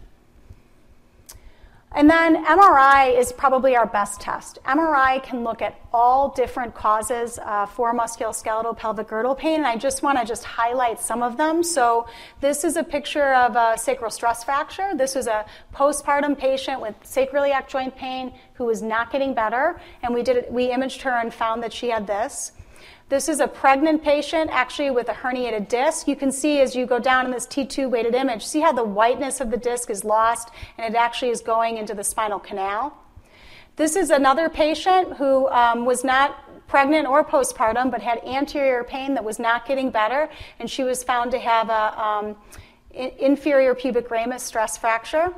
And 1.92 2.08
then 2.08 2.44
MRI 2.44 3.18
is 3.18 3.32
probably 3.32 3.74
our 3.74 3.86
best 3.86 4.20
test. 4.20 4.60
MRI 4.64 5.20
can 5.24 5.42
look 5.42 5.60
at 5.60 5.80
all 5.92 6.28
different 6.28 6.72
causes 6.72 7.40
uh, 7.42 7.66
for 7.66 7.92
musculoskeletal 7.92 8.76
pelvic 8.76 9.08
girdle 9.08 9.34
pain, 9.34 9.56
and 9.56 9.66
I 9.66 9.76
just 9.76 10.00
want 10.00 10.16
to 10.16 10.24
just 10.24 10.44
highlight 10.44 11.00
some 11.00 11.20
of 11.20 11.36
them. 11.36 11.64
So 11.64 12.06
this 12.40 12.62
is 12.62 12.76
a 12.76 12.84
picture 12.84 13.34
of 13.34 13.56
a 13.56 13.76
sacral 13.76 14.12
stress 14.12 14.44
fracture. 14.44 14.92
This 14.94 15.16
was 15.16 15.26
a 15.26 15.44
postpartum 15.74 16.38
patient 16.38 16.80
with 16.80 16.94
sacroiliac 17.02 17.66
joint 17.66 17.96
pain 17.96 18.34
who 18.54 18.66
was 18.66 18.82
not 18.82 19.10
getting 19.10 19.34
better, 19.34 19.80
and 20.04 20.14
we 20.14 20.22
did 20.22 20.46
we 20.48 20.70
imaged 20.70 21.02
her 21.02 21.18
and 21.18 21.34
found 21.34 21.60
that 21.64 21.72
she 21.72 21.88
had 21.90 22.06
this. 22.06 22.52
This 23.10 23.28
is 23.28 23.40
a 23.40 23.48
pregnant 23.48 24.04
patient, 24.04 24.50
actually 24.52 24.92
with 24.92 25.08
a 25.08 25.12
herniated 25.12 25.66
disc. 25.66 26.06
You 26.06 26.14
can 26.14 26.30
see 26.30 26.60
as 26.60 26.76
you 26.76 26.86
go 26.86 27.00
down 27.00 27.24
in 27.24 27.32
this 27.32 27.44
T2 27.44 27.90
weighted 27.90 28.14
image, 28.14 28.46
see 28.46 28.60
how 28.60 28.70
the 28.70 28.84
whiteness 28.84 29.40
of 29.40 29.50
the 29.50 29.56
disc 29.56 29.90
is 29.90 30.04
lost 30.04 30.50
and 30.78 30.94
it 30.94 30.96
actually 30.96 31.30
is 31.30 31.40
going 31.40 31.76
into 31.76 31.92
the 31.92 32.04
spinal 32.04 32.38
canal. 32.38 32.96
This 33.74 33.96
is 33.96 34.10
another 34.10 34.48
patient 34.48 35.14
who 35.16 35.48
um, 35.48 35.84
was 35.84 36.04
not 36.04 36.68
pregnant 36.68 37.08
or 37.08 37.24
postpartum, 37.24 37.90
but 37.90 38.00
had 38.00 38.22
anterior 38.24 38.84
pain 38.84 39.14
that 39.14 39.24
was 39.24 39.40
not 39.40 39.66
getting 39.66 39.90
better, 39.90 40.30
and 40.60 40.70
she 40.70 40.84
was 40.84 41.02
found 41.02 41.32
to 41.32 41.38
have 41.40 41.68
a 41.68 42.00
um, 42.00 42.36
inferior 42.92 43.74
pubic 43.74 44.08
ramus 44.08 44.44
stress 44.44 44.78
fracture. 44.78 45.34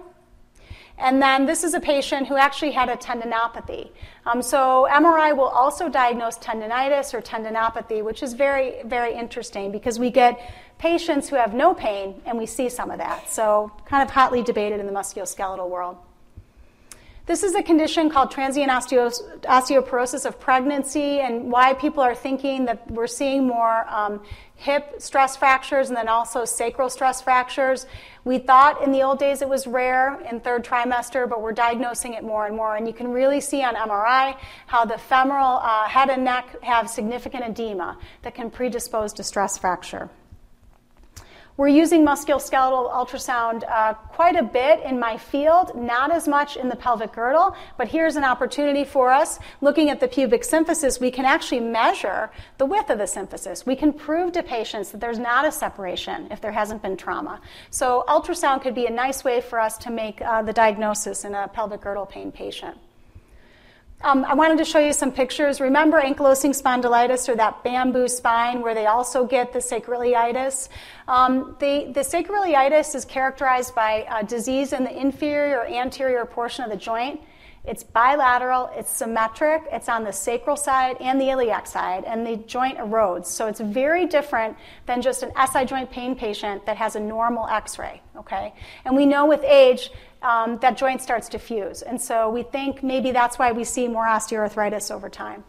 And 0.99 1.21
then 1.21 1.47
this 1.47 1.65
is 1.65 1.75
a 1.75 1.81
patient 1.81 2.29
who 2.29 2.37
actually 2.37 2.73
had 2.73 2.89
a 2.89 2.97
tendinopathy. 2.97 3.91
Um, 4.27 4.43
so 4.43 4.87
MRI 4.91 5.37
will 5.37 5.49
also 5.49 5.89
diagnose 5.89 6.39
tendinitis 6.39 7.13
or 7.13 7.21
tendinopathy, 7.21 8.05
which 8.05 8.23
is 8.23 8.35
very, 8.35 8.83
very 8.85 9.15
interesting 9.15 9.73
because 9.73 9.99
we 9.99 10.11
get 10.11 10.39
patients 10.79 11.29
who 11.29 11.37
have 11.37 11.55
no 11.55 11.75
pain 11.75 12.21
and 12.27 12.39
we 12.39 12.47
see 12.47 12.69
some 12.69 12.91
of 12.91 12.99
that. 12.99 13.29
So 13.31 13.73
kind 13.87 14.03
of 14.03 14.11
hotly 14.11 14.43
debated 14.43 14.81
in 14.81 14.87
the 14.87 14.93
musculoskeletal 14.93 15.69
world. 15.69 15.97
This 17.25 17.45
is 17.45 17.55
a 17.55 17.63
condition 17.63 18.11
called 18.11 18.33
transient 18.33 18.69
osteoporosis 18.69 20.27
of 20.27 20.41
pregnancy, 20.41 21.21
and 21.21 21.53
why 21.53 21.73
people 21.73 22.03
are 22.03 22.17
thinking 22.17 22.65
that 22.65 22.91
we're 22.91 23.07
seeing 23.07 23.47
more 23.47 23.87
um, 23.89 24.25
hip 24.57 24.97
stress 24.99 25.37
fractures 25.37 25.89
and 25.89 25.97
then 25.97 26.09
also 26.09 26.45
sacral 26.45 26.91
stress 26.91 27.23
fractures. 27.23 27.87
We 28.25 28.39
thought 28.39 28.83
in 28.83 28.91
the 28.91 29.03
old 29.03 29.21
days 29.21 29.41
it 29.41 29.49
was 29.49 29.69
rare 29.69 30.21
in 30.29 30.41
third 30.41 30.65
trimester, 30.65 31.29
but 31.29 31.41
we're 31.41 31.53
diagnosing 31.53 32.15
it 32.15 32.25
more 32.25 32.47
and 32.47 32.57
more. 32.57 32.75
And 32.75 32.89
you 32.89 32.93
can 32.93 33.13
really 33.13 33.41
see 33.41 33.63
on 33.63 33.77
MRI 33.77 34.37
how 34.67 34.85
the 34.85 34.99
femoral 34.99 35.61
uh, 35.63 35.87
head 35.89 36.11
and 36.11 36.25
neck 36.25 36.61
have 36.63 36.91
significant 36.91 37.45
edema 37.45 37.99
that 38.23 38.35
can 38.35 38.51
predispose 38.51 39.13
to 39.13 39.23
stress 39.23 39.57
fracture. 39.57 40.11
We're 41.59 41.69
using 41.69 42.03
musculoskeletal 42.03 42.91
ultrasound 42.91 43.63
uh, 43.69 43.93
quite 43.93 44.37
a 44.37 44.43
bit 44.43 44.83
in 44.85 44.99
my 44.99 45.19
field, 45.19 45.75
not 45.77 46.11
as 46.11 46.27
much 46.27 46.57
in 46.57 46.71
the 46.71 46.77
pelvic 46.77 47.13
girdle, 47.13 47.55
but 47.77 47.89
here's 47.89 48.17
an 48.17 48.25
opportunity 48.25 48.85
for 48.85 49.11
us. 49.11 49.39
Looking 49.61 49.91
at 49.91 50.01
the 50.01 50.09
pubic 50.09 50.45
symphysis, 50.45 50.99
we 50.99 51.11
can 51.11 51.27
actually 51.27 51.61
measure 51.61 52.31
the 52.57 52.65
width 52.65 52.89
of 52.89 52.97
the 52.97 53.05
symphysis. 53.05 53.67
We 53.67 53.77
can 53.77 53.93
prove 53.93 54.33
to 54.33 54.43
patients 54.43 54.93
that 54.93 55.01
there's 55.03 55.19
not 55.19 55.45
a 55.45 55.53
separation 55.53 56.29
if 56.31 56.41
there 56.41 56.53
hasn't 56.53 56.81
been 56.81 56.97
trauma. 56.97 57.39
So, 57.71 58.05
ultrasound 58.09 58.63
could 58.63 58.75
be 58.75 58.87
a 58.87 58.91
nice 58.91 59.23
way 59.23 59.43
for 59.43 59.61
us 59.61 59.77
to 59.79 59.91
make 59.91 60.23
uh, 60.23 60.41
the 60.41 60.55
diagnosis 60.55 61.25
in 61.25 61.35
a 61.35 61.49
pelvic 61.49 61.83
girdle 61.83 62.07
pain 62.07 62.33
patient. 62.33 62.79
Um, 64.05 64.25
I 64.25 64.35
wanted 64.35 64.59
to 64.59 64.65
show 64.65 64.81
you 64.81 64.93
some 64.93 65.13
pictures. 65.13 65.61
Remember 65.61 66.01
ankylosing 66.01 66.61
spondylitis 66.61 67.29
or 67.29 67.37
that 67.37 67.63
bamboo 67.63 68.09
spine 68.09 68.61
where 68.61 68.75
they 68.75 68.87
also 68.87 69.25
get 69.25 69.53
the 69.53 69.61
sacroiliitis? 69.61 70.69
Um, 71.07 71.57
the, 71.61 71.93
the 71.95 72.01
sacroiliitis 72.01 72.97
is 72.97 73.05
characterized 73.05 73.77
by 73.77 74.05
a 74.11 74.25
disease 74.25 74.73
in 74.73 74.83
the 74.83 75.01
inferior 75.01 75.59
or 75.59 75.67
anterior 75.67 76.25
portion 76.25 76.65
of 76.65 76.71
the 76.71 76.77
joint. 76.77 77.21
It's 77.65 77.85
bilateral, 77.85 78.71
it's 78.75 78.91
symmetric, 78.91 79.63
it's 79.71 79.89
on 79.89 80.03
the 80.03 80.13
sacral 80.13 80.57
side 80.57 80.97
and 80.99 81.21
the 81.21 81.31
iliac 81.31 81.69
side, 81.69 82.03
and 82.03 82.27
the 82.27 82.39
joint 82.39 82.79
erodes. 82.79 83.27
So 83.27 83.47
it's 83.47 83.61
very 83.61 84.07
different 84.07 84.57
than 84.87 85.01
just 85.01 85.23
an 85.23 85.31
SI 85.53 85.65
joint 85.65 85.93
pain 85.93 86.17
patient 86.17 86.67
that 86.67 86.77
has 86.77 86.97
a 86.97 87.01
normal 87.01 87.47
x 87.47 87.79
ray, 87.79 88.03
okay? 88.17 88.53
And 88.85 88.97
we 88.97 89.07
know 89.07 89.27
with 89.27 89.45
age, 89.45 89.91
um, 90.23 90.59
that 90.59 90.77
joint 90.77 91.03
starts 91.03 91.29
to 91.31 91.39
fuse. 91.39 91.83
And 91.83 92.01
so 92.01 92.31
we 92.31 92.43
think 92.43 92.83
maybe 92.83 93.11
that's 93.11 93.39
why 93.39 93.53
we 93.53 93.65
see 93.65 93.89
more 93.89 94.07
osteoarthritis 94.07 94.91
over 94.91 95.09
time. 95.09 95.45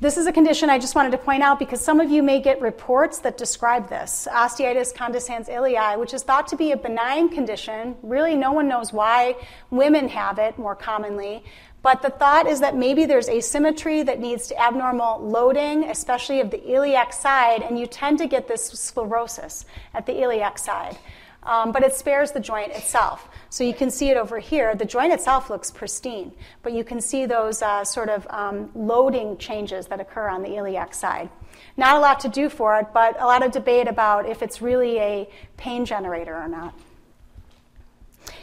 This 0.00 0.18
is 0.18 0.26
a 0.26 0.32
condition 0.32 0.68
I 0.68 0.78
just 0.78 0.94
wanted 0.94 1.12
to 1.12 1.18
point 1.18 1.42
out 1.42 1.58
because 1.58 1.80
some 1.80 1.98
of 1.98 2.10
you 2.10 2.22
may 2.22 2.40
get 2.40 2.60
reports 2.60 3.20
that 3.20 3.38
describe 3.38 3.88
this 3.88 4.28
osteitis 4.30 4.92
condensans 4.92 5.48
ilii, 5.48 5.98
which 5.98 6.12
is 6.12 6.22
thought 6.22 6.48
to 6.48 6.56
be 6.56 6.72
a 6.72 6.76
benign 6.76 7.28
condition. 7.28 7.96
Really, 8.02 8.34
no 8.34 8.52
one 8.52 8.68
knows 8.68 8.92
why 8.92 9.36
women 9.70 10.08
have 10.08 10.38
it 10.38 10.58
more 10.58 10.74
commonly. 10.74 11.42
But 11.80 12.02
the 12.02 12.10
thought 12.10 12.46
is 12.46 12.60
that 12.60 12.76
maybe 12.76 13.06
there's 13.06 13.28
asymmetry 13.28 14.02
that 14.02 14.18
needs 14.18 14.48
to 14.48 14.60
abnormal 14.60 15.20
loading, 15.20 15.84
especially 15.84 16.40
of 16.40 16.50
the 16.50 16.62
iliac 16.70 17.12
side, 17.12 17.62
and 17.62 17.78
you 17.78 17.86
tend 17.86 18.18
to 18.18 18.26
get 18.26 18.48
this 18.48 18.66
sclerosis 18.66 19.64
at 19.94 20.06
the 20.06 20.20
iliac 20.20 20.58
side 20.58 20.98
um, 21.44 21.72
but 21.72 21.82
it 21.82 21.94
spares 21.94 22.32
the 22.32 22.40
joint 22.40 22.72
itself. 22.72 23.28
So 23.50 23.64
you 23.64 23.74
can 23.74 23.90
see 23.90 24.10
it 24.10 24.16
over 24.16 24.38
here. 24.38 24.74
The 24.74 24.84
joint 24.84 25.12
itself 25.12 25.50
looks 25.50 25.70
pristine, 25.70 26.32
but 26.62 26.72
you 26.72 26.84
can 26.84 27.00
see 27.00 27.26
those 27.26 27.62
uh, 27.62 27.84
sort 27.84 28.08
of 28.08 28.26
um, 28.30 28.70
loading 28.74 29.36
changes 29.38 29.86
that 29.88 30.00
occur 30.00 30.28
on 30.28 30.42
the 30.42 30.56
iliac 30.56 30.94
side. 30.94 31.28
Not 31.76 31.96
a 31.96 32.00
lot 32.00 32.20
to 32.20 32.28
do 32.28 32.48
for 32.48 32.78
it, 32.78 32.88
but 32.92 33.20
a 33.20 33.26
lot 33.26 33.44
of 33.44 33.52
debate 33.52 33.88
about 33.88 34.28
if 34.28 34.42
it's 34.42 34.62
really 34.62 34.98
a 34.98 35.28
pain 35.56 35.84
generator 35.84 36.34
or 36.34 36.48
not. 36.48 36.74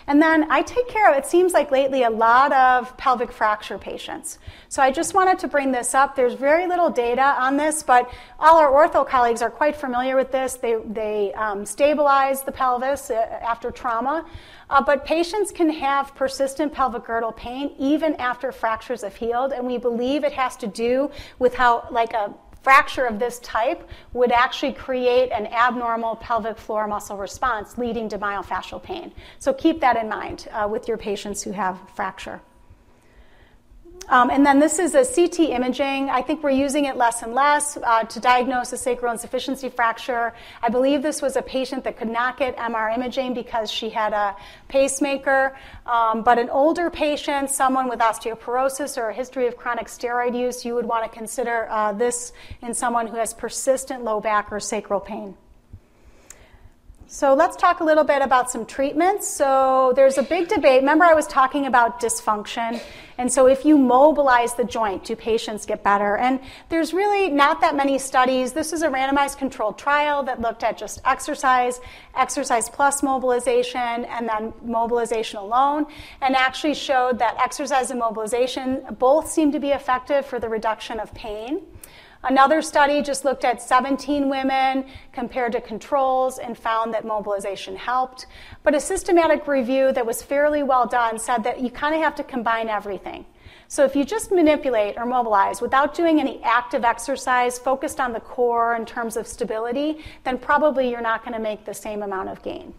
And 0.08 0.22
then 0.22 0.50
I 0.52 0.62
take 0.62 0.88
care 0.88 1.12
of, 1.12 1.18
it 1.18 1.26
seems 1.26 1.54
like 1.54 1.72
lately, 1.72 2.04
a 2.04 2.10
lot 2.10 2.52
of 2.54 2.96
pelvic 2.98 3.32
fracture 3.32 3.78
patients. 3.78 4.40
So 4.70 4.82
I 4.82 4.92
just 4.92 5.14
wanted 5.14 5.40
to 5.40 5.48
bring 5.48 5.72
this 5.72 5.94
up. 5.94 6.16
There's 6.16 6.34
very 6.34 6.68
little 6.68 6.90
data 6.90 7.36
on 7.40 7.58
this, 7.58 7.84
but 7.84 8.12
all 8.40 8.58
our 8.58 8.72
ortho 8.72 9.08
colleagues 9.08 9.42
are 9.42 9.52
quite 9.52 9.76
familiar 9.76 10.16
with 10.16 10.32
this. 10.32 10.56
They, 10.56 10.78
they 10.88 11.34
um, 11.34 11.66
stabilize 11.66 12.44
the 12.44 12.52
pelvis 12.52 13.10
uh, 13.10 13.14
after 13.42 13.72
trauma. 13.72 14.26
Uh, 14.70 14.82
but 14.82 15.06
patients 15.06 15.52
can 15.52 15.70
have 15.70 16.16
persistent 16.16 16.74
pelvic 16.74 17.04
girdle 17.04 17.34
pain 17.34 17.72
even 17.78 18.16
after 18.16 18.52
fractures 18.52 19.02
have 19.02 19.16
healed, 19.16 19.52
and 19.52 19.68
we 19.68 19.78
believe 19.78 20.24
it 20.24 20.32
has 20.32 20.56
to 20.58 20.68
do 20.68 21.12
with 21.40 21.54
how, 21.54 21.88
like 21.92 22.14
a 22.14 22.34
fracture 22.62 23.06
of 23.06 23.20
this 23.20 23.40
type 23.40 23.90
would 24.14 24.32
actually 24.32 24.74
create 24.74 25.32
an 25.32 25.48
abnormal 25.48 26.16
pelvic 26.18 26.58
floor 26.58 26.88
muscle 26.88 27.18
response 27.18 27.78
leading 27.78 28.08
to 28.10 28.20
myofascial 28.20 28.82
pain. 28.82 29.12
So 29.40 29.54
keep 29.54 29.80
that 29.82 29.98
in 29.98 30.08
mind 30.08 30.48
uh, 30.52 30.68
with 30.70 30.88
your 30.88 30.98
patients 30.98 31.42
who 31.42 31.52
have 31.52 31.80
fracture. 31.96 32.42
Um, 34.12 34.30
and 34.30 34.46
then 34.46 34.60
this 34.60 34.78
is 34.78 34.94
a 34.94 35.06
CT 35.06 35.40
imaging. 35.52 36.10
I 36.10 36.22
think 36.22 36.44
we're 36.44 36.50
using 36.50 36.84
it 36.84 36.98
less 36.98 37.24
and 37.24 37.34
less 37.34 37.78
uh, 37.78 38.04
to 38.04 38.20
diagnose 38.20 38.74
a 38.74 38.78
sacral 38.78 39.14
insufficiency 39.14 39.70
fracture. 39.70 40.34
I 40.62 40.68
believe 40.68 41.02
this 41.02 41.22
was 41.22 41.38
a 41.38 41.42
patient 41.42 41.86
that 41.86 41.96
could 41.96 42.10
not 42.10 42.38
get 42.38 42.58
MR 42.58 42.94
imaging 42.94 43.34
because 43.34 43.72
she 43.72 43.90
had 43.90 44.12
a 44.12 44.36
pacemaker. 44.68 45.58
Um, 45.86 46.24
but 46.24 46.38
an 46.38 46.50
older 46.50 46.90
patient, 46.90 47.50
someone 47.50 47.88
with 47.88 48.00
osteoporosis 48.00 48.98
or 48.98 49.12
a 49.12 49.14
history 49.14 49.48
of 49.48 49.56
chronic 49.56 49.88
steroid 49.88 50.38
use, 50.38 50.66
you 50.66 50.76
would 50.76 50.86
want 50.86 51.10
to 51.10 51.18
consider 51.18 51.70
uh, 51.70 51.94
this 51.94 52.34
in 52.62 52.74
someone 52.74 53.08
who 53.08 53.16
has 53.16 53.34
persistent 53.34 54.04
low 54.04 54.20
back 54.20 54.52
or 54.52 54.60
sacral 54.60 55.00
pain. 55.00 55.38
So 57.14 57.34
let's 57.34 57.58
talk 57.58 57.82
a 57.82 57.84
little 57.84 58.06
bit 58.06 58.22
about 58.22 58.50
some 58.50 58.66
treatments. 58.66 59.28
So 59.28 59.92
there's 59.98 60.18
a 60.18 60.24
big 60.24 60.48
debate. 60.48 60.80
Remember, 60.80 61.04
I 61.04 61.14
was 61.14 61.28
talking 61.28 61.66
about 61.66 62.00
dysfunction. 62.00 62.82
And 63.18 63.30
so 63.30 63.48
if 63.48 63.66
you 63.66 63.78
mobilize 63.78 64.54
the 64.54 64.64
joint, 64.64 65.04
do 65.04 65.18
patients 65.18 65.66
get 65.66 65.84
better? 65.84 66.16
And 66.16 66.40
there's 66.70 66.94
really 66.94 67.30
not 67.30 67.60
that 67.60 67.76
many 67.76 67.98
studies. 67.98 68.54
This 68.54 68.72
is 68.72 68.82
a 68.82 68.88
randomized 68.88 69.38
controlled 69.38 69.78
trial 69.78 70.24
that 70.24 70.40
looked 70.40 70.64
at 70.64 70.78
just 70.78 71.02
exercise, 71.04 71.82
exercise 72.16 72.70
plus 72.70 73.04
mobilization, 73.04 74.06
and 74.06 74.30
then 74.30 74.54
mobilization 74.64 75.38
alone, 75.38 75.88
and 76.22 76.34
actually 76.34 76.76
showed 76.76 77.20
that 77.20 77.36
exercise 77.44 77.92
and 77.92 78.00
mobilization 78.00 78.86
both 79.00 79.30
seem 79.30 79.52
to 79.52 79.60
be 79.60 79.72
effective 79.72 80.26
for 80.26 80.40
the 80.40 80.48
reduction 80.48 80.98
of 80.98 81.14
pain. 81.14 81.64
Another 82.24 82.62
study 82.62 83.02
just 83.02 83.26
looked 83.26 83.44
at 83.44 83.62
17 83.62 84.30
women 84.30 84.86
compared 85.12 85.54
to 85.54 85.62
controls 85.62 86.38
and 86.38 86.56
found 86.56 86.94
that 86.94 87.04
mobilization 87.04 87.76
helped. 87.76 88.28
But 88.64 88.76
a 88.76 88.80
systematic 88.80 89.48
review 89.48 89.92
that 89.94 90.06
was 90.06 90.22
fairly 90.22 90.62
well 90.62 90.86
done 90.86 91.18
said 91.18 91.44
that 91.44 91.62
you 91.62 91.72
kind 91.72 91.96
of 91.96 92.02
have 92.02 92.16
to 92.16 92.24
combine 92.24 92.70
everything. 92.70 93.26
So 93.68 93.86
if 93.86 93.96
you 93.96 94.04
just 94.04 94.32
manipulate 94.32 94.98
or 94.98 95.06
mobilize 95.06 95.62
without 95.62 95.96
doing 95.96 96.20
any 96.20 96.44
active 96.44 96.84
exercise 96.84 97.58
focused 97.58 98.00
on 98.00 98.14
the 98.14 98.20
core 98.20 98.76
in 98.76 98.86
terms 98.86 99.18
of 99.18 99.26
stability, 99.26 100.04
then 100.24 100.38
probably 100.38 100.92
you're 100.92 101.02
not 101.02 101.24
going 101.24 101.34
to 101.34 101.40
make 101.40 101.66
the 101.66 101.74
same 101.74 102.04
amount 102.04 102.30
of 102.30 102.44
gain. 102.44 102.74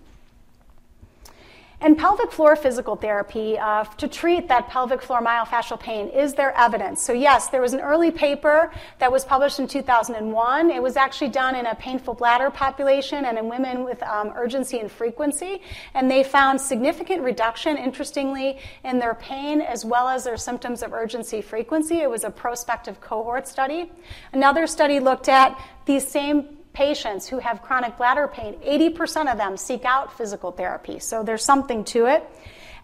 And 1.85 1.99
pelvic 1.99 2.31
floor 2.31 2.55
physical 2.55 2.95
therapy 2.95 3.59
uh, 3.59 3.83
to 3.83 4.07
treat 4.07 4.47
that 4.47 4.69
pelvic 4.69 5.03
floor 5.03 5.21
myofascial 5.21 5.81
pain, 5.81 6.07
is 6.11 6.33
there 6.33 6.57
evidence? 6.57 7.03
So, 7.03 7.13
yes, 7.13 7.49
there 7.49 7.61
was 7.61 7.73
an 7.73 7.81
early 7.81 8.13
paper 8.13 8.71
that 9.01 9.11
was 9.11 9.25
published 9.25 9.59
in 9.59 9.67
2001. 9.67 10.71
It 10.71 10.81
was 10.81 10.97
actually 10.97 11.31
done 11.31 11.57
in 11.57 11.67
a 11.67 11.75
painful 11.75 12.15
bladder 12.15 12.51
population 12.53 13.25
and 13.25 13.37
in 13.37 13.49
women 13.49 13.83
with 13.83 14.01
um, 14.05 14.33
urgency 14.37 14.79
and 14.79 14.93
frequency. 14.93 15.61
And 15.95 16.09
they 16.09 16.23
found 16.23 16.61
significant 16.61 17.23
reduction, 17.23 17.77
interestingly, 17.77 18.61
in 18.85 19.01
their 19.01 19.15
pain 19.15 19.61
as 19.61 19.85
well 19.85 20.07
as 20.07 20.23
their 20.23 20.37
symptoms 20.37 20.85
of 20.85 20.93
urgency 20.93 21.43
frequency. 21.43 21.97
It 21.97 22.09
was 22.09 22.23
a 22.23 22.31
prospective 22.31 23.01
cohort 23.01 23.49
study. 23.49 23.91
Another 24.33 24.69
study 24.69 25.01
looked 25.01 25.29
at 25.29 25.61
these 25.85 26.07
same 26.07 26.59
patients 26.73 27.29
who 27.29 27.39
have 27.39 27.63
chronic 27.63 27.97
bladder 27.97 28.29
pain, 28.29 28.55
80% 28.65 29.31
of 29.31 29.39
them 29.39 29.57
seek 29.57 29.85
out 29.85 30.17
physical 30.17 30.53
therapy. 30.53 30.99
So 30.99 31.23
there's 31.23 31.45
something 31.45 31.85
to 31.85 32.07
it. 32.07 32.29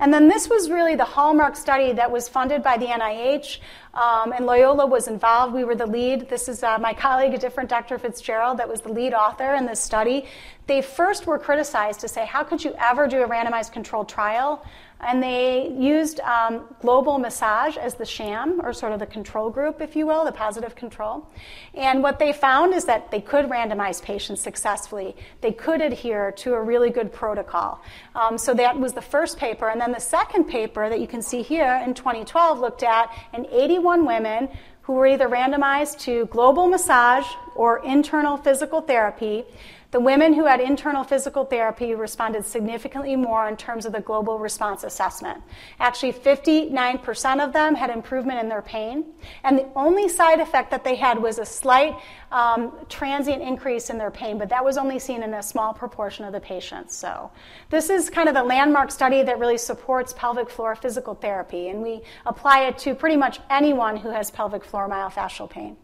And 0.01 0.15
then 0.15 0.29
this 0.29 0.49
was 0.49 0.71
really 0.71 0.95
the 0.95 1.05
hallmark 1.05 1.57
study 1.57 1.93
that 1.93 2.11
was 2.11 2.29
funded 2.29 2.63
by 2.63 2.77
the 2.77 2.87
NIH, 2.87 3.59
um, 3.95 4.33
and 4.33 4.47
Loyola 4.47 4.87
was 4.87 5.09
involved. 5.09 5.53
We 5.53 5.65
were 5.65 5.75
the 5.75 5.87
lead. 5.87 6.29
This 6.29 6.49
is 6.49 6.63
uh, 6.63 6.79
my 6.79 6.95
colleague, 6.95 7.35
a 7.35 7.39
different 7.39 7.69
Dr. 7.69 7.99
Fitzgerald, 7.99 8.59
that 8.59 8.69
was 8.69 8.81
the 8.83 8.93
lead 8.93 9.13
author 9.13 9.55
in 9.55 9.67
this 9.67 9.81
study. 9.81 10.27
They 10.69 10.83
first 10.83 11.27
were 11.27 11.39
criticized 11.39 11.99
to 12.01 12.09
say, 12.09 12.27
how 12.27 12.45
could 12.45 12.63
you 12.63 12.75
ever 12.79 13.09
do 13.09 13.23
a 13.23 13.29
randomized 13.29 13.73
controlled 13.73 14.09
trial 14.09 14.65
and 15.01 15.23
they 15.23 15.73
used 15.79 16.21
um, 16.21 16.65
global 16.81 17.19
massage 17.19 17.77
as 17.77 17.95
the 17.95 18.05
sham, 18.05 18.61
or 18.63 18.73
sort 18.73 18.93
of 18.93 18.99
the 18.99 19.07
control 19.07 19.49
group, 19.49 19.81
if 19.81 19.95
you 19.95 20.07
will, 20.07 20.25
the 20.25 20.33
positive 20.33 20.75
control. 20.75 21.29
And 21.75 22.03
what 22.03 22.19
they 22.19 22.33
found 22.33 22.75
is 22.75 22.85
that 22.87 23.11
they 23.11 23.21
could 23.21 23.47
randomize 23.47 24.03
patients 24.03 24.41
successfully. 24.41 25.15
They 25.41 25.53
could 25.53 25.81
adhere 25.81 26.33
to 26.33 26.55
a 26.55 26.63
really 26.63 26.91
good 26.91 27.13
protocol. 27.13 27.81
Um, 28.15 28.37
so 28.39 28.55
that 28.55 28.79
was 28.79 28.93
the 28.93 29.03
first 29.03 29.39
paper. 29.39 29.69
And 29.69 29.81
then 29.81 29.93
the 29.93 30.01
second 30.01 30.45
paper 30.45 30.89
that 30.89 31.01
you 31.01 31.07
can 31.07 31.23
see 31.23 31.43
here 31.43 31.81
in 31.85 31.95
2012 31.95 32.59
looked 32.59 32.83
at 32.83 33.13
in 33.33 33.47
81 33.47 34.05
women 34.05 34.49
who 34.83 34.95
were 34.95 35.07
either 35.07 35.29
randomized 35.29 35.99
to 36.01 36.25
global 36.27 36.67
massage 36.67 37.27
or 37.55 37.85
internal 37.85 38.39
physical 38.39 38.81
therapy 38.81 39.45
the 39.91 40.01
women 40.01 40.35
who 40.35 40.45
had 40.45 40.61
internal 40.61 41.03
physical 41.03 41.47
therapy 41.47 41.95
responded 41.95 42.45
significantly 42.45 43.17
more 43.17 43.49
in 43.49 43.57
terms 43.57 43.87
of 43.87 43.93
the 43.93 44.01
global 44.01 44.39
response 44.39 44.85
assessment. 44.85 45.43
Actually, 45.81 46.13
59% 46.13 47.43
of 47.43 47.55
them 47.55 47.75
had 47.75 47.89
improvement 47.89 48.39
in 48.39 48.51
their 48.51 48.61
pain, 48.61 49.07
and 49.45 49.59
the 49.59 49.67
only 49.75 50.07
side 50.07 50.41
effect 50.41 50.71
that 50.71 50.85
they 50.85 50.95
had 50.95 51.19
was 51.19 51.39
a 51.39 51.47
slight 51.47 51.97
um, 52.31 52.73
transient 52.91 53.41
increase 53.41 53.89
in 53.89 53.97
their 53.97 54.11
pain, 54.11 54.37
but 54.37 54.51
that 54.51 54.63
was 54.63 54.77
only 54.77 54.99
seen 54.99 55.23
in 55.23 55.33
a 55.33 55.43
small 55.43 55.73
proportion 55.73 56.27
of 56.27 56.35
the 56.35 56.41
patients. 56.41 56.95
So, 56.95 57.31
this 57.71 57.89
is 57.89 58.11
kind 58.11 58.29
of 58.29 58.35
the 58.35 58.45
landmark 58.45 58.91
study 58.91 59.23
that 59.23 59.39
really 59.39 59.57
supports 59.57 60.13
pelvic 60.13 60.51
floor 60.51 60.75
physical 60.75 61.15
therapy, 61.15 61.69
and 61.69 61.81
we 61.81 62.03
apply 62.27 62.65
it 62.65 62.77
to 62.79 62.95
pretty 62.95 63.17
much 63.17 63.41
anyone 63.49 63.97
who 63.97 64.11
has 64.11 64.31
pelvic 64.31 64.67
floor 64.67 64.87
myofascial 64.87 65.49
pain. 65.49 65.79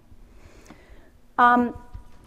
Um, 1.39 1.75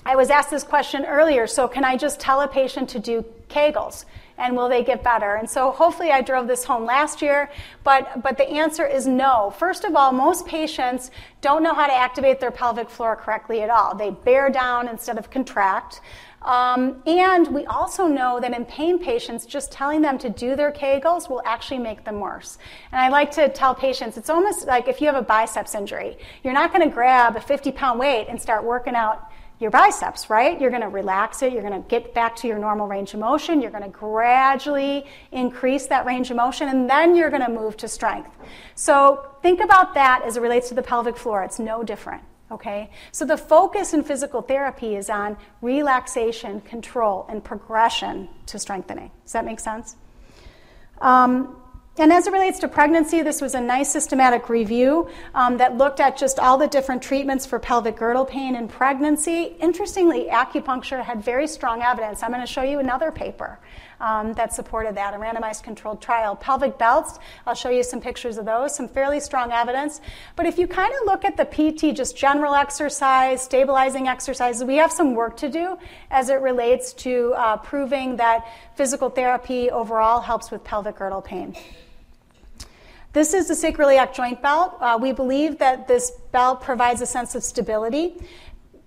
I 0.08 0.16
was 0.16 0.30
asked 0.30 0.52
this 0.52 0.64
question 0.64 1.04
earlier 1.04 1.48
so, 1.48 1.68
can 1.68 1.84
I 1.84 1.98
just 1.98 2.18
tell 2.18 2.40
a 2.40 2.48
patient 2.48 2.88
to 2.92 3.00
do 3.00 3.26
Kegels? 3.50 4.06
And 4.38 4.56
will 4.56 4.70
they 4.70 4.82
get 4.82 5.04
better? 5.04 5.36
And 5.36 5.50
so, 5.50 5.70
hopefully, 5.72 6.12
I 6.12 6.22
drove 6.22 6.48
this 6.48 6.64
home 6.64 6.86
last 6.86 7.22
year, 7.22 7.52
but, 7.84 8.24
but 8.24 8.38
the 8.38 8.48
answer 8.48 8.88
is 8.88 9.06
no. 9.06 9.54
First 9.60 9.84
of 9.84 9.98
all, 9.98 10.14
most 10.14 10.46
patients 10.46 11.12
don't 11.42 11.62
know 11.62 11.74
how 11.74 11.88
to 11.88 11.94
activate 11.94 12.40
their 12.40 12.52
pelvic 12.52 12.90
floor 12.90 13.18
correctly 13.18 13.64
at 13.64 13.70
all. 13.70 13.96
They 13.96 14.12
bear 14.12 14.50
down 14.50 14.88
instead 14.88 15.18
of 15.18 15.30
contract. 15.30 16.00
Um, 16.42 17.04
and 17.06 17.46
we 17.54 17.66
also 17.66 18.08
know 18.08 18.40
that 18.40 18.54
in 18.54 18.64
pain 18.64 19.00
patients, 19.00 19.46
just 19.46 19.74
telling 19.74 20.02
them 20.02 20.18
to 20.20 20.30
do 20.30 20.56
their 20.56 20.72
Kegels 20.72 21.30
will 21.30 21.42
actually 21.44 21.80
make 21.80 22.06
them 22.06 22.22
worse. 22.22 22.60
And 22.94 23.02
I 23.02 23.10
like 23.10 23.32
to 23.32 23.50
tell 23.50 23.76
patients 23.76 24.16
it's 24.16 24.30
almost 24.30 24.68
like 24.68 24.88
if 24.88 25.02
you 25.02 25.08
have 25.08 25.18
a 25.18 25.22
biceps 25.22 25.76
injury, 25.76 26.18
you're 26.46 26.54
not 26.54 26.72
going 26.72 26.88
to 26.88 26.94
grab 26.94 27.36
a 27.36 27.42
50 27.42 27.74
pound 27.74 28.00
weight 28.00 28.28
and 28.30 28.42
start 28.42 28.64
working 28.64 28.96
out 28.96 29.30
your 29.60 29.72
biceps, 29.72 30.30
right? 30.30 30.60
You're 30.60 30.70
going 30.70 30.84
to 30.84 30.90
relax 30.90 31.42
it. 31.42 31.52
You're 31.52 31.64
going 31.64 31.82
to 31.82 31.90
get 31.90 32.14
back 32.14 32.36
to 32.38 32.48
your 32.48 32.60
normal 32.60 32.88
range 32.88 33.14
of 33.14 33.20
motion. 33.20 33.60
You're 33.62 33.72
going 33.72 33.84
to 33.84 33.90
gradually 33.90 35.06
increase 35.32 35.88
that 35.88 36.06
range 36.06 36.30
of 36.30 36.38
motion, 36.38 36.70
and 36.70 36.90
then 36.90 37.16
you're 37.16 37.32
going 37.32 37.46
to 37.46 37.52
move 37.52 37.76
to 37.78 37.88
strength. 37.88 38.30
So 38.76 39.28
think 39.42 39.60
about 39.60 39.96
that 39.96 40.22
as 40.26 40.38
it 40.38 40.42
relates 40.42 40.70
to 40.70 40.76
the 40.76 40.84
pelvic 40.84 41.18
floor. 41.18 41.44
It's 41.44 41.60
no 41.60 41.84
different. 41.84 42.24
Okay? 42.52 42.92
So 43.12 43.26
the 43.26 43.38
focus 43.38 43.94
in 43.94 44.04
physical 44.04 44.42
therapy 44.42 44.96
is 44.96 45.10
on 45.10 45.38
relaxation, 45.62 46.62
control, 46.62 47.26
and 47.30 47.44
progression 47.44 48.30
to 48.46 48.60
strengthening. 48.60 49.12
Does 49.24 49.34
that 49.34 49.44
make 49.44 49.60
sense? 49.60 49.96
Um, 51.02 51.62
and 52.00 52.14
as 52.14 52.28
it 52.28 52.34
relates 52.34 52.60
to 52.60 52.68
pregnancy, 52.68 53.24
this 53.24 53.42
was 53.42 53.56
a 53.56 53.62
nice 53.62 53.92
systematic 53.92 54.50
review 54.50 55.10
um, 55.34 55.58
that 55.58 55.78
looked 55.78 56.00
at 56.00 56.16
just 56.16 56.38
all 56.38 56.58
the 56.58 56.68
different 56.68 57.02
treatments 57.02 57.46
for 57.48 57.58
pelvic 57.58 57.96
girdle 57.98 58.26
pain 58.26 58.56
in 58.56 58.68
pregnancy. 58.68 59.56
Interestingly, 59.60 60.28
acupuncture 60.32 61.04
had 61.04 61.24
very 61.24 61.48
strong 61.48 61.82
evidence. 61.82 62.22
I'm 62.22 62.32
going 62.32 62.46
to 62.46 62.52
show 62.52 62.62
you 62.62 62.78
another 62.78 63.12
paper 63.12 63.58
um, 64.00 64.34
that 64.34 64.54
supported 64.54 64.96
that, 64.96 65.16
a 65.16 65.18
randomized 65.18 65.64
controlled 65.64 66.00
trial. 66.00 66.36
Pelvic 66.36 66.78
belts, 66.78 67.18
I'll 67.48 67.56
show 67.56 67.70
you 67.70 67.82
some 67.82 68.00
pictures 68.00 68.38
of 68.38 68.46
those, 68.46 68.76
some 68.76 68.88
fairly 68.88 69.20
strong 69.20 69.52
evidence. 69.52 70.00
But 70.36 70.46
if 70.46 70.60
you 70.60 70.68
kind 70.68 70.94
of 71.02 71.08
look 71.08 71.26
at 71.26 71.36
the 71.36 71.46
PT, 71.46 71.96
just 71.96 72.16
general 72.16 72.54
exercise, 72.54 73.42
stabilizing 73.42 74.08
exercises, 74.08 74.64
we 74.64 74.76
have 74.76 74.92
some 74.92 75.16
work 75.16 75.38
to 75.38 75.50
do 75.50 75.78
as 76.12 76.30
it 76.30 76.42
relates 76.42 76.94
to 76.94 77.34
uh, 77.36 77.58
proving 77.58 78.18
that 78.18 78.46
physical 78.76 79.10
therapy 79.10 79.72
overall 79.72 80.22
helps 80.22 80.52
with 80.52 80.64
pelvic 80.64 80.98
girdle 80.98 81.22
pain. 81.22 81.56
This 83.18 83.34
is 83.34 83.48
the 83.48 83.56
sacroiliac 83.56 84.14
joint 84.14 84.44
belt. 84.44 84.76
Uh, 84.80 84.96
we 85.02 85.12
believe 85.12 85.58
that 85.58 85.88
this 85.88 86.12
belt 86.32 86.62
provides 86.62 87.02
a 87.02 87.06
sense 87.08 87.34
of 87.34 87.44
stability, 87.44 88.14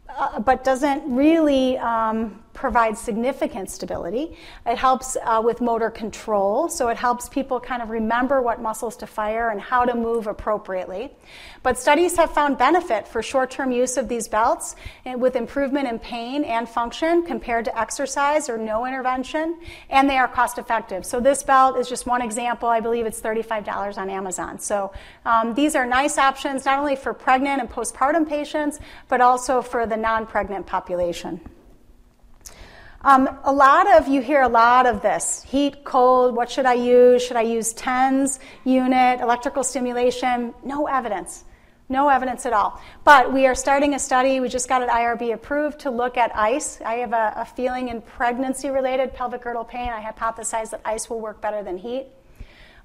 uh, 0.08 0.38
but 0.38 0.62
doesn't 0.62 1.02
really 1.12 1.76
um, 1.78 2.40
provides 2.52 3.00
significant 3.00 3.70
stability. 3.70 4.36
It 4.66 4.76
helps 4.76 5.16
uh, 5.22 5.40
with 5.42 5.60
motor 5.60 5.90
control, 5.90 6.68
so 6.68 6.88
it 6.88 6.96
helps 6.96 7.28
people 7.28 7.60
kind 7.60 7.82
of 7.82 7.90
remember 7.90 8.42
what 8.42 8.60
muscles 8.60 8.96
to 8.98 9.06
fire 9.06 9.50
and 9.50 9.60
how 9.60 9.84
to 9.84 9.94
move 9.94 10.26
appropriately. 10.26 11.10
But 11.62 11.78
studies 11.78 12.16
have 12.16 12.32
found 12.32 12.58
benefit 12.58 13.06
for 13.06 13.22
short 13.22 13.50
term 13.50 13.70
use 13.70 13.96
of 13.96 14.08
these 14.08 14.28
belts 14.28 14.76
with 15.04 15.36
improvement 15.36 15.88
in 15.88 15.98
pain 15.98 16.44
and 16.44 16.68
function 16.68 17.22
compared 17.24 17.64
to 17.66 17.78
exercise 17.78 18.48
or 18.48 18.58
no 18.58 18.86
intervention, 18.86 19.58
and 19.88 20.08
they 20.08 20.18
are 20.18 20.28
cost 20.28 20.58
effective. 20.58 21.06
So, 21.06 21.20
this 21.20 21.42
belt 21.42 21.78
is 21.78 21.88
just 21.88 22.06
one 22.06 22.22
example. 22.22 22.68
I 22.68 22.80
believe 22.80 23.06
it's 23.06 23.20
$35 23.20 23.98
on 23.98 24.10
Amazon. 24.10 24.58
So, 24.58 24.92
um, 25.24 25.54
these 25.54 25.76
are 25.76 25.86
nice 25.86 26.18
options 26.18 26.64
not 26.64 26.78
only 26.78 26.96
for 26.96 27.14
pregnant 27.14 27.60
and 27.60 27.70
postpartum 27.70 28.28
patients, 28.28 28.80
but 29.08 29.20
also 29.20 29.62
for 29.62 29.86
the 29.86 29.96
non 29.96 30.26
pregnant 30.26 30.66
population. 30.66 31.40
Um, 33.02 33.38
a 33.44 33.52
lot 33.52 33.90
of, 33.96 34.08
you 34.08 34.20
hear 34.20 34.42
a 34.42 34.48
lot 34.48 34.84
of 34.84 35.00
this 35.00 35.42
heat, 35.44 35.84
cold, 35.84 36.36
what 36.36 36.50
should 36.50 36.66
I 36.66 36.74
use? 36.74 37.22
Should 37.22 37.38
I 37.38 37.42
use 37.42 37.72
TENS 37.72 38.40
unit, 38.64 39.20
electrical 39.20 39.64
stimulation? 39.64 40.52
No 40.62 40.86
evidence. 40.86 41.44
No 41.88 42.10
evidence 42.10 42.44
at 42.44 42.52
all. 42.52 42.78
But 43.02 43.32
we 43.32 43.46
are 43.46 43.54
starting 43.54 43.94
a 43.94 43.98
study. 43.98 44.38
We 44.38 44.50
just 44.50 44.68
got 44.68 44.82
an 44.82 44.90
IRB 44.90 45.32
approved 45.32 45.80
to 45.80 45.90
look 45.90 46.18
at 46.18 46.36
ice. 46.36 46.78
I 46.82 46.96
have 46.96 47.14
a, 47.14 47.32
a 47.36 47.44
feeling 47.46 47.88
in 47.88 48.02
pregnancy 48.02 48.68
related 48.68 49.14
pelvic 49.14 49.42
girdle 49.42 49.64
pain, 49.64 49.88
I 49.88 50.02
hypothesize 50.02 50.70
that 50.70 50.82
ice 50.84 51.08
will 51.08 51.20
work 51.20 51.40
better 51.40 51.62
than 51.62 51.78
heat. 51.78 52.06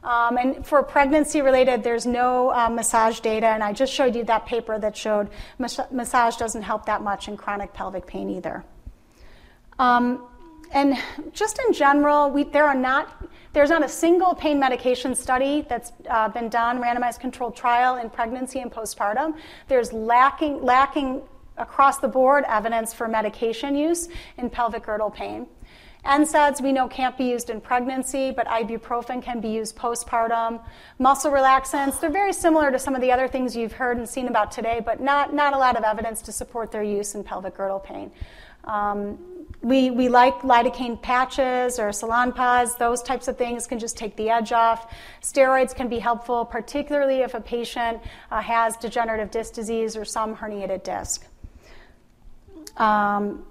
Um, 0.01 0.37
and 0.37 0.65
for 0.65 0.81
pregnancy 0.81 1.41
related, 1.41 1.83
there's 1.83 2.05
no 2.05 2.53
uh, 2.53 2.69
massage 2.69 3.19
data, 3.19 3.47
and 3.47 3.61
I 3.61 3.73
just 3.73 3.91
showed 3.91 4.15
you 4.15 4.23
that 4.25 4.45
paper 4.45 4.79
that 4.79 4.95
showed 4.95 5.29
mas- 5.59 5.79
massage 5.91 6.37
doesn't 6.37 6.61
help 6.61 6.85
that 6.85 7.01
much 7.01 7.27
in 7.27 7.35
chronic 7.35 7.73
pelvic 7.73 8.07
pain 8.07 8.29
either. 8.29 8.63
Um, 9.79 10.27
and 10.71 10.97
just 11.33 11.59
in 11.67 11.73
general, 11.73 12.29
we, 12.29 12.43
there 12.43 12.65
are 12.65 12.75
not, 12.75 13.23
there's 13.53 13.69
not 13.69 13.83
a 13.83 13.89
single 13.89 14.33
pain 14.33 14.59
medication 14.59 15.15
study 15.15 15.65
that's 15.67 15.91
uh, 16.09 16.29
been 16.29 16.49
done, 16.49 16.81
randomized 16.81 17.19
controlled 17.19 17.55
trial 17.55 17.97
in 17.97 18.09
pregnancy 18.09 18.59
and 18.59 18.71
postpartum. 18.71 19.35
There's 19.67 19.93
lacking, 19.93 20.63
lacking 20.63 21.21
across 21.57 21.99
the 21.99 22.07
board 22.07 22.43
evidence 22.47 22.93
for 22.93 23.07
medication 23.07 23.75
use 23.75 24.09
in 24.37 24.49
pelvic 24.49 24.83
girdle 24.83 25.09
pain. 25.09 25.47
NSAIDs 26.05 26.61
we 26.61 26.71
know 26.71 26.87
can't 26.87 27.17
be 27.17 27.23
used 27.23 27.49
in 27.49 27.59
pregnancy, 27.59 28.31
but 28.31 28.45
ibuprofen 28.45 29.23
can 29.23 29.41
be 29.41 29.49
used 29.49 29.75
postpartum. 29.75 30.61
Muscle 30.99 31.31
relaxants, 31.31 31.99
they're 31.99 32.11
very 32.11 32.33
similar 32.33 32.69
to 32.71 32.77
some 32.77 32.93
of 32.93 33.01
the 33.01 33.11
other 33.11 33.27
things 33.27 33.55
you've 33.55 33.73
heard 33.73 33.97
and 33.97 34.07
seen 34.07 34.27
about 34.27 34.51
today, 34.51 34.81
but 34.85 35.01
not, 35.01 35.33
not 35.33 35.53
a 35.53 35.57
lot 35.57 35.75
of 35.75 35.83
evidence 35.83 36.21
to 36.21 36.31
support 36.31 36.71
their 36.71 36.83
use 36.83 37.15
in 37.15 37.23
pelvic 37.23 37.55
girdle 37.55 37.79
pain. 37.79 38.11
Um, 38.65 39.17
we, 39.65 39.89
we 39.89 40.09
like 40.09 40.41
lidocaine 40.41 41.01
patches 41.01 41.79
or 41.79 41.89
Salonpas, 41.89 42.77
those 42.77 43.01
types 43.01 43.27
of 43.27 43.35
things 43.35 43.65
can 43.65 43.79
just 43.79 43.97
take 43.97 44.15
the 44.15 44.29
edge 44.29 44.51
off. 44.51 44.93
Steroids 45.23 45.75
can 45.75 45.87
be 45.87 45.97
helpful, 45.97 46.45
particularly 46.45 47.21
if 47.21 47.33
a 47.33 47.41
patient 47.41 47.99
uh, 48.29 48.41
has 48.41 48.77
degenerative 48.77 49.31
disc 49.31 49.55
disease 49.55 49.97
or 49.97 50.05
some 50.05 50.35
herniated 50.35 50.83
disc. 50.83 51.25
Um, 52.77 53.43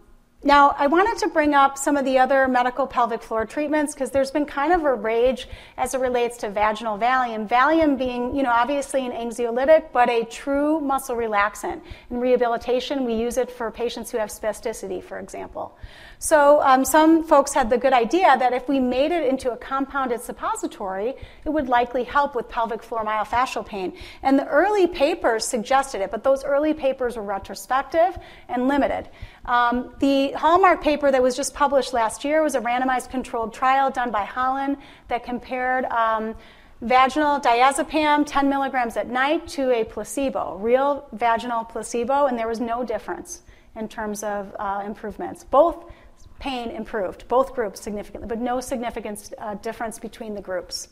Now, 0.47 0.77
I 0.79 0.89
wanted 0.89 1.17
to 1.21 1.29
bring 1.29 1.55
up 1.55 1.79
some 1.79 1.97
of 1.97 2.05
the 2.05 2.19
other 2.19 2.47
medical 2.49 2.87
pelvic 2.87 3.23
floor 3.23 3.47
treatments 3.47 3.95
because 3.95 4.11
there's 4.11 4.31
been 4.31 4.45
kind 4.45 4.75
of 4.75 4.85
a 4.85 4.93
rage 4.93 5.49
as 5.79 5.95
it 5.95 6.01
relates 6.01 6.37
to 6.39 6.51
vaginal 6.51 6.99
Valium. 6.99 7.49
Valium 7.49 7.97
being, 7.97 8.37
you 8.37 8.43
know, 8.43 8.51
obviously 8.51 9.07
an 9.07 9.13
anxiolytic, 9.13 9.87
but 9.91 10.11
a 10.11 10.23
true 10.25 10.81
muscle 10.81 11.17
relaxant. 11.17 11.81
In 12.11 12.21
rehabilitation, 12.21 13.07
we 13.07 13.15
use 13.15 13.39
it 13.39 13.51
for 13.51 13.71
patients 13.71 14.11
who 14.11 14.19
have 14.19 14.29
spasticity, 14.29 15.03
for 15.03 15.19
example. 15.19 15.79
So 16.19 16.63
um, 16.63 16.85
some 16.85 17.25
folks 17.25 17.53
had 17.53 17.71
the 17.71 17.79
good 17.79 17.93
idea 17.93 18.37
that 18.39 18.53
if 18.53 18.69
we 18.69 18.81
made 18.81 19.13
it 19.13 19.27
into 19.29 19.53
a 19.53 19.57
compounded 19.57 20.21
suppository, 20.21 21.15
it 21.45 21.49
would 21.51 21.69
likely 21.69 22.05
help 22.05 22.35
with 22.35 22.49
pelvic 22.49 22.83
floor 22.83 23.05
myofascial 23.05 23.67
pain. 23.67 23.93
And 24.23 24.39
the 24.39 24.47
early 24.47 24.87
papers 24.87 25.47
suggested 25.47 26.01
it, 26.01 26.11
but 26.11 26.25
those 26.25 26.45
early 26.45 26.75
papers 26.75 27.17
were 27.17 27.23
retrospective 27.23 28.17
and 28.49 28.69
limited. 28.69 29.09
Um, 29.45 29.95
the 29.99 30.33
Hallmark 30.33 30.83
paper 30.83 31.11
that 31.11 31.23
was 31.23 31.37
just 31.37 31.55
published 31.55 31.93
last 31.93 32.25
year 32.25 32.43
was 32.43 32.55
a 32.55 32.61
randomized 32.61 33.11
controlled 33.11 33.53
trial 33.53 33.91
done 33.91 34.11
by 34.11 34.25
Holland 34.25 34.79
that 35.09 35.25
compared 35.25 35.85
um, 35.87 36.35
vaginal 36.81 37.41
diazepam 37.41 38.25
10 38.27 38.49
milligrams 38.49 38.97
at 38.97 39.09
night 39.09 39.47
to 39.49 39.71
a 39.71 39.85
placebo, 39.85 40.57
real 40.57 41.07
vaginal 41.13 41.65
placebo, 41.65 42.27
and 42.27 42.39
there 42.39 42.49
was 42.49 42.61
no 42.61 42.85
difference 42.85 43.43
in 43.77 43.89
terms 43.89 44.23
of 44.23 44.55
uh, 44.59 44.83
improvements. 44.85 45.45
Both 45.45 45.91
pain 46.39 46.71
improved, 46.71 47.27
both 47.29 47.55
groups 47.55 47.81
significantly, 47.81 48.29
but 48.29 48.41
no 48.41 48.61
significant 48.61 49.33
uh, 49.39 49.55
difference 49.55 49.99
between 49.99 50.35
the 50.35 50.43
groups. 50.43 50.89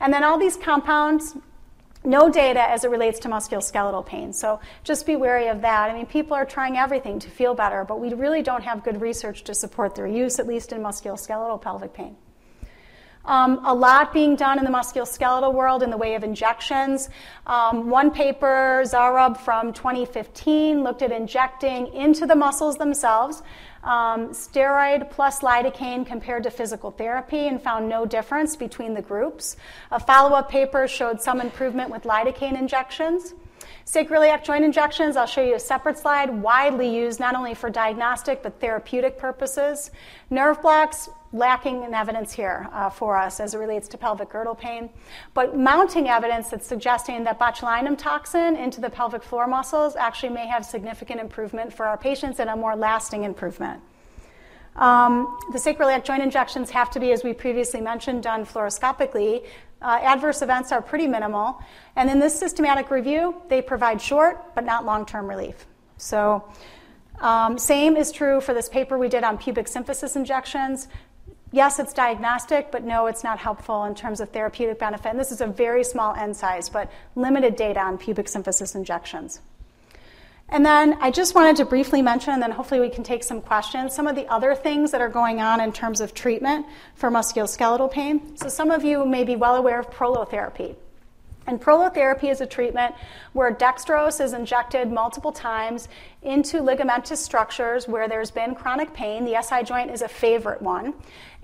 And 0.00 0.12
then 0.12 0.24
all 0.24 0.38
these 0.38 0.56
compounds, 0.56 1.36
no 2.04 2.30
data 2.30 2.60
as 2.60 2.84
it 2.84 2.90
relates 2.90 3.18
to 3.20 3.28
musculoskeletal 3.28 4.04
pain. 4.06 4.32
So 4.32 4.60
just 4.82 5.06
be 5.06 5.16
wary 5.16 5.48
of 5.48 5.62
that. 5.62 5.90
I 5.90 5.94
mean, 5.94 6.06
people 6.06 6.34
are 6.34 6.44
trying 6.44 6.76
everything 6.76 7.18
to 7.20 7.30
feel 7.30 7.54
better, 7.54 7.84
but 7.84 8.00
we 8.00 8.12
really 8.12 8.42
don't 8.42 8.62
have 8.62 8.84
good 8.84 9.00
research 9.00 9.44
to 9.44 9.54
support 9.54 9.94
their 9.94 10.06
use, 10.06 10.38
at 10.38 10.46
least 10.46 10.72
in 10.72 10.80
musculoskeletal 10.80 11.60
pelvic 11.62 11.94
pain. 11.94 12.16
Um, 13.26 13.64
a 13.64 13.74
lot 13.74 14.12
being 14.12 14.36
done 14.36 14.58
in 14.58 14.64
the 14.64 14.70
musculoskeletal 14.70 15.54
world 15.54 15.82
in 15.82 15.88
the 15.88 15.96
way 15.96 16.14
of 16.14 16.24
injections. 16.24 17.08
Um, 17.46 17.88
one 17.88 18.10
paper, 18.10 18.82
Zoorob 18.84 19.38
from 19.38 19.72
2015, 19.72 20.82
looked 20.82 21.00
at 21.00 21.10
injecting 21.10 21.86
into 21.94 22.26
the 22.26 22.36
muscles 22.36 22.76
themselves 22.76 23.42
um, 23.84 24.30
steroid 24.30 25.10
plus 25.10 25.40
lidocaine 25.40 26.06
compared 26.06 26.42
to 26.44 26.50
physical 26.50 26.90
therapy 26.90 27.48
and 27.48 27.62
found 27.62 27.88
no 27.88 28.06
difference 28.06 28.56
between 28.56 28.94
the 28.94 29.02
groups. 29.02 29.56
A 29.90 30.00
follow 30.00 30.34
up 30.34 30.50
paper 30.50 30.88
showed 30.88 31.20
some 31.20 31.40
improvement 31.40 31.90
with 31.90 32.02
lidocaine 32.04 32.58
injections. 32.58 33.34
Sacroiliac 33.86 34.42
joint 34.44 34.64
injections, 34.64 35.14
I'll 35.14 35.26
show 35.26 35.42
you 35.42 35.56
a 35.56 35.60
separate 35.60 35.98
slide, 35.98 36.30
widely 36.30 36.88
used 36.88 37.20
not 37.20 37.34
only 37.34 37.52
for 37.52 37.68
diagnostic 37.68 38.42
but 38.42 38.58
therapeutic 38.58 39.18
purposes. 39.18 39.90
Nerve 40.30 40.62
blocks, 40.62 41.10
lacking 41.34 41.82
in 41.82 41.92
evidence 41.92 42.32
here 42.32 42.66
uh, 42.72 42.88
for 42.88 43.16
us 43.16 43.40
as 43.40 43.54
it 43.54 43.58
relates 43.58 43.86
to 43.88 43.98
pelvic 43.98 44.30
girdle 44.30 44.54
pain, 44.54 44.88
but 45.34 45.56
mounting 45.56 46.08
evidence 46.08 46.48
that's 46.48 46.66
suggesting 46.66 47.24
that 47.24 47.38
botulinum 47.38 47.98
toxin 47.98 48.56
into 48.56 48.80
the 48.80 48.88
pelvic 48.88 49.22
floor 49.22 49.46
muscles 49.46 49.96
actually 49.96 50.30
may 50.30 50.46
have 50.46 50.64
significant 50.64 51.20
improvement 51.20 51.72
for 51.72 51.84
our 51.84 51.98
patients 51.98 52.40
and 52.40 52.48
a 52.48 52.56
more 52.56 52.76
lasting 52.76 53.24
improvement. 53.24 53.82
Um, 54.76 55.38
the 55.52 55.58
sacroiliac 55.58 56.04
joint 56.04 56.22
injections 56.22 56.70
have 56.70 56.90
to 56.92 57.00
be, 57.00 57.12
as 57.12 57.22
we 57.22 57.32
previously 57.32 57.80
mentioned, 57.80 58.22
done 58.22 58.44
fluoroscopically. 58.44 59.44
Uh, 59.84 60.00
adverse 60.02 60.42
events 60.42 60.72
are 60.72 60.82
pretty 60.82 61.06
minimal. 61.06 61.62
And 61.94 62.10
in 62.10 62.18
this 62.18 62.36
systematic 62.36 62.90
review, 62.90 63.36
they 63.48 63.62
provide 63.62 64.00
short 64.00 64.54
but 64.54 64.64
not 64.64 64.84
long 64.84 65.06
term 65.06 65.28
relief. 65.28 65.66
So, 65.98 66.50
um, 67.20 67.58
same 67.58 67.96
is 67.96 68.10
true 68.10 68.40
for 68.40 68.54
this 68.54 68.68
paper 68.68 68.98
we 68.98 69.08
did 69.08 69.22
on 69.22 69.38
pubic 69.38 69.66
symphysis 69.66 70.16
injections 70.16 70.88
yes, 71.54 71.78
it's 71.78 71.92
diagnostic, 71.92 72.72
but 72.72 72.82
no, 72.82 73.06
it's 73.06 73.22
not 73.22 73.38
helpful 73.38 73.84
in 73.84 73.94
terms 73.94 74.20
of 74.20 74.28
therapeutic 74.30 74.78
benefit. 74.78 75.06
And 75.06 75.18
this 75.18 75.30
is 75.30 75.40
a 75.40 75.46
very 75.46 75.84
small 75.84 76.14
n 76.14 76.34
size, 76.34 76.68
but 76.68 76.90
limited 77.14 77.56
data 77.56 77.80
on 77.80 77.96
pubic 77.96 78.26
symphysis 78.26 78.74
injections. 78.74 79.40
And 80.54 80.64
then 80.64 80.98
I 81.00 81.10
just 81.10 81.34
wanted 81.34 81.56
to 81.56 81.64
briefly 81.64 82.00
mention, 82.00 82.32
and 82.32 82.40
then 82.40 82.52
hopefully 82.52 82.78
we 82.78 82.88
can 82.88 83.02
take 83.02 83.24
some 83.24 83.40
questions, 83.40 83.92
some 83.92 84.06
of 84.06 84.14
the 84.14 84.24
other 84.28 84.54
things 84.54 84.92
that 84.92 85.00
are 85.00 85.08
going 85.08 85.40
on 85.40 85.60
in 85.60 85.72
terms 85.72 86.00
of 86.00 86.14
treatment 86.14 86.64
for 86.94 87.10
musculoskeletal 87.10 87.90
pain. 87.90 88.36
So 88.36 88.48
some 88.48 88.70
of 88.70 88.84
you 88.84 89.04
may 89.04 89.24
be 89.24 89.34
well 89.34 89.56
aware 89.56 89.80
of 89.80 89.90
prolotherapy. 89.90 90.76
And 91.48 91.60
prolotherapy 91.60 92.30
is 92.30 92.40
a 92.40 92.46
treatment 92.46 92.94
where 93.32 93.52
dextrose 93.52 94.24
is 94.24 94.32
injected 94.32 94.92
multiple 94.92 95.32
times 95.32 95.88
into 96.22 96.60
ligamentous 96.60 97.16
structures 97.16 97.88
where 97.88 98.08
there's 98.08 98.30
been 98.30 98.54
chronic 98.54 98.94
pain. 98.94 99.24
The 99.24 99.42
SI 99.42 99.64
joint 99.64 99.90
is 99.90 100.02
a 100.02 100.08
favorite 100.08 100.62
one. 100.62 100.94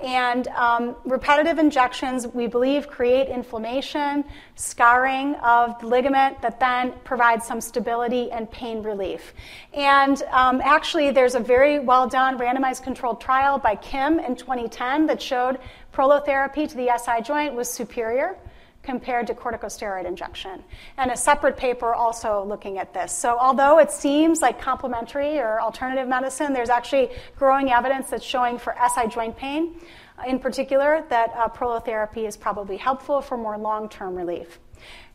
And 0.03 0.49
um, 0.49 0.97
repetitive 1.05 1.59
injections, 1.59 2.27
we 2.27 2.47
believe, 2.47 2.89
create 2.89 3.29
inflammation, 3.29 4.25
scarring 4.55 5.35
of 5.37 5.79
the 5.81 5.87
ligament 5.87 6.41
that 6.43 6.59
then 6.59 6.93
provides 7.05 7.47
some 7.47 7.61
stability 7.61 8.31
and 8.31 8.51
pain 8.51 8.83
relief. 8.83 9.35
And 9.75 10.23
um, 10.31 10.61
actually, 10.63 11.11
there's 11.11 11.35
a 11.35 11.41
very 11.41 11.79
well 11.79 12.09
done 12.09 12.39
randomized 12.39 12.83
controlled 12.83 13.21
trial 13.21 13.59
by 13.59 13.77
Kim 13.77 14.19
in 14.19 14.37
2010 14.37 15.07
that 15.07 15.21
showed 15.21 15.59
prolotherapy 15.93 16.69
to 16.69 16.77
the 16.77 16.91
SI 16.97 17.23
joint 17.23 17.55
was 17.55 17.69
superior 17.69 18.37
compared 18.83 19.27
to 19.27 19.35
corticosteroid 19.35 20.07
injection. 20.07 20.63
And 20.97 21.11
a 21.11 21.17
separate 21.17 21.57
paper 21.57 21.95
also 21.95 22.45
looking 22.45 22.79
at 22.79 22.95
this. 22.95 23.13
So, 23.13 23.37
although 23.39 23.79
it 23.79 23.91
seems 23.91 24.41
like 24.41 24.61
complementary 24.61 25.39
or 25.39 25.61
alternative 25.61 26.09
medicine, 26.09 26.53
there's 26.53 26.71
actually 26.71 27.11
growing 27.37 27.71
evidence 27.71 28.11
that's 28.11 28.25
showing 28.25 28.59
for 28.59 28.75
SI 28.95 29.09
joint 29.09 29.37
pain, 29.37 29.81
in 30.27 30.39
particular, 30.39 31.05
that 31.09 31.33
uh, 31.35 31.49
prolotherapy 31.49 32.27
is 32.27 32.37
probably 32.37 32.77
helpful 32.77 33.21
for 33.21 33.37
more 33.37 33.59
long 33.59 33.89
term 33.89 34.15
relief. 34.15 34.59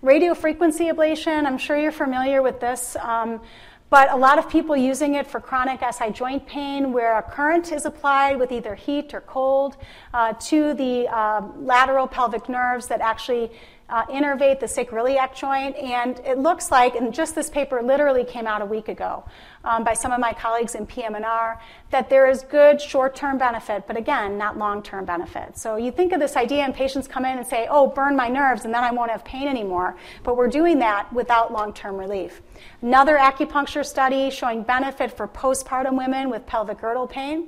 Radiofrequency 0.04 0.94
ablation, 0.94 1.46
I'm 1.46 1.58
sure 1.58 1.78
you're 1.78 1.92
familiar 1.92 2.42
with 2.42 2.60
this. 2.60 2.96
Um, 2.98 3.42
but 3.96 4.12
a 4.12 4.18
lot 4.18 4.38
of 4.38 4.50
people 4.50 4.76
using 4.76 5.16
it 5.16 5.26
for 5.26 5.40
chronic 5.40 5.80
SI 5.90 6.10
joint 6.10 6.46
pain 6.46 6.92
where 6.92 7.18
a 7.18 7.24
current 7.24 7.72
is 7.72 7.86
applied 7.86 8.38
with 8.38 8.52
either 8.52 8.76
heat 8.76 9.14
or 9.14 9.22
cold 9.22 9.78
uh, 10.14 10.34
to 10.34 10.74
the 10.74 11.08
uh, 11.08 11.42
lateral 11.56 12.06
pelvic 12.06 12.50
nerves 12.50 12.88
that 12.88 13.00
actually 13.00 13.50
uh, 13.90 14.06
innervate 14.08 14.60
the 14.60 14.66
sacroiliac 14.66 15.36
joint. 15.36 15.76
And 15.76 16.20
it 16.20 16.40
looks 16.40 16.72
like, 16.72 16.96
and 16.96 17.14
just 17.14 17.36
this 17.36 17.50
paper 17.50 17.82
literally 17.82 18.24
came 18.24 18.48
out 18.48 18.62
a 18.62 18.66
week 18.66 18.88
ago 18.88 19.24
um, 19.64 19.84
by 19.84 19.94
some 19.94 20.12
of 20.12 20.20
my 20.20 20.34
colleagues 20.34 20.76
in 20.76 20.86
PM&R, 20.86 21.62
that 21.92 22.10
there 22.10 22.30
is 22.30 22.44
good 22.44 22.82
short-term 22.82 23.38
benefit, 23.38 23.86
but 23.88 23.98
again, 23.98 24.38
not 24.38 24.58
long-term 24.58 25.06
benefit. 25.06 25.58
So 25.58 25.76
you 25.76 25.92
think 25.92 26.14
of 26.14 26.20
this 26.20 26.36
idea 26.36 26.64
and 26.64 26.74
patients 26.74 27.08
come 27.08 27.26
in 27.26 27.38
and 27.38 27.46
say, 27.46 27.68
oh, 27.70 27.88
burn 27.88 28.16
my 28.16 28.28
nerves 28.28 28.66
and 28.66 28.74
then 28.74 28.84
I 28.84 28.92
won't 28.92 29.12
have 29.12 29.24
pain 29.24 29.48
anymore. 29.48 29.96
But 30.24 30.36
we're 30.36 30.50
doing 30.50 30.80
that 30.80 31.12
without 31.14 31.52
long-term 31.52 31.98
relief. 31.98 32.42
Another 32.82 33.18
acupuncture 33.18 33.86
study 33.86 34.30
showing 34.30 34.64
benefit 34.64 35.16
for 35.16 35.28
postpartum 35.28 35.98
women 35.98 36.30
with 36.30 36.46
pelvic 36.46 36.80
girdle 36.80 37.08
pain. 37.08 37.48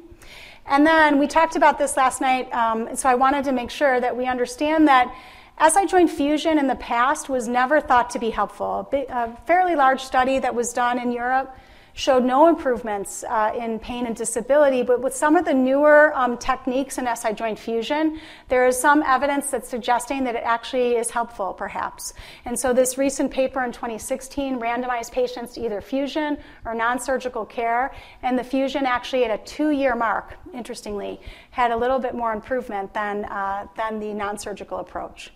And 0.70 0.86
then 0.86 1.18
we 1.18 1.28
talked 1.28 1.56
about 1.56 1.78
this 1.78 1.96
last 1.96 2.20
night, 2.20 2.52
um, 2.54 2.94
so 2.96 3.08
I 3.08 3.16
wanted 3.16 3.46
to 3.46 3.54
make 3.54 3.70
sure 3.70 4.02
that 4.02 4.16
we 4.16 4.26
understand 4.26 4.88
that 4.90 5.14
SI 5.60 5.88
joint 5.88 6.12
fusion 6.12 6.60
in 6.60 6.68
the 6.68 6.76
past 6.76 7.30
was 7.30 7.48
never 7.48 7.82
thought 7.82 8.12
to 8.12 8.20
be 8.20 8.30
helpful. 8.30 8.88
A 8.94 9.36
fairly 9.48 9.76
large 9.76 10.04
study 10.04 10.38
that 10.38 10.54
was 10.54 10.72
done 10.72 11.00
in 11.00 11.12
Europe 11.12 11.56
showed 11.94 12.24
no 12.24 12.48
improvements 12.48 13.24
uh, 13.24 13.52
in 13.58 13.80
pain 13.80 14.06
and 14.06 14.16
disability, 14.16 14.84
but 14.84 15.02
with 15.02 15.16
some 15.16 15.36
of 15.36 15.46
the 15.46 15.54
newer 15.56 16.16
um, 16.16 16.38
techniques 16.38 17.00
in 17.00 17.08
SI 17.16 17.34
joint 17.34 17.58
fusion, 17.58 18.20
there 18.50 18.68
is 18.68 18.80
some 18.80 19.02
evidence 19.02 19.50
that's 19.50 19.68
suggesting 19.68 20.24
that 20.26 20.36
it 20.36 20.44
actually 20.46 20.96
is 20.96 21.10
helpful, 21.10 21.54
perhaps. 21.54 22.14
And 22.46 22.58
so, 22.58 22.72
this 22.72 23.00
recent 23.00 23.32
paper 23.32 23.64
in 23.64 23.72
2016 23.72 24.60
randomized 24.60 25.12
patients 25.12 25.56
to 25.56 25.66
either 25.66 25.82
fusion 25.82 26.38
or 26.66 26.76
non 26.76 27.00
surgical 27.00 27.48
care, 27.48 27.92
and 28.22 28.38
the 28.38 28.44
fusion 28.44 28.86
actually 28.86 29.26
at 29.26 29.32
a 29.32 29.44
two 29.44 29.72
year 29.72 29.96
mark, 29.96 30.38
interestingly, 30.54 31.20
had 31.50 31.72
a 31.72 31.78
little 31.78 31.98
bit 31.98 32.14
more 32.14 32.32
improvement 32.32 32.94
than, 32.94 33.26
uh, 33.26 33.66
than 33.76 34.00
the 34.00 34.14
non 34.14 34.38
surgical 34.38 34.78
approach. 34.78 35.32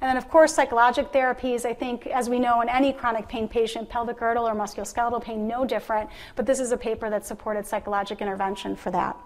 And 0.00 0.08
then, 0.08 0.16
of 0.16 0.28
course, 0.28 0.54
psychologic 0.54 1.12
therapies, 1.12 1.64
I 1.64 1.74
think, 1.74 2.06
as 2.06 2.28
we 2.28 2.38
know 2.38 2.60
in 2.60 2.68
any 2.68 2.92
chronic 2.92 3.28
pain 3.28 3.48
patient, 3.48 3.88
pelvic 3.88 4.18
girdle 4.18 4.46
or 4.46 4.54
musculoskeletal 4.54 5.22
pain, 5.22 5.46
no 5.46 5.64
different, 5.64 6.10
but 6.34 6.46
this 6.46 6.60
is 6.60 6.72
a 6.72 6.76
paper 6.76 7.10
that 7.10 7.26
supported 7.26 7.66
psychologic 7.66 8.20
intervention 8.20 8.76
for 8.76 8.90
that. 8.90 9.16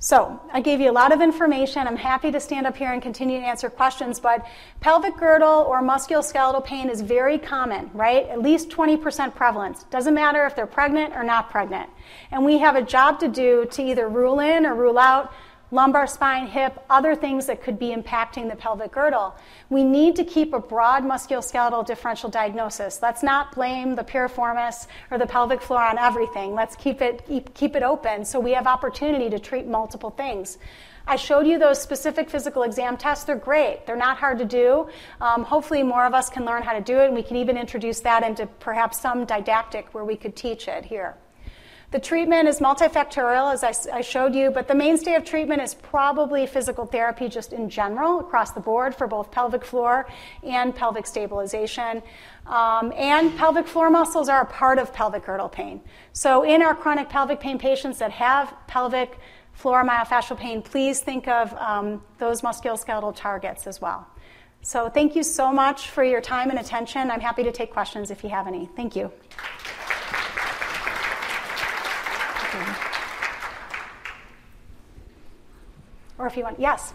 So, 0.00 0.40
I 0.52 0.60
gave 0.60 0.80
you 0.80 0.88
a 0.88 0.92
lot 0.92 1.12
of 1.12 1.20
information. 1.20 1.84
I'm 1.88 1.96
happy 1.96 2.30
to 2.30 2.38
stand 2.38 2.68
up 2.68 2.76
here 2.76 2.92
and 2.92 3.02
continue 3.02 3.40
to 3.40 3.44
answer 3.44 3.68
questions, 3.68 4.20
but 4.20 4.46
pelvic 4.80 5.16
girdle 5.16 5.66
or 5.68 5.82
musculoskeletal 5.82 6.64
pain 6.64 6.88
is 6.88 7.00
very 7.00 7.36
common, 7.36 7.90
right? 7.92 8.28
At 8.28 8.40
least 8.40 8.70
20% 8.70 9.34
prevalence. 9.34 9.82
Doesn't 9.90 10.14
matter 10.14 10.46
if 10.46 10.54
they're 10.54 10.68
pregnant 10.68 11.14
or 11.16 11.24
not 11.24 11.50
pregnant. 11.50 11.90
And 12.30 12.44
we 12.44 12.58
have 12.58 12.76
a 12.76 12.82
job 12.82 13.18
to 13.20 13.28
do 13.28 13.66
to 13.72 13.82
either 13.82 14.08
rule 14.08 14.38
in 14.38 14.66
or 14.66 14.76
rule 14.76 15.00
out 15.00 15.32
lumbar 15.70 16.06
spine, 16.06 16.46
hip, 16.46 16.82
other 16.88 17.14
things 17.14 17.46
that 17.46 17.62
could 17.62 17.78
be 17.78 17.94
impacting 17.94 18.48
the 18.48 18.56
pelvic 18.56 18.92
girdle. 18.92 19.34
We 19.68 19.84
need 19.84 20.16
to 20.16 20.24
keep 20.24 20.52
a 20.52 20.58
broad 20.58 21.04
musculoskeletal 21.04 21.86
differential 21.86 22.30
diagnosis. 22.30 23.00
Let's 23.02 23.22
not 23.22 23.54
blame 23.54 23.94
the 23.94 24.04
piriformis 24.04 24.86
or 25.10 25.18
the 25.18 25.26
pelvic 25.26 25.60
floor 25.60 25.82
on 25.82 25.98
everything. 25.98 26.54
Let's 26.54 26.76
keep 26.76 27.02
it, 27.02 27.22
keep 27.54 27.76
it 27.76 27.82
open 27.82 28.24
so 28.24 28.40
we 28.40 28.52
have 28.52 28.66
opportunity 28.66 29.28
to 29.30 29.38
treat 29.38 29.66
multiple 29.66 30.10
things. 30.10 30.58
I 31.06 31.16
showed 31.16 31.46
you 31.46 31.58
those 31.58 31.80
specific 31.80 32.28
physical 32.28 32.64
exam 32.64 32.98
tests. 32.98 33.24
They're 33.24 33.36
great. 33.36 33.86
They're 33.86 33.96
not 33.96 34.18
hard 34.18 34.38
to 34.40 34.44
do. 34.44 34.88
Um, 35.22 35.42
hopefully, 35.42 35.82
more 35.82 36.04
of 36.04 36.12
us 36.12 36.28
can 36.28 36.44
learn 36.44 36.62
how 36.62 36.74
to 36.74 36.82
do 36.82 36.98
it, 36.98 37.06
and 37.06 37.14
we 37.14 37.22
can 37.22 37.36
even 37.36 37.56
introduce 37.56 38.00
that 38.00 38.22
into 38.22 38.46
perhaps 38.46 39.00
some 39.00 39.24
didactic 39.24 39.94
where 39.94 40.04
we 40.04 40.16
could 40.16 40.36
teach 40.36 40.68
it 40.68 40.84
here. 40.84 41.16
The 41.90 41.98
treatment 41.98 42.48
is 42.48 42.60
multifactorial, 42.60 43.50
as 43.50 43.64
I, 43.64 43.96
I, 43.96 44.00
showed 44.02 44.34
you, 44.34 44.50
but 44.50 44.68
the 44.68 44.74
mainstay 44.74 45.14
of 45.14 45.24
treatment 45.24 45.62
is 45.62 45.72
probably 45.72 46.46
physical 46.46 46.84
therapy 46.84 47.30
just 47.30 47.54
in 47.54 47.70
general 47.70 48.20
across 48.20 48.50
the 48.50 48.60
board 48.60 48.94
for 48.94 49.06
both 49.06 49.30
pelvic 49.30 49.64
floor 49.64 50.06
and 50.42 50.76
pelvic 50.76 51.06
stabilization. 51.06 52.02
Um, 52.46 52.92
and 52.94 53.34
pelvic 53.38 53.66
floor 53.66 53.88
muscles 53.88 54.28
are 54.28 54.42
a 54.42 54.44
part 54.44 54.78
of 54.78 54.92
pelvic 54.92 55.24
girdle 55.24 55.48
pain. 55.48 55.80
So, 56.12 56.42
in 56.42 56.60
our 56.60 56.74
chronic 56.74 57.08
pelvic 57.08 57.40
pain 57.40 57.58
patients 57.58 57.98
that 58.00 58.10
have 58.10 58.54
pelvic 58.66 59.18
floor 59.54 59.82
myofascial 59.82 60.36
pain, 60.36 60.60
please 60.60 61.00
think 61.00 61.26
of 61.26 61.54
um, 61.54 62.02
those 62.18 62.42
musculoskeletal 62.42 63.16
targets 63.16 63.66
as 63.66 63.80
well. 63.80 64.06
So, 64.60 64.90
thank 64.90 65.16
you 65.16 65.22
so 65.22 65.50
much 65.50 65.88
for 65.88 66.04
your 66.04 66.20
time 66.20 66.50
and 66.50 66.58
attention. 66.58 67.10
I'm 67.10 67.20
happy 67.20 67.44
to 67.44 67.52
take 67.52 67.72
questions 67.72 68.10
if 68.10 68.22
you 68.22 68.28
have 68.28 68.46
any. 68.46 68.68
Thank 68.76 68.94
you. 68.94 69.10
Or 76.18 76.26
if 76.26 76.36
you 76.36 76.42
want, 76.42 76.58
yes. 76.58 76.92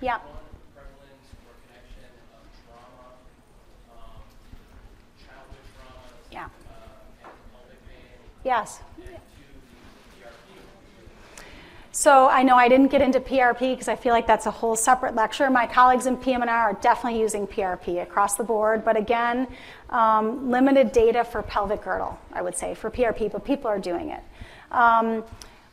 Yeah. 0.00 0.18
Yes. 8.44 8.80
So 11.90 12.28
I 12.28 12.42
know 12.42 12.54
I 12.54 12.68
didn't 12.68 12.88
get 12.88 13.00
into 13.00 13.18
PRP 13.18 13.72
because 13.72 13.88
I 13.88 13.96
feel 13.96 14.12
like 14.12 14.26
that's 14.26 14.46
a 14.46 14.50
whole 14.50 14.76
separate 14.76 15.14
lecture. 15.14 15.48
My 15.48 15.66
colleagues 15.66 16.06
in 16.06 16.16
PM&R 16.16 16.48
are 16.48 16.74
definitely 16.74 17.18
using 17.18 17.46
PRP 17.46 18.02
across 18.02 18.36
the 18.36 18.44
board, 18.44 18.84
but 18.84 18.96
again, 18.96 19.48
um, 19.90 20.50
limited 20.50 20.92
data 20.92 21.24
for 21.24 21.42
pelvic 21.42 21.82
girdle, 21.82 22.18
I 22.32 22.42
would 22.42 22.56
say, 22.56 22.74
for 22.74 22.90
PRP, 22.90 23.32
but 23.32 23.44
people 23.44 23.68
are 23.68 23.78
doing 23.78 24.10
it. 24.10 24.22
Um, 24.70 25.24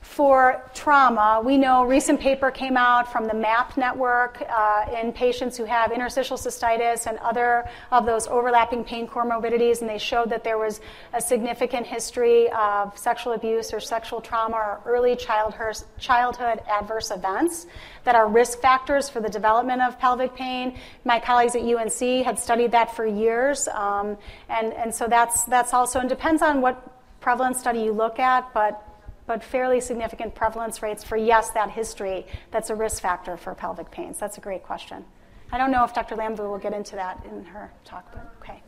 for 0.06 0.64
trauma, 0.74 1.42
we 1.44 1.58
know 1.58 1.82
a 1.82 1.86
recent 1.86 2.22
paper 2.22 2.50
came 2.50 2.78
out 2.78 3.12
from 3.12 3.26
the 3.28 3.34
MAPP 3.34 3.76
network 3.76 4.42
uh, 4.50 4.86
in 5.02 5.12
patients 5.12 5.58
who 5.58 5.66
have 5.66 5.92
interstitial 5.92 6.38
cystitis 6.38 7.06
and 7.06 7.18
other 7.18 7.68
of 7.92 8.06
those 8.06 8.26
overlapping 8.28 8.86
pain 8.86 9.08
comorbidities, 9.08 9.82
and 9.82 9.90
they 9.90 9.98
showed 9.98 10.30
that 10.30 10.44
there 10.44 10.58
was 10.58 10.80
a 11.12 11.20
significant 11.20 11.86
history 11.86 12.50
of 12.52 12.98
sexual 12.98 13.34
abuse 13.34 13.74
or 13.74 13.82
sexual 13.82 14.22
trauma 14.22 14.56
or 14.56 14.82
early 14.86 15.18
childhood, 15.18 15.76
childhood 16.00 16.62
adverse 16.70 17.12
events 17.12 17.66
that 18.06 18.16
are 18.16 18.30
risk 18.30 18.62
factors 18.62 19.10
for 19.10 19.20
the 19.20 19.30
development 19.30 19.82
of 19.82 20.00
pelvic 20.00 20.34
pain. 20.34 20.78
My 21.04 21.20
colleagues 21.20 21.56
at 21.56 21.64
UNC 21.64 22.24
had 22.24 22.40
studied 22.40 22.72
that 22.72 22.96
for 22.96 23.06
years, 23.06 23.68
um, 23.70 24.18
and, 24.48 24.72
and 24.72 24.96
so 24.96 25.08
that's, 25.08 25.44
that's 25.46 25.74
also, 25.74 26.00
and 26.00 26.08
depends 26.08 26.42
on 26.42 26.62
what 26.62 26.94
prevalence 27.20 27.60
study 27.60 27.82
you 27.82 27.92
look 27.92 28.20
at, 28.20 28.54
but, 28.54 28.82
but 29.28 29.44
fairly 29.44 29.82
significant 29.82 30.36
prevalence 30.36 30.82
rates 30.82 31.04
for, 31.04 31.18
yes, 31.18 31.50
that 31.52 31.72
history 31.72 32.26
that's 32.52 32.70
a 32.70 32.76
risk 32.76 33.02
factor 33.02 33.38
for 33.38 33.56
pelvic 33.56 33.92
pains. 33.92 34.20
That's 34.20 34.38
a 34.38 34.42
great 34.42 34.64
question. 34.64 35.04
I 35.52 35.58
don't 35.58 35.72
know 35.72 35.84
if 35.84 35.94
Dr. 35.94 36.16
Lambu 36.16 36.40
will 36.50 36.58
get 36.58 36.74
into 36.74 36.96
that 36.96 37.24
in 37.30 37.46
her 37.46 37.72
talk, 37.86 38.12
but 38.12 38.34
okay. 38.42 38.62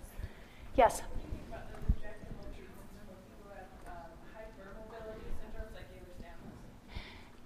Yes? 0.76 1.02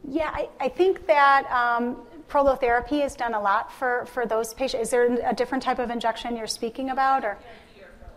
Yeah, 0.08 0.30
I, 0.34 0.50
I 0.60 0.68
think 0.68 1.06
that 1.08 1.50
um, 1.52 1.98
prolotherapy 2.28 3.02
has 3.02 3.16
done 3.16 3.34
a 3.34 3.42
lot 3.42 3.72
for, 3.72 4.06
for 4.08 4.26
those 4.26 4.54
patients. 4.54 4.84
Is 4.84 4.90
there 4.90 5.30
a 5.30 5.34
different 5.34 5.64
type 5.64 5.80
of 5.80 5.90
injection 5.90 6.36
you're 6.36 6.48
speaking 6.48 6.90
about? 6.90 7.24
or? 7.24 7.38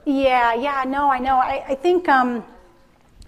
Yeah, 0.05 0.55
yeah, 0.55 0.85
no, 0.87 1.11
I 1.11 1.19
know. 1.19 1.37
I, 1.37 1.65
I 1.69 1.75
think 1.75 2.09
um, 2.09 2.45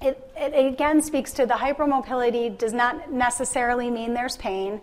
it, 0.01 0.31
it, 0.37 0.75
again 0.75 1.01
speaks 1.01 1.33
to 1.33 1.47
the 1.47 1.55
hypermobility 1.55 2.57
does 2.57 2.73
not 2.73 3.11
necessarily 3.11 3.91
mean 3.91 4.15
there's 4.15 4.37
pain. 4.37 4.81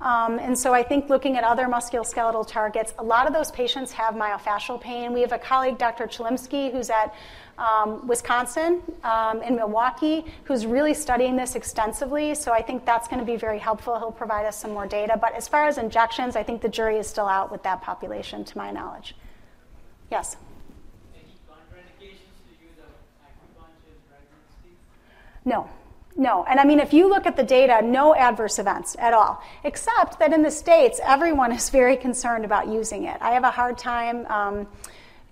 Um, 0.00 0.38
and 0.38 0.58
so 0.58 0.74
I 0.74 0.82
think 0.82 1.08
looking 1.08 1.36
at 1.36 1.44
other 1.44 1.66
musculoskeletal 1.66 2.46
targets, 2.46 2.92
a 2.98 3.02
lot 3.02 3.26
of 3.26 3.32
those 3.32 3.50
patients 3.50 3.92
have 3.92 4.14
myofascial 4.14 4.78
pain. 4.78 5.12
We 5.12 5.22
have 5.22 5.32
a 5.32 5.38
colleague, 5.38 5.78
Dr. 5.78 6.06
Chelimsky, 6.06 6.70
who's 6.70 6.90
at 6.90 7.14
um, 7.56 8.06
Wisconsin 8.06 8.82
um, 9.04 9.40
in 9.42 9.56
Milwaukee, 9.56 10.26
who's 10.44 10.66
really 10.66 10.92
studying 10.92 11.34
this 11.34 11.54
extensively. 11.54 12.34
So 12.34 12.52
I 12.52 12.60
think 12.60 12.84
that's 12.84 13.08
going 13.08 13.20
to 13.20 13.24
be 13.24 13.36
very 13.36 13.58
helpful. 13.58 13.98
He'll 13.98 14.12
provide 14.12 14.44
us 14.44 14.60
some 14.60 14.72
more 14.72 14.86
data. 14.86 15.16
But 15.18 15.34
as 15.34 15.48
far 15.48 15.66
as 15.66 15.78
injections, 15.78 16.36
I 16.36 16.42
think 16.42 16.60
the 16.60 16.68
jury 16.68 16.98
is 16.98 17.06
still 17.06 17.26
out 17.26 17.50
with 17.50 17.62
that 17.62 17.80
population, 17.80 18.44
to 18.44 18.58
my 18.58 18.70
knowledge. 18.70 19.16
Yes. 20.10 20.36
No, 25.46 25.70
no. 26.16 26.44
And 26.44 26.60
I 26.60 26.64
mean, 26.64 26.80
if 26.80 26.92
you 26.92 27.08
look 27.08 27.24
at 27.24 27.36
the 27.36 27.44
data, 27.44 27.80
no 27.82 28.14
adverse 28.14 28.58
events 28.58 28.96
at 28.98 29.14
all, 29.14 29.42
except 29.64 30.18
that 30.18 30.32
in 30.32 30.42
the 30.42 30.50
States, 30.50 31.00
everyone 31.02 31.52
is 31.52 31.70
very 31.70 31.96
concerned 31.96 32.44
about 32.44 32.68
using 32.68 33.04
it. 33.04 33.16
I 33.22 33.30
have 33.30 33.44
a 33.44 33.50
hard 33.50 33.78
time 33.78 34.26
um, 34.26 34.66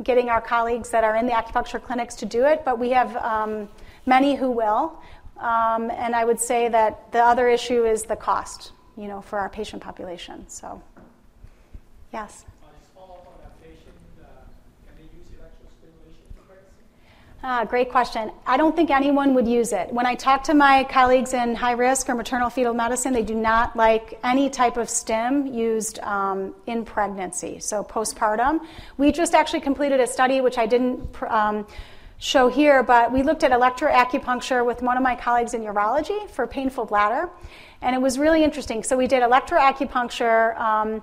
getting 0.02 0.30
our 0.30 0.40
colleagues 0.40 0.90
that 0.90 1.04
are 1.04 1.16
in 1.16 1.26
the 1.26 1.32
acupuncture 1.32 1.82
clinics 1.82 2.14
to 2.16 2.26
do 2.26 2.46
it, 2.46 2.64
but 2.64 2.78
we 2.78 2.90
have 2.90 3.16
um, 3.16 3.68
many 4.06 4.36
who 4.36 4.50
will. 4.50 4.98
Um, 5.36 5.90
and 5.90 6.14
I 6.14 6.24
would 6.24 6.38
say 6.38 6.68
that 6.68 7.10
the 7.10 7.18
other 7.18 7.48
issue 7.48 7.84
is 7.84 8.04
the 8.04 8.16
cost, 8.16 8.70
you 8.96 9.08
know, 9.08 9.20
for 9.20 9.40
our 9.40 9.48
patient 9.48 9.82
population. 9.82 10.48
So, 10.48 10.80
yes. 12.12 12.44
Ah, 17.46 17.62
great 17.62 17.90
question. 17.90 18.32
I 18.46 18.56
don't 18.56 18.74
think 18.74 18.88
anyone 18.88 19.34
would 19.34 19.46
use 19.46 19.74
it. 19.74 19.92
When 19.92 20.06
I 20.06 20.14
talk 20.14 20.44
to 20.44 20.54
my 20.54 20.82
colleagues 20.84 21.34
in 21.34 21.54
high 21.54 21.72
risk 21.72 22.08
or 22.08 22.14
maternal 22.14 22.48
fetal 22.48 22.72
medicine, 22.72 23.12
they 23.12 23.22
do 23.22 23.34
not 23.34 23.76
like 23.76 24.18
any 24.24 24.48
type 24.48 24.78
of 24.78 24.88
stim 24.88 25.46
used 25.48 25.98
um, 25.98 26.54
in 26.66 26.86
pregnancy, 26.86 27.58
so 27.58 27.84
postpartum. 27.84 28.60
We 28.96 29.12
just 29.12 29.34
actually 29.34 29.60
completed 29.60 30.00
a 30.00 30.06
study, 30.06 30.40
which 30.40 30.56
I 30.56 30.64
didn't 30.64 31.06
um, 31.28 31.66
show 32.16 32.48
here, 32.48 32.82
but 32.82 33.12
we 33.12 33.22
looked 33.22 33.44
at 33.44 33.50
electroacupuncture 33.50 34.64
with 34.64 34.80
one 34.80 34.96
of 34.96 35.02
my 35.02 35.14
colleagues 35.14 35.52
in 35.52 35.60
urology 35.64 36.30
for 36.30 36.46
painful 36.46 36.86
bladder, 36.86 37.28
and 37.82 37.94
it 37.94 38.00
was 38.00 38.18
really 38.18 38.42
interesting. 38.42 38.82
So 38.82 38.96
we 38.96 39.06
did 39.06 39.22
electroacupuncture. 39.22 40.58
Um, 40.58 41.02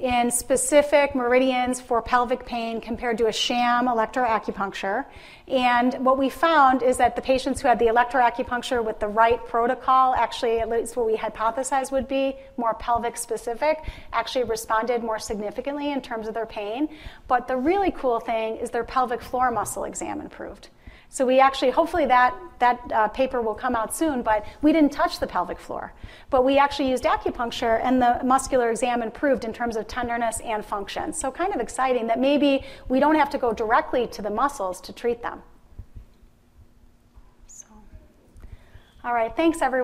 in 0.00 0.30
specific 0.30 1.14
meridians 1.14 1.80
for 1.80 2.00
pelvic 2.00 2.46
pain 2.46 2.80
compared 2.80 3.18
to 3.18 3.26
a 3.26 3.32
sham 3.32 3.86
electroacupuncture. 3.86 5.04
And 5.46 5.94
what 6.04 6.16
we 6.16 6.30
found 6.30 6.82
is 6.82 6.96
that 6.96 7.16
the 7.16 7.22
patients 7.22 7.60
who 7.60 7.68
had 7.68 7.78
the 7.78 7.86
electroacupuncture 7.86 8.82
with 8.84 8.98
the 8.98 9.08
right 9.08 9.44
protocol, 9.46 10.14
actually, 10.14 10.60
at 10.60 10.70
least 10.70 10.96
what 10.96 11.06
we 11.06 11.16
hypothesized 11.16 11.92
would 11.92 12.08
be 12.08 12.36
more 12.56 12.74
pelvic 12.74 13.16
specific, 13.16 13.78
actually 14.12 14.44
responded 14.44 15.02
more 15.02 15.18
significantly 15.18 15.92
in 15.92 16.00
terms 16.00 16.28
of 16.28 16.34
their 16.34 16.46
pain. 16.46 16.88
But 17.28 17.46
the 17.46 17.56
really 17.56 17.90
cool 17.90 18.20
thing 18.20 18.56
is 18.56 18.70
their 18.70 18.84
pelvic 18.84 19.20
floor 19.20 19.50
muscle 19.50 19.84
exam 19.84 20.20
improved. 20.20 20.68
So 21.12 21.26
we 21.26 21.40
actually, 21.40 21.70
hopefully 21.70 22.06
that, 22.06 22.36
that 22.60 22.80
uh, 22.92 23.08
paper 23.08 23.42
will 23.42 23.54
come 23.54 23.74
out 23.74 23.94
soon, 23.94 24.22
but 24.22 24.46
we 24.62 24.72
didn't 24.72 24.92
touch 24.92 25.18
the 25.18 25.26
pelvic 25.26 25.58
floor. 25.58 25.92
But 26.30 26.44
we 26.44 26.56
actually 26.56 26.88
used 26.88 27.02
acupuncture 27.02 27.80
and 27.82 28.00
the 28.00 28.20
muscular 28.24 28.70
exam 28.70 29.02
improved 29.02 29.44
in 29.44 29.52
terms 29.52 29.74
of 29.74 29.88
tenderness 29.88 30.38
and 30.38 30.64
function. 30.64 31.12
So 31.12 31.32
kind 31.32 31.52
of 31.52 31.60
exciting 31.60 32.06
that 32.06 32.20
maybe 32.20 32.64
we 32.88 33.00
don't 33.00 33.16
have 33.16 33.28
to 33.30 33.38
go 33.38 33.52
directly 33.52 34.06
to 34.06 34.22
the 34.22 34.30
muscles 34.30 34.80
to 34.82 34.92
treat 34.92 35.20
them. 35.20 35.42
So, 37.48 37.66
all 39.02 39.12
right, 39.12 39.34
thanks 39.34 39.62
everyone. 39.62 39.78